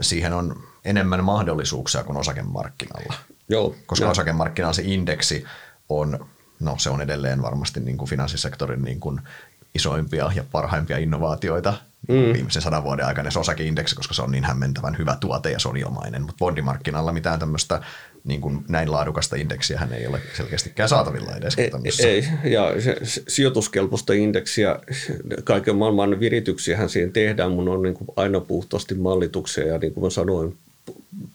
siihen 0.00 0.32
on 0.32 0.62
enemmän 0.84 1.24
mahdollisuuksia 1.24 2.04
kuin 2.04 2.16
osakemarkkinalla. 2.16 3.14
Joo, 3.48 3.74
Koska 3.86 4.04
jo. 4.04 4.10
osakemarkkinalla 4.10 4.72
se 4.72 4.82
indeksi 4.84 5.44
on, 5.88 6.26
no 6.60 6.74
se 6.78 6.90
on 6.90 7.00
edelleen 7.00 7.42
varmasti 7.42 7.80
niin 7.80 7.98
kuin 7.98 8.08
finanssisektorin 8.08 8.82
niin 8.82 9.00
kuin 9.00 9.20
isoimpia 9.74 10.32
ja 10.34 10.44
parhaimpia 10.52 10.98
innovaatioita 10.98 11.74
mm. 12.08 12.32
viimeisen 12.32 12.62
sadan 12.62 12.84
vuoden 12.84 13.06
aikana 13.06 13.30
se 13.30 13.38
osakeindeksi, 13.38 13.96
koska 13.96 14.14
se 14.14 14.22
on 14.22 14.30
niin 14.30 14.44
hämmentävän 14.44 14.98
hyvä 14.98 15.16
tuote 15.20 15.50
ja 15.50 15.58
se 15.58 15.68
on 15.68 15.76
ilmainen. 15.76 16.22
Mutta 16.22 16.38
bondimarkkinalla 16.38 17.12
mitään 17.12 17.38
tämmöistä 17.38 17.80
niin 18.24 18.40
kuin 18.40 18.64
näin 18.68 18.92
laadukasta 18.92 19.36
indeksiä 19.36 19.78
hän 19.78 19.92
ei 19.92 20.06
ole 20.06 20.20
selkeästikään 20.36 20.88
saatavilla 20.88 21.36
edes. 21.36 21.58
Ei, 21.58 21.70
ei, 22.04 22.24
ja 22.52 22.80
se, 22.80 22.96
sijoituskelpoista 23.28 24.12
indeksiä, 24.12 24.78
kaiken 25.44 25.76
maailman 25.76 26.20
virityksiä 26.20 26.88
siihen 26.88 27.12
tehdään, 27.12 27.52
mun 27.52 27.68
on 27.68 27.82
niin 27.82 27.94
kuin 27.94 28.08
aina 28.16 28.40
puhtaasti 28.40 28.94
mallituksia 28.94 29.66
ja 29.66 29.78
niin 29.78 29.94
kuin 29.94 30.04
mä 30.04 30.10
sanoin, 30.10 30.58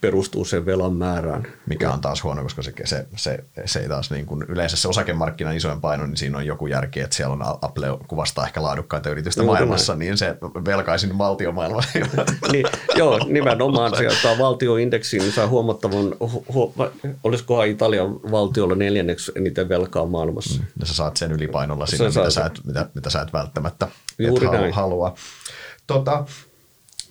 perustuu 0.00 0.44
sen 0.44 0.66
velan 0.66 0.92
määrään. 0.92 1.46
Mikä 1.66 1.92
on 1.92 2.00
taas 2.00 2.24
huono, 2.24 2.42
koska 2.42 2.62
se, 2.62 2.72
se, 2.84 3.06
se, 3.16 3.44
se 3.64 3.80
ei 3.80 3.88
taas 3.88 4.10
niin 4.10 4.26
kuin 4.26 4.44
yleensä 4.48 4.76
se 4.76 4.88
osakemarkkinan 4.88 5.56
isoin 5.56 5.80
paino, 5.80 6.06
niin 6.06 6.16
siinä 6.16 6.38
on 6.38 6.46
joku 6.46 6.66
järki, 6.66 7.00
että 7.00 7.16
siellä 7.16 7.32
on 7.32 7.42
Apple 7.62 7.86
kuvastaa 8.08 8.46
ehkä 8.46 8.62
laadukkaita 8.62 9.10
yritystä 9.10 9.42
Juuri 9.42 9.52
maailmassa, 9.52 9.92
näin. 9.92 9.98
niin 9.98 10.18
se 10.18 10.36
velkaisin 10.64 11.18
valtiomaailma. 11.18 11.80
niin, 12.52 12.66
joo, 12.96 13.18
nimenomaan 13.26 13.96
sieltä 13.96 14.38
valtioindeksiin 14.38 15.22
niin 15.22 15.32
saa 15.32 15.46
huomattavan, 15.46 16.14
hu, 16.20 16.44
hu, 16.54 16.74
olisikohan 17.24 17.68
Italian 17.68 18.14
valtiolla 18.30 18.74
neljänneksi 18.74 19.32
eniten 19.36 19.68
velkaa 19.68 20.06
maailmassa. 20.06 20.60
Mm, 20.60 20.86
sä 20.86 20.94
saat 20.94 21.16
sen 21.16 21.32
ylipainolla 21.32 21.86
sinne, 21.86 22.08
mitä, 22.08 22.30
sä 22.30 22.46
et, 22.46 22.60
mitä, 22.64 22.88
mitä 22.94 23.10
sä 23.10 23.20
et 23.20 23.32
välttämättä 23.32 23.88
Juuri 24.18 24.46
et 24.46 24.74
halua. 24.74 25.14
Tota, 25.86 26.24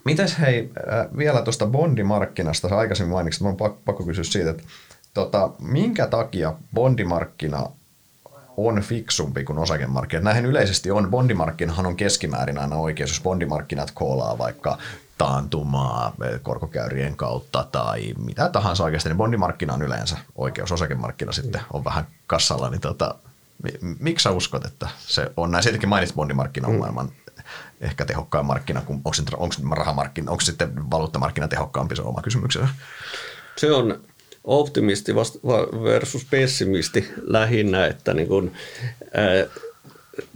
Mites 0.08 0.40
hei, 0.40 0.72
äh, 0.94 1.18
vielä 1.18 1.42
tuosta 1.42 1.66
bondimarkkinasta, 1.66 2.70
sä 2.70 2.78
aikaisemmin 2.78 3.14
mainitsit, 3.14 3.48
että 3.48 3.64
on 3.64 3.78
pakko 3.86 4.04
kysyä 4.04 4.24
siitä, 4.24 4.50
että 4.50 4.64
tota, 5.14 5.50
minkä 5.62 6.08
takia 6.08 6.54
bondimarkkina 6.74 7.64
on 8.58 8.82
fiksumpi 8.82 9.44
kuin 9.44 9.60
osakemarkkinat? 9.60 10.24
Näinhän 10.24 10.46
yleisesti 10.46 10.92
on. 10.92 11.12
Bondimarkkinahan 11.12 11.86
on 11.86 11.96
keskimäärin 11.96 12.58
aina 12.58 12.76
oikeus, 12.76 13.10
jos 13.10 13.22
bondimarkkinat 13.22 13.92
koolaa 13.92 14.38
vaikka 14.38 14.78
taantumaa 15.18 16.14
korkokäyrien 16.44 17.16
kautta 17.16 17.68
tai 17.72 18.14
mitä 18.18 18.50
tahansa 18.50 18.84
oikeasti, 18.84 19.10
niin 19.10 19.18
bondimarkkina 19.18 19.74
on 19.74 19.82
yleensä 19.82 20.18
oikeus, 20.36 20.72
osakemarkkina 20.72 21.32
sitten 21.32 21.62
on 21.74 21.84
vähän 21.84 22.08
kassalla, 22.28 22.70
niin 22.70 22.82
tota, 22.82 23.16
miksi 24.00 24.24
sä 24.24 24.32
uskot, 24.32 24.66
että 24.66 24.90
se 25.00 25.32
on 25.38 25.52
näin? 25.52 25.64
Sittenkin 25.64 25.90
mainitsit 25.90 26.16
bondimarkkina 26.16 26.68
on 26.68 26.74
mm. 26.74 26.80
maailman 26.80 27.12
ehkä 27.82 28.06
tehokkain 28.06 28.46
markkina, 28.46 28.82
kun 28.82 28.96
onko, 28.96 29.12
onko 29.38 29.76
rahamarkkina, 29.76 30.32
onko 30.32 30.42
sitten 30.42 30.92
valuuttamarkkina 30.92 31.48
tehokkaampi, 31.48 31.96
se 31.96 32.02
on 32.02 32.08
oma 32.08 32.22
kysymyksensä. 32.22 32.70
Se 33.58 33.72
on 33.72 34.00
optimisti 34.44 35.16
versus 35.84 36.26
pessimisti 36.26 37.08
lähinnä, 37.22 37.86
että 37.86 38.14
niin 38.14 38.28
kun, 38.28 38.52
ää, 39.14 39.46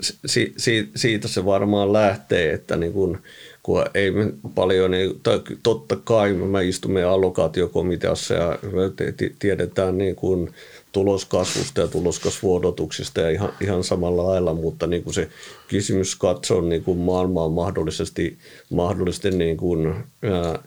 si, 0.02 0.54
si, 0.58 0.90
siitä 0.96 1.28
se 1.28 1.46
varmaan 1.46 1.94
lähtee, 1.94 2.54
että 2.54 2.78
niin 2.78 2.94
kun, 2.94 3.22
kun 3.64 3.86
ei 3.94 4.12
paljon, 4.56 4.92
niin, 4.92 5.22
totta 5.64 5.96
kai 5.96 6.34
me 6.34 6.66
istumme 6.66 7.04
allokaatiokomiteassa 7.04 8.34
ja 8.34 8.60
me 8.64 9.14
tiedetään 9.40 9.98
niin 9.98 10.16
kun, 10.16 10.54
tuloskasvusta 10.92 11.82
ja 11.82 11.88
tuloskasvuodotuksista 11.88 13.22
ja 13.22 13.30
ihan, 13.30 13.54
ihan 13.62 13.84
samalla 13.84 14.28
lailla, 14.28 14.54
mutta 14.54 14.88
niin 14.88 15.04
kuin 15.04 15.14
se 15.14 15.30
kysymys 15.68 16.16
katsoa 16.16 16.62
niin 16.62 16.84
kuin 16.84 16.98
maailmaa 16.98 17.50
mahdollisesti, 17.50 18.38
mahdollisesti 18.70 19.32
niin 19.32 19.58
kuin, 19.58 19.88
ää, 19.88 20.60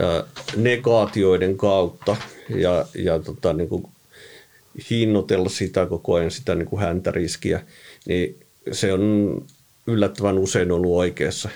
ää, 0.00 0.24
negaatioiden 0.56 1.56
kautta 1.56 2.16
ja, 2.48 2.86
ja 2.94 3.18
tota, 3.18 3.52
niin 3.52 3.68
kuin 3.68 3.86
hinnoitella 4.90 5.48
sitä 5.48 5.86
koko 5.86 6.14
ajan, 6.14 6.30
sitä 6.30 6.54
niin 6.54 6.68
kuin 6.68 6.80
häntäriskiä, 6.80 7.60
niin 8.06 8.40
se 8.72 8.92
on 8.92 9.44
yllättävän 9.86 10.38
usein 10.38 10.72
ollut 10.72 10.96
oikeassa. 10.96 11.48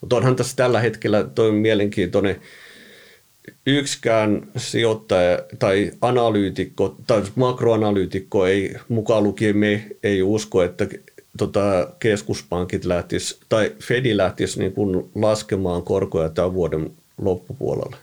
Mutta 0.00 0.16
onhan 0.16 0.36
tässä 0.36 0.56
tällä 0.56 0.80
hetkellä 0.80 1.24
toi 1.34 1.52
mielenkiintoinen 1.52 2.40
yksikään 3.66 4.46
sijoittaja 4.56 5.38
tai 5.58 5.92
analyytikko 6.00 6.96
tai 7.06 7.22
makroanalyytikko 7.34 8.46
ei 8.46 8.74
mukaan 8.88 9.22
lukien 9.22 9.56
me 9.56 9.86
ei 10.02 10.22
usko, 10.22 10.62
että 10.62 10.86
tota, 11.38 11.88
keskuspankit 11.98 12.84
lähtis, 12.84 13.40
tai 13.48 13.72
Fedi 13.78 14.16
lähtisi 14.16 14.58
niin 14.58 14.72
kuin 14.72 15.10
laskemaan 15.14 15.82
korkoja 15.82 16.28
tämän 16.28 16.54
vuoden 16.54 16.90
loppupuolella. 17.18 17.96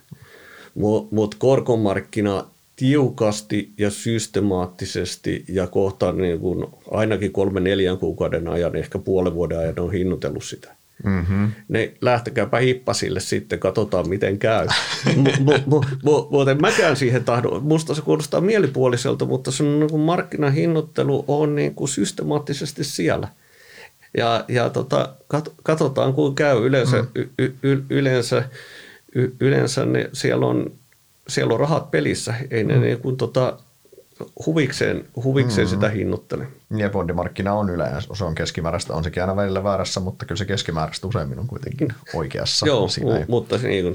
Mutta 0.74 1.14
mut 1.14 1.34
korkomarkkina 1.34 2.44
tiukasti 2.76 3.70
ja 3.78 3.90
systemaattisesti 3.90 5.44
ja 5.48 5.66
kohta 5.66 6.12
niin 6.12 6.40
kuin 6.40 6.66
ainakin 6.90 7.32
kolme 7.32 7.60
neljän 7.60 7.98
kuukauden 7.98 8.48
ajan, 8.48 8.76
ehkä 8.76 8.98
puolen 8.98 9.34
vuoden 9.34 9.58
ajan 9.58 9.80
on 9.80 9.92
hinnoitellut 9.92 10.44
sitä. 10.44 10.74
Mm-hmm. 11.04 11.52
Ne 11.68 11.94
lähtekääpä 12.00 12.58
hippasille 12.58 13.20
sitten, 13.20 13.58
katsotaan 13.58 14.08
miten 14.08 14.38
käy. 14.38 14.66
Mutta 16.30 16.54
mäkään 16.60 16.96
siihen 16.96 17.24
tahdo. 17.24 17.60
Musta 17.60 17.94
se 17.94 18.02
kuulostaa 18.02 18.40
mielipuoliselta, 18.40 19.24
mutta 19.24 19.50
se 19.50 19.62
on, 19.62 19.80
niin 19.80 20.00
markkinahinnoittelu 20.00 21.24
on 21.28 21.54
niin 21.54 21.74
kuin 21.74 21.88
systemaattisesti 21.88 22.84
siellä. 22.84 23.28
Ja, 24.16 24.44
ja 24.48 24.70
tota, 24.70 25.14
katsotaan, 25.62 26.12
kun 26.12 26.34
käy. 26.34 26.66
Yleensä, 26.66 26.96
mm. 27.02 27.08
y, 27.38 27.52
y, 27.62 27.82
yleensä, 27.90 28.44
y, 29.14 29.34
yleensä 29.40 29.84
ne, 29.84 30.10
siellä, 30.12 30.46
on, 30.46 30.72
siellä 31.28 31.54
on 31.54 31.60
rahat 31.60 31.90
pelissä. 31.90 32.34
Ei 32.50 32.64
ne 32.64 32.74
mm. 32.74 32.80
niin 32.80 32.98
kuin, 32.98 33.16
tota, 33.16 33.58
huvikseen, 34.46 35.04
huvikseen 35.24 35.66
mm-hmm. 35.66 35.80
sitä 35.80 35.88
hinnoittele. 35.88 36.46
Ja 36.76 36.90
bondimarkkina 36.90 37.54
on 37.54 37.70
yleensä, 37.70 38.08
se 38.14 38.24
on 38.24 38.34
keskimääräistä, 38.34 38.94
on 38.94 39.04
sekin 39.04 39.22
aina 39.22 39.36
välillä 39.36 39.64
väärässä, 39.64 40.00
mutta 40.00 40.26
kyllä 40.26 40.38
se 40.38 40.44
keskimääräistä 40.44 41.06
useimmin 41.06 41.38
on 41.38 41.46
kuitenkin 41.46 41.88
oikeassa. 42.14 42.66
Joo, 42.66 42.88
siinä 42.88 43.18
mu- 43.18 43.24
mutta 43.28 43.58
se 43.58 43.68
niin, 43.68 43.94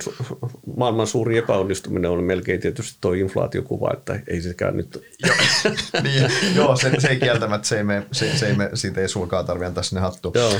maailman 0.77 1.07
suuri 1.07 1.37
epäonnistuminen 1.37 2.11
on 2.11 2.23
melkein 2.23 2.61
tietysti 2.61 2.97
tuo 3.01 3.13
inflaatiokuva, 3.13 3.93
että 3.93 4.19
ei 4.27 4.41
sekään 4.41 4.77
nyt... 4.77 5.03
joo, 5.25 5.35
niin, 6.03 6.31
joo 6.55 6.75
se, 6.75 6.91
se, 6.99 7.07
ei 7.07 7.19
kieltämättä, 7.19 7.67
se 7.67 7.77
ei 7.77 7.83
me, 7.83 8.07
se, 8.11 8.37
se 8.37 8.47
ei 8.47 8.55
me, 8.55 8.69
siitä 8.73 9.01
ei 9.01 9.07
sulkaa 9.07 9.43
tarvitse 9.43 9.67
antaa 9.67 9.83
sinne 9.83 10.01
hattu. 10.01 10.31
Joo. 10.35 10.53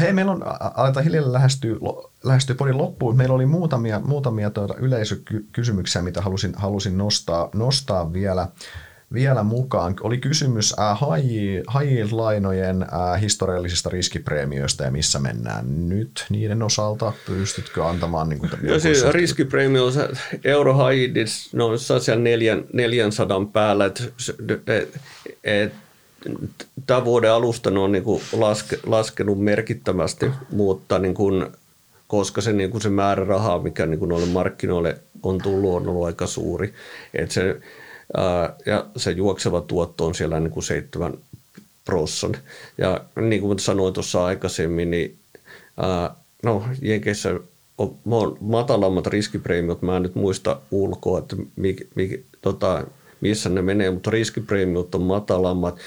Hei, 0.00 0.12
meillä 0.12 0.32
on, 0.32 0.42
aletaan 0.74 1.04
hiljalleen 1.04 1.32
lähestyä, 1.32 1.76
lähestyä 2.24 2.56
podin 2.56 2.78
loppuun. 2.78 3.16
Meillä 3.16 3.34
oli 3.34 3.46
muutamia, 3.46 4.00
muutamia 4.00 4.50
tuota 4.50 4.74
yleisökysymyksiä, 4.74 6.02
mitä 6.02 6.20
halusin, 6.20 6.52
halusin 6.56 6.98
nostaa, 6.98 7.48
nostaa 7.54 8.12
vielä 8.12 8.48
vielä 9.12 9.42
mukaan. 9.42 9.94
Oli 10.00 10.18
kysymys 10.18 10.74
äh, 10.78 10.98
high-lainojen 11.74 12.82
äh, 12.82 13.20
historiallisista 13.20 13.90
riskipreemioista 13.90 14.84
ja 14.84 14.90
missä 14.90 15.18
mennään 15.18 15.88
nyt 15.88 16.26
niiden 16.30 16.62
osalta. 16.62 17.12
Pystytkö 17.26 17.86
antamaan? 17.86 18.28
Niin 18.28 18.38
kuin, 18.38 18.50
no, 18.62 18.78
siis 18.78 19.04
riskipreemio 19.04 19.86
on 19.86 19.92
euro 20.44 20.76
ne 21.52 21.64
on 21.64 21.78
siellä 21.78 22.22
neljän, 22.22 22.64
400 22.72 23.44
päällä. 23.52 23.84
Et, 23.84 24.12
et, 24.66 25.00
et, 25.44 25.72
tämän 26.86 27.04
vuoden 27.04 27.32
alusta 27.32 27.70
ne 27.70 27.78
on 27.78 27.92
niin 27.92 28.04
kuin 28.04 28.22
laske, 28.32 28.78
laskenut 28.86 29.40
merkittävästi, 29.40 30.30
mutta 30.52 30.98
niin 30.98 31.14
kuin, 31.14 31.46
koska 32.06 32.40
se, 32.40 32.52
niin 32.52 32.70
kuin 32.70 32.82
se 32.82 32.88
määrä 32.88 33.24
rahaa, 33.24 33.62
mikä 33.62 33.86
niin 33.86 33.98
kuin 33.98 34.08
noille 34.08 34.26
markkinoille 34.26 34.98
on 35.22 35.38
tullut, 35.38 35.76
on 35.76 35.88
ollut 35.88 36.06
aika 36.06 36.26
suuri. 36.26 36.74
Et 37.14 37.30
se, 37.30 37.60
ja 38.66 38.86
se 38.96 39.10
juokseva 39.10 39.60
tuotto 39.60 40.06
on 40.06 40.14
siellä 40.14 40.40
niin 40.40 40.50
kuin 40.50 40.64
7 40.64 41.18
prosson. 41.84 42.36
Ja 42.78 43.04
niin 43.20 43.42
kuin 43.42 43.58
sanoin 43.58 43.94
tuossa 43.94 44.24
aikaisemmin, 44.24 44.90
niin 44.90 45.18
no 46.42 46.64
Jenkeissä 46.82 47.40
on, 47.78 48.36
matalammat 48.40 49.06
riskipreemiot, 49.06 49.82
mä 49.82 49.96
en 49.96 50.02
nyt 50.02 50.14
muista 50.14 50.60
ulkoa, 50.70 51.18
että 51.18 51.36
mi, 51.56 51.76
mi, 51.94 52.24
tota, 52.40 52.84
missä 53.20 53.48
ne 53.48 53.62
menee, 53.62 53.90
mutta 53.90 54.10
riskipreemiot 54.10 54.94
on 54.94 55.02
matalammat. 55.02 55.78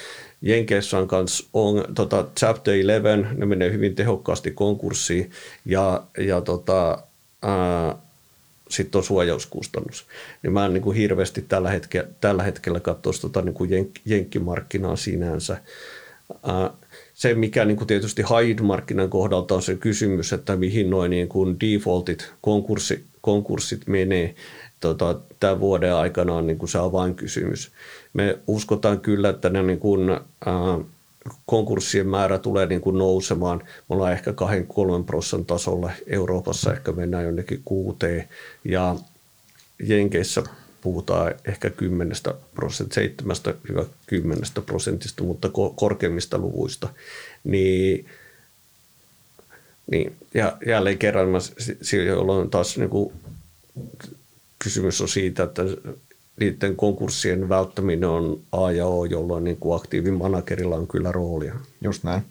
Jenkeissä 0.41 0.97
on, 0.97 1.07
kans, 1.07 1.47
on 1.53 1.85
tota, 1.95 2.25
Chapter 2.39 2.73
11, 2.73 3.33
ne 3.35 3.45
menee 3.45 3.71
hyvin 3.71 3.95
tehokkaasti 3.95 4.51
konkurssiin 4.51 5.31
ja, 5.65 6.03
ja 6.17 6.41
tota, 6.41 6.97
ää, 7.41 7.95
sitten 8.69 8.99
on 8.99 9.03
suojauskustannus. 9.03 10.05
Niin 10.43 10.53
mä 10.53 10.65
en 10.65 10.73
niin 10.73 10.83
kuin 10.83 10.97
hirveästi 10.97 11.41
tällä 11.41 11.69
hetkellä, 11.69 12.09
tällä 12.21 12.43
hetkellä 12.43 12.79
katsoisi 12.79 13.21
tota 13.21 13.41
niin 13.41 13.53
kuin 13.53 13.69
jenk, 13.69 13.89
jenkkimarkkinaa 14.05 14.95
sinänsä. 14.95 15.57
se, 17.13 17.33
mikä 17.33 17.65
niin 17.65 17.77
kuin 17.77 17.87
tietysti 17.87 18.21
high-markkinan 18.21 19.09
kohdalta 19.09 19.55
on 19.55 19.61
se 19.61 19.75
kysymys, 19.75 20.33
että 20.33 20.55
mihin 20.55 20.89
noin 20.89 21.09
niin 21.09 21.27
kuin 21.27 21.59
defaultit, 21.59 22.31
konkurssi, 22.41 23.05
konkurssit 23.21 23.87
menee 23.87 24.35
tota, 24.79 25.19
tämän 25.39 25.59
vuoden 25.59 25.95
aikana 25.95 26.33
on 26.33 26.47
niin 26.47 26.57
kuin 26.57 26.69
se 26.69 26.77
avainkysymys. 26.77 27.71
Me 28.13 28.39
uskotaan 28.47 28.99
kyllä, 28.99 29.29
että 29.29 29.49
ne 29.49 29.63
niin 29.63 29.79
kuin, 29.79 30.09
ää, 30.09 30.79
konkurssien 31.45 32.07
määrä 32.07 32.39
tulee 32.39 32.65
niin 32.65 32.81
kuin 32.81 32.97
nousemaan. 32.97 33.61
Me 33.65 33.69
ollaan 33.89 34.13
ehkä 34.13 34.31
2-3 34.31 34.35
prosentin 35.05 35.45
tasolla. 35.45 35.91
Euroopassa 36.07 36.73
ehkä 36.73 36.91
mennään 36.91 37.23
jonnekin 37.23 37.61
kuuteen 37.65 38.29
ja 38.63 38.95
Jenkeissä 39.83 40.43
puhutaan 40.81 41.33
ehkä 41.45 41.69
10 41.69 42.15
prosentista, 42.55 43.23
7-10 44.11 44.61
prosentista, 44.65 45.23
mutta 45.23 45.49
korkeimmista 45.75 46.37
luvuista. 46.37 46.89
Niin, 47.43 48.05
niin, 49.91 50.15
ja 50.33 50.57
jälleen 50.65 50.97
kerran 50.97 51.29
mä, 51.29 51.37
jolloin 52.05 52.49
taas 52.49 52.77
niin 52.77 52.89
kuin, 52.89 53.13
kysymys 54.59 55.01
on 55.01 55.09
siitä, 55.09 55.43
että 55.43 55.63
niiden 56.39 56.75
konkurssien 56.75 57.49
välttäminen 57.49 58.09
on 58.09 58.39
A 58.51 58.71
ja 58.71 58.85
O, 58.85 59.05
jolloin 59.05 59.43
niin 59.43 59.57
kuin 59.57 59.75
aktiivimanagerilla 59.75 60.75
on 60.75 60.87
kyllä 60.87 61.11
roolia. 61.11 61.55
Just 61.81 62.03
näin. 62.03 62.25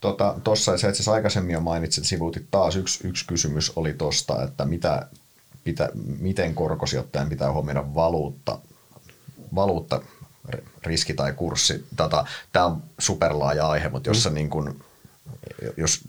Tuossa 0.00 0.40
tota, 0.44 0.60
se 0.64 0.72
itse 0.72 0.88
asiassa 0.88 1.12
aikaisemmin 1.12 1.52
jo 1.52 1.60
mainitsit, 1.60 2.04
sivuutit 2.04 2.46
taas 2.50 2.76
yksi, 2.76 3.08
yksi 3.08 3.26
kysymys 3.26 3.72
oli 3.76 3.92
tuosta, 3.92 4.42
että 4.42 4.64
mitä, 4.64 5.06
pitä, 5.64 5.88
miten 6.18 6.54
korkosijoittajan 6.54 7.28
pitää 7.28 7.52
huomioida 7.52 7.94
valuutta, 7.94 8.58
valuutta 9.54 10.02
riski 10.82 11.14
tai 11.14 11.32
kurssi. 11.32 11.86
Tätä, 11.96 12.24
tämä 12.52 12.66
on 12.66 12.82
superlaaja 12.98 13.68
aihe, 13.68 13.88
mutta 13.88 14.10
jossa 14.10 14.30
mm. 14.30 14.34
niin 14.34 14.50
kuin, 14.50 14.80
jos 15.76 16.00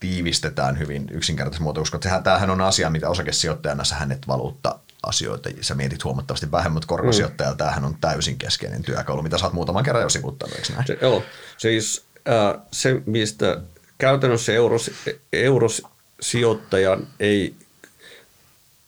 tiivistetään 0.00 0.78
hyvin 0.78 1.06
yksinkertaisesti 1.10 1.62
muotoon, 1.62 1.86
koska 1.90 1.98
tämähän 2.22 2.50
on 2.50 2.60
asia, 2.60 2.90
mitä 2.90 3.08
osakesijoittajana 3.08 3.84
sä 3.84 3.94
hänet 3.94 4.28
valuutta 4.28 4.78
asioita. 5.02 5.50
Sä 5.60 5.74
mietit 5.74 6.04
huomattavasti 6.04 6.50
vähemmän, 6.50 6.72
mutta 6.72 6.86
korkosijoittajalla 6.86 7.54
mm. 7.54 7.58
tämähän 7.58 7.84
on 7.84 7.96
täysin 8.00 8.38
keskeinen 8.38 8.82
työkalu, 8.82 9.22
mitä 9.22 9.38
sä 9.38 9.44
oot 9.44 9.52
muutaman 9.52 9.84
kerran 9.84 10.02
jo 10.02 10.08
sivuttanut, 10.08 10.56
eikö 10.56 10.72
näin? 10.72 10.86
Se, 10.86 10.98
joo, 11.02 11.22
siis 11.58 12.04
äh, 12.28 12.62
se, 12.72 13.02
mistä 13.06 13.60
käytännössä 13.98 14.52
euros, 14.52 14.90
eurosijoittajan 15.32 17.06
ei 17.20 17.54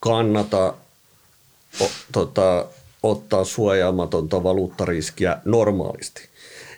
kannata 0.01 0.75
o, 1.81 1.91
tota, 2.13 2.67
ottaa 3.03 3.45
suojaamatonta 3.45 4.43
valuuttariskiä 4.43 5.39
normaalisti. 5.45 6.29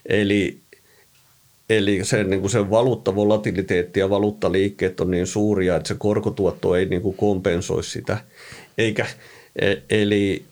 Eli, 0.06 0.60
eli 1.70 2.04
se, 2.04 2.24
niin 2.24 2.40
kuin 2.40 2.50
se 2.50 2.70
valuuttavolatiliteetti 2.70 4.00
ja 4.00 4.10
valuuttaliikkeet 4.10 5.00
on 5.00 5.10
niin 5.10 5.26
suuria, 5.26 5.76
että 5.76 5.88
se 5.88 5.94
korkotuotto 5.98 6.74
ei 6.74 6.86
niin 6.86 7.02
kuin 7.02 7.16
kompensoi 7.16 7.84
sitä– 7.84 8.18
eikä, 8.78 9.06
e, 9.56 9.74
eli, 9.90 10.44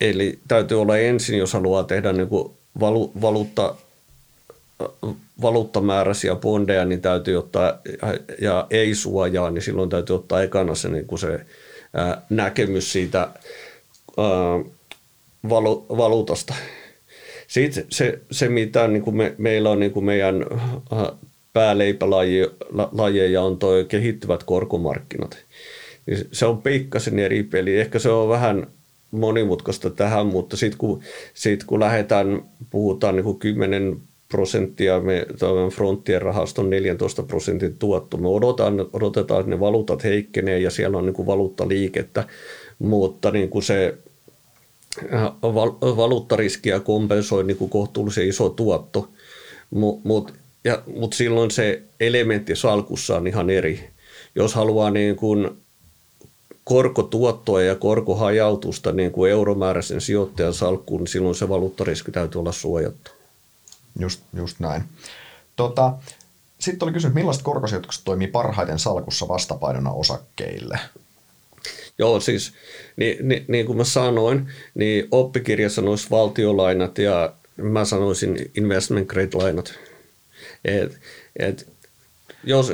eli 0.00 0.38
täytyy 0.48 0.80
olla 0.80 0.98
ensin, 0.98 1.38
jos 1.38 1.52
haluaa 1.52 1.84
tehdä 1.84 2.12
niin 2.12 2.28
kuin 2.28 2.52
valu, 2.80 3.12
valuutta, 3.20 3.74
valuuttamääräisiä 5.42 6.34
bondeja, 6.34 6.84
niin 6.84 7.00
täytyy 7.00 7.36
ottaa, 7.36 7.78
ja 8.40 8.66
ei 8.70 8.94
suojaa, 8.94 9.50
niin 9.50 9.62
silloin 9.62 9.90
täytyy 9.90 10.16
ottaa 10.16 10.42
ekana 10.42 10.74
se, 10.74 10.88
niin 10.88 11.06
kuin 11.06 11.18
se 11.18 11.40
ää, 11.94 12.22
näkemys 12.30 12.92
siitä 12.92 13.18
ää, 13.18 13.28
valu, 15.48 15.86
valuutasta. 15.88 16.54
Sitten 17.48 17.86
se, 17.90 18.18
se 18.30 18.48
mitä 18.48 18.88
niin 18.88 19.02
kuin 19.02 19.16
me, 19.16 19.34
meillä 19.38 19.70
on 19.70 19.80
niin 19.80 19.92
kuin 19.92 20.04
meidän 20.04 20.46
pääleipälajeja 21.52 23.42
on 23.42 23.58
tuo 23.58 23.72
kehittyvät 23.88 24.42
korkomarkkinat– 24.42 25.38
niin 26.06 26.28
se 26.32 26.46
on 26.46 26.62
pikkasen 26.62 27.18
eri 27.18 27.42
peli. 27.42 27.80
Ehkä 27.80 27.98
se 27.98 28.08
on 28.08 28.28
vähän 28.28 28.66
monimutkaista 29.10 29.90
tähän, 29.90 30.26
mutta 30.26 30.56
sitten 30.56 30.78
kun, 30.78 31.02
sit 31.34 31.64
kun 31.64 31.80
lähdetään, 31.80 32.42
puhutaan 32.70 33.16
niin 33.16 33.24
kuin 33.24 33.38
10 33.38 34.00
prosenttia, 34.28 35.00
me 35.00 35.26
Frontien 35.72 36.22
rahaston 36.22 36.70
14 36.70 37.22
prosentin 37.22 37.78
tuotto. 37.78 38.16
Me 38.16 38.28
odotetaan, 38.28 38.88
odotetaan, 38.92 39.40
että 39.40 39.50
ne 39.50 39.60
valuutat 39.60 40.04
heikkenee 40.04 40.58
ja 40.58 40.70
siellä 40.70 40.98
on 40.98 41.06
niin 41.06 41.14
kuin 41.14 41.26
valuuttaliikettä, 41.26 42.24
mutta 42.78 43.30
niin 43.30 43.48
kuin 43.48 43.62
se 43.62 43.94
äh, 45.14 45.32
valuuttariskiä 45.96 46.80
kompensoi 46.80 47.44
niin 47.44 47.56
kuin 47.56 47.70
kohtuullisen 47.70 48.28
iso 48.28 48.48
tuotto, 48.48 49.08
mutta 49.70 50.08
mut, 50.08 50.32
mut 50.96 51.12
silloin 51.12 51.50
se 51.50 51.82
elementti 52.00 52.56
salkussa 52.56 53.16
on 53.16 53.26
ihan 53.26 53.50
eri. 53.50 53.90
Jos 54.34 54.54
haluaa 54.54 54.90
niin 54.90 55.16
kuin 55.16 55.50
korkotuottoa 56.64 57.62
ja 57.62 57.76
korkohajautusta 57.76 58.92
niin 58.92 59.12
kuin 59.12 59.30
euromääräisen 59.30 60.00
sijoittajan 60.00 60.54
salkkuun, 60.54 61.00
niin 61.00 61.08
silloin 61.08 61.34
se 61.34 61.48
valuuttariski 61.48 62.12
täytyy 62.12 62.38
olla 62.38 62.52
suojattu. 62.52 63.10
Just, 63.98 64.20
just 64.36 64.60
näin. 64.60 64.82
Tota, 65.56 65.92
sitten 66.58 66.86
oli 66.86 66.92
kysymys, 66.92 67.14
millaiset 67.14 67.42
korkosijoitukset 67.42 68.04
toimii 68.04 68.28
parhaiten 68.28 68.78
salkussa 68.78 69.28
vastapainona 69.28 69.90
osakkeille? 69.92 70.78
Joo, 71.98 72.20
siis 72.20 72.52
niin, 72.96 73.28
niin, 73.28 73.44
niin 73.48 73.66
kuin 73.66 73.76
mä 73.78 73.84
sanoin, 73.84 74.48
niin 74.74 75.08
oppikirja 75.10 75.70
sanoisi 75.70 76.10
valtiolainat 76.10 76.98
ja 76.98 77.32
mä 77.56 77.84
sanoisin 77.84 78.50
investment 78.54 79.08
grade 79.08 79.28
lainat. 79.34 79.74
Et, 80.64 81.00
et, 81.36 81.71
jos, 82.44 82.72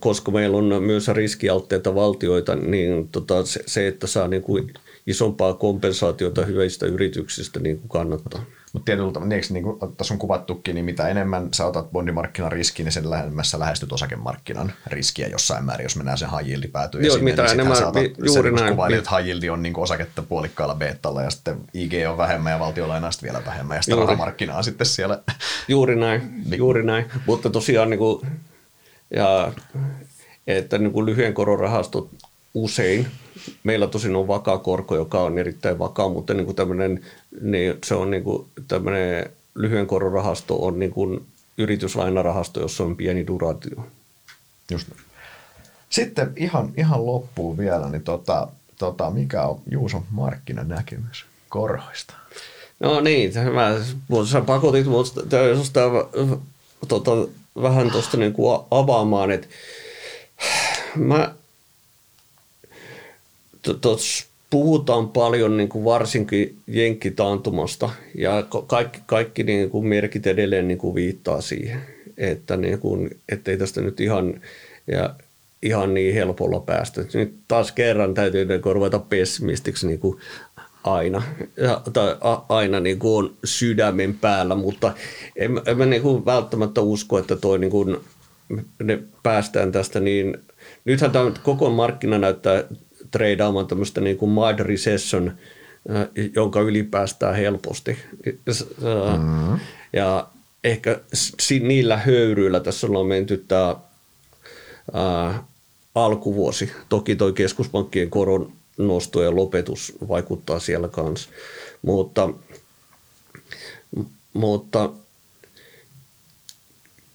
koska 0.00 0.30
meillä 0.30 0.56
on 0.56 0.82
myös 0.82 1.08
riskialtteita 1.08 1.94
valtioita, 1.94 2.56
niin 2.56 3.08
tota, 3.08 3.44
se, 3.44 3.62
se, 3.66 3.88
että 3.88 4.06
saa 4.06 4.28
niin 4.28 4.42
kuin 4.42 4.72
isompaa 5.06 5.54
kompensaatiota 5.54 6.44
hyvistä 6.44 6.86
yrityksistä 6.86 7.60
niin 7.60 7.78
kuin 7.78 7.88
kannattaa. 7.88 8.44
Mutta 8.72 8.84
tietyllä 8.84 9.12
tavalla, 9.12 9.28
niin, 9.28 9.42
niin 9.50 9.64
kuin 9.64 9.96
tässä 9.96 10.14
on 10.14 10.18
kuvattukin, 10.18 10.74
niin 10.74 10.84
mitä 10.84 11.08
enemmän 11.08 11.48
sä 11.54 11.66
otat 11.66 11.90
bondimarkkinan 11.92 12.52
riskiä, 12.52 12.84
niin 12.84 12.92
sen 12.92 13.10
lähemmässä 13.10 13.58
lähestyt 13.58 13.92
osakemarkkinan 13.92 14.72
riskiä 14.86 15.28
jossain 15.28 15.64
määrin, 15.64 15.84
jos 15.84 15.96
mennään 15.96 16.18
sen 16.18 16.28
high 16.30 16.72
päätyy 16.72 17.00
Joo, 17.00 17.18
mitä 17.18 17.42
niin 17.42 17.52
enemmän, 17.52 17.76
saatat, 17.76 18.04
juuri 18.26 18.52
näin. 18.52 18.70
Kuvaili, 18.70 18.96
että 18.96 19.16
high 19.16 19.52
on 19.52 19.62
niin 19.62 19.72
kuin 19.72 19.82
osaketta 19.82 20.22
puolikkaalla 20.22 20.74
beettalla 20.74 21.22
ja 21.22 21.30
sitten 21.30 21.60
IG 21.74 21.92
on 22.10 22.18
vähemmän 22.18 22.52
ja 22.52 22.58
valtiolainaa 22.58 23.10
sitten 23.10 23.32
vielä 23.32 23.46
vähemmän 23.46 23.76
ja 23.76 23.82
sitten 23.82 24.56
on 24.56 24.64
sitten 24.64 24.86
siellä. 24.86 25.22
Juuri 25.68 25.96
näin, 25.96 26.22
niin. 26.50 26.58
juuri 26.58 26.82
näin. 26.82 27.04
Mutta 27.26 27.50
tosiaan 27.50 27.90
niin 27.90 27.98
kuin, 27.98 28.26
ja, 29.10 29.52
että 30.46 30.78
niin 30.78 30.92
kuin 30.92 31.06
lyhyen 31.06 31.34
koron 31.34 31.60
rahastot 31.60 32.10
usein 32.54 33.06
meillä 33.64 33.86
tosin 33.86 34.16
on 34.16 34.28
vakaa 34.28 34.58
korko, 34.58 34.96
joka 34.96 35.20
on 35.20 35.38
erittäin 35.38 35.78
vakaa, 35.78 36.08
mutta 36.08 36.34
niin 36.34 36.44
kuin 36.46 36.56
tämmöinen, 36.56 37.04
niin 37.40 37.78
se 37.84 37.94
on 37.94 38.10
niin 38.10 38.24
kuin 38.24 38.46
tämmöinen 38.68 39.30
lyhyen 39.54 39.86
koron 39.86 40.12
rahasto 40.12 40.66
on 40.66 40.78
niin 40.78 40.90
kuin 40.90 41.26
yrityslainarahasto, 41.58 42.60
jossa 42.60 42.84
on 42.84 42.96
pieni 42.96 43.26
duraatio. 43.26 43.86
Just. 44.70 44.88
Sitten 45.90 46.32
ihan, 46.36 46.72
ihan 46.76 47.06
loppuun 47.06 47.58
vielä, 47.58 47.88
niin 47.88 48.02
tota, 48.02 48.48
tota, 48.78 49.10
mikä 49.10 49.42
on 49.42 49.60
Juuson 49.70 50.04
markkinanäkemys 50.10 51.24
korhoista? 51.48 52.14
No 52.80 53.00
niin, 53.00 53.32
mä, 53.54 53.74
sä 54.26 54.40
pakotit 54.40 54.86
mut 54.86 55.14
tota, 56.88 57.12
vähän 57.62 57.90
tuosta 57.90 58.16
niin 58.16 58.34
avaamaan, 58.70 59.30
että 59.30 59.46
mä 60.96 61.34
tuossa 63.80 64.26
puhutaan 64.50 65.08
paljon 65.08 65.56
niin 65.56 65.68
kuin 65.68 65.84
varsinkin 65.84 66.56
jenkkitaantumasta 66.66 67.90
ja 68.14 68.46
kaikki, 68.66 69.00
kaikki 69.06 69.42
niin 69.42 69.70
kuin 69.70 69.86
merkit 69.86 70.26
edelleen 70.26 70.68
niin 70.68 70.78
kuin 70.78 70.94
viittaa 70.94 71.40
siihen, 71.40 71.80
että 72.18 72.56
niin 72.56 72.78
kuin, 72.78 73.10
ettei 73.28 73.56
tästä 73.56 73.80
nyt 73.80 74.00
ihan, 74.00 74.40
ja 74.86 75.14
ihan 75.62 75.94
niin 75.94 76.14
helpolla 76.14 76.60
päästä. 76.60 77.04
Nyt 77.14 77.34
taas 77.48 77.72
kerran 77.72 78.14
täytyy 78.14 78.44
niin 78.44 78.60
ruveta 78.64 78.98
pessimistiksi 78.98 79.86
niin 79.86 79.98
kuin 79.98 80.18
aina, 80.84 81.22
tai 81.92 82.16
aina 82.48 82.80
niin 82.80 82.98
kuin 82.98 83.24
on 83.24 83.34
sydämen 83.44 84.18
päällä, 84.20 84.54
mutta 84.54 84.92
en, 85.36 85.60
en 85.66 85.78
mä 85.78 85.86
niin 85.86 86.02
kuin 86.02 86.24
välttämättä 86.24 86.80
usko, 86.80 87.18
että 87.18 87.36
toi 87.36 87.58
niin 87.58 87.70
kuin, 87.70 87.96
ne 88.82 89.02
päästään 89.22 89.72
tästä 89.72 90.00
niin, 90.00 90.38
nythän 90.84 91.10
tämä 91.10 91.32
koko 91.42 91.70
markkina 91.70 92.18
näyttää 92.18 92.64
treidaamaan 93.10 93.66
tämmöistä 93.66 94.00
niin 94.00 94.16
kuin 94.16 94.30
mild 94.30 94.58
recession, 94.58 95.32
jonka 96.34 96.60
yli 96.60 96.82
päästään 96.82 97.34
helposti. 97.34 97.98
Mm-hmm. 98.26 99.58
Ja 99.92 100.28
ehkä 100.64 101.00
niillä 101.60 101.96
höyryillä 101.96 102.60
tässä 102.60 102.86
ollaan 102.86 103.06
menty 103.06 103.44
tämä 103.48 103.76
ää, 104.92 105.42
alkuvuosi. 105.94 106.72
Toki 106.88 107.16
toi 107.16 107.32
keskuspankkien 107.32 108.10
koron 108.10 108.52
nosto 108.78 109.22
ja 109.22 109.36
lopetus 109.36 109.92
vaikuttaa 110.08 110.58
siellä 110.58 110.88
kanssa, 110.88 111.30
mutta, 111.82 112.30
mutta 114.32 114.90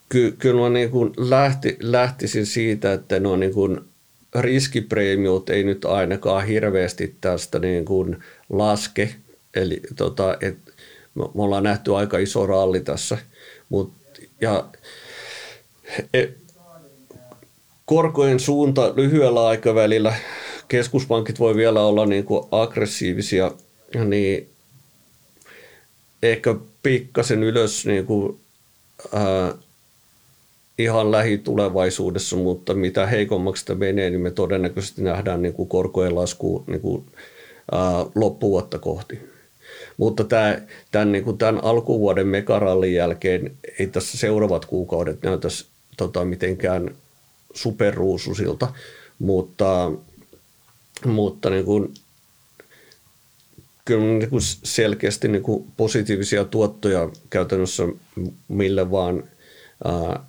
ky, 0.10 0.36
kyllä 0.40 0.62
mä 0.62 0.70
niin 0.70 0.90
kuin 0.90 1.14
lähti, 1.18 1.78
lähtisin 1.80 2.46
siitä, 2.46 2.94
että 2.94 3.20
ne 3.20 3.28
on 3.28 3.40
niin 3.40 3.54
kuin 3.54 3.82
riskipreemiot 4.36 5.50
ei 5.50 5.64
nyt 5.64 5.86
ainakaan 5.86 6.46
hirveästi 6.46 7.16
tästä 7.22 7.60
niin 7.60 7.86
kuin 7.86 8.24
laske. 8.50 9.16
Eli 9.54 9.82
tota, 9.96 10.38
et 10.42 10.58
me 11.16 11.24
ollaan 11.36 11.64
nähty 11.64 11.96
aika 11.96 12.18
iso 12.18 12.46
ralli 12.46 12.80
tässä. 12.80 13.18
Mut, 13.70 13.94
ja, 14.42 14.66
e, 16.14 16.28
korkojen 17.86 18.40
suunta 18.40 18.94
lyhyellä 18.96 19.48
aikavälillä, 19.48 20.14
keskuspankit 20.68 21.40
voi 21.40 21.56
vielä 21.56 21.82
olla 21.82 22.06
niin 22.06 22.24
kuin 22.26 22.46
aggressiivisia, 22.52 23.52
niin 24.06 24.50
ehkä 26.24 26.56
pikkasen 26.84 27.44
ylös 27.44 27.86
niin 27.86 28.06
kuin, 28.06 28.40
ää, 29.14 29.54
ihan 30.78 31.12
lähitulevaisuudessa, 31.12 32.36
mutta 32.36 32.74
mitä 32.74 33.06
heikommaksi 33.06 33.60
sitä 33.60 33.76
menee, 33.76 34.10
niin 34.10 34.22
me 34.22 34.32
todennäköisesti 34.32 35.02
nähdään 35.02 35.42
niin 35.42 35.54
kuin 35.54 35.70
korkojen 35.70 36.16
lasku 36.16 36.64
niin 36.68 36.82
kuin, 36.82 37.06
ää, 37.72 38.06
loppuvuotta 38.16 38.80
kohti. 38.80 39.20
Mutta 39.98 40.24
tämä, 40.24 40.62
tämän, 40.92 41.12
niin 41.12 41.24
kuin 41.24 41.38
tämän 41.38 41.64
alkuvuoden 41.64 42.28
mekarallin 42.28 42.94
jälkeen 42.94 43.52
ei 43.80 43.88
tässä 43.88 44.18
seuraavat 44.18 44.66
kuukaudet 44.66 45.24
näytäisi 45.24 45.66
tota, 45.98 46.26
mitenkään 46.26 46.96
superruususilta, 47.54 48.68
mutta, 49.20 49.92
mutta 51.06 51.50
niin 51.50 51.66
kuin, 51.66 51.94
kyllä 53.86 54.04
niin 54.04 54.30
kuin 54.30 54.42
selkeästi 54.64 55.28
niin 55.28 55.44
kuin 55.44 55.72
positiivisia 55.78 56.46
tuottoja 56.46 57.10
käytännössä 57.30 57.84
mille 58.48 58.92
vaan 58.92 59.24
ää, 59.84 60.24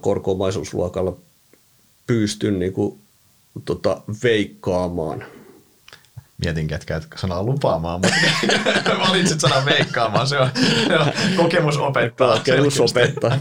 korkoomaisuusluokalla 0.00 1.16
pystyn 2.06 2.58
niin 2.58 2.72
kuin, 2.72 2.98
tota, 3.64 4.00
veikkaamaan. 4.22 5.24
Mietin, 6.44 6.68
ketkä 6.68 6.96
et 6.96 7.06
sanaa 7.16 7.42
lupaamaan, 7.42 8.00
mutta 8.00 8.98
valitsit 9.08 9.40
sanan 9.40 9.64
veikkaamaan. 9.64 10.26
Se 10.26 10.38
on, 10.38 10.50
se 10.86 10.98
on 10.98 11.12
kokemus 11.36 11.76
opettaa. 11.76 12.36
Kokemus 12.36 12.80
opettaa. 12.80 13.38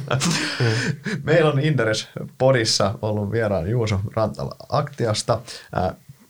Meillä 1.23 1.51
on 1.51 1.59
Interes 1.59 2.07
Podissa 2.37 2.93
ollut 3.01 3.31
vieraan 3.31 3.69
Juuso 3.69 3.99
Rantala 4.15 4.55
Aktiasta. 4.69 5.41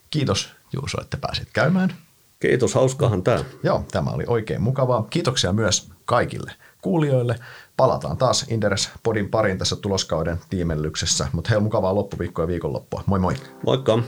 Kiitos 0.09 0.49
Juuso, 0.73 1.01
että 1.01 1.17
pääsit 1.17 1.47
käymään. 1.53 1.93
Kiitos, 2.39 2.75
hauskahan 2.75 3.23
tämä. 3.23 3.43
Joo, 3.63 3.85
tämä 3.91 4.09
oli 4.09 4.23
oikein 4.27 4.61
mukavaa. 4.61 5.07
Kiitoksia 5.09 5.53
myös 5.53 5.89
kaikille 6.05 6.51
kuulijoille. 6.81 7.35
Palataan 7.77 8.17
taas 8.17 8.45
Interes 8.49 8.89
Podin 9.03 9.29
parin 9.29 9.57
tässä 9.57 9.75
tuloskauden 9.75 10.37
tiimellyksessä, 10.49 11.27
mutta 11.31 11.49
hei, 11.49 11.59
mukavaa 11.59 11.95
loppuviikkoa 11.95 12.43
ja 12.43 12.47
viikonloppua. 12.47 13.03
Moi 13.05 13.19
moi! 13.19 13.35
Moikka! 13.65 13.99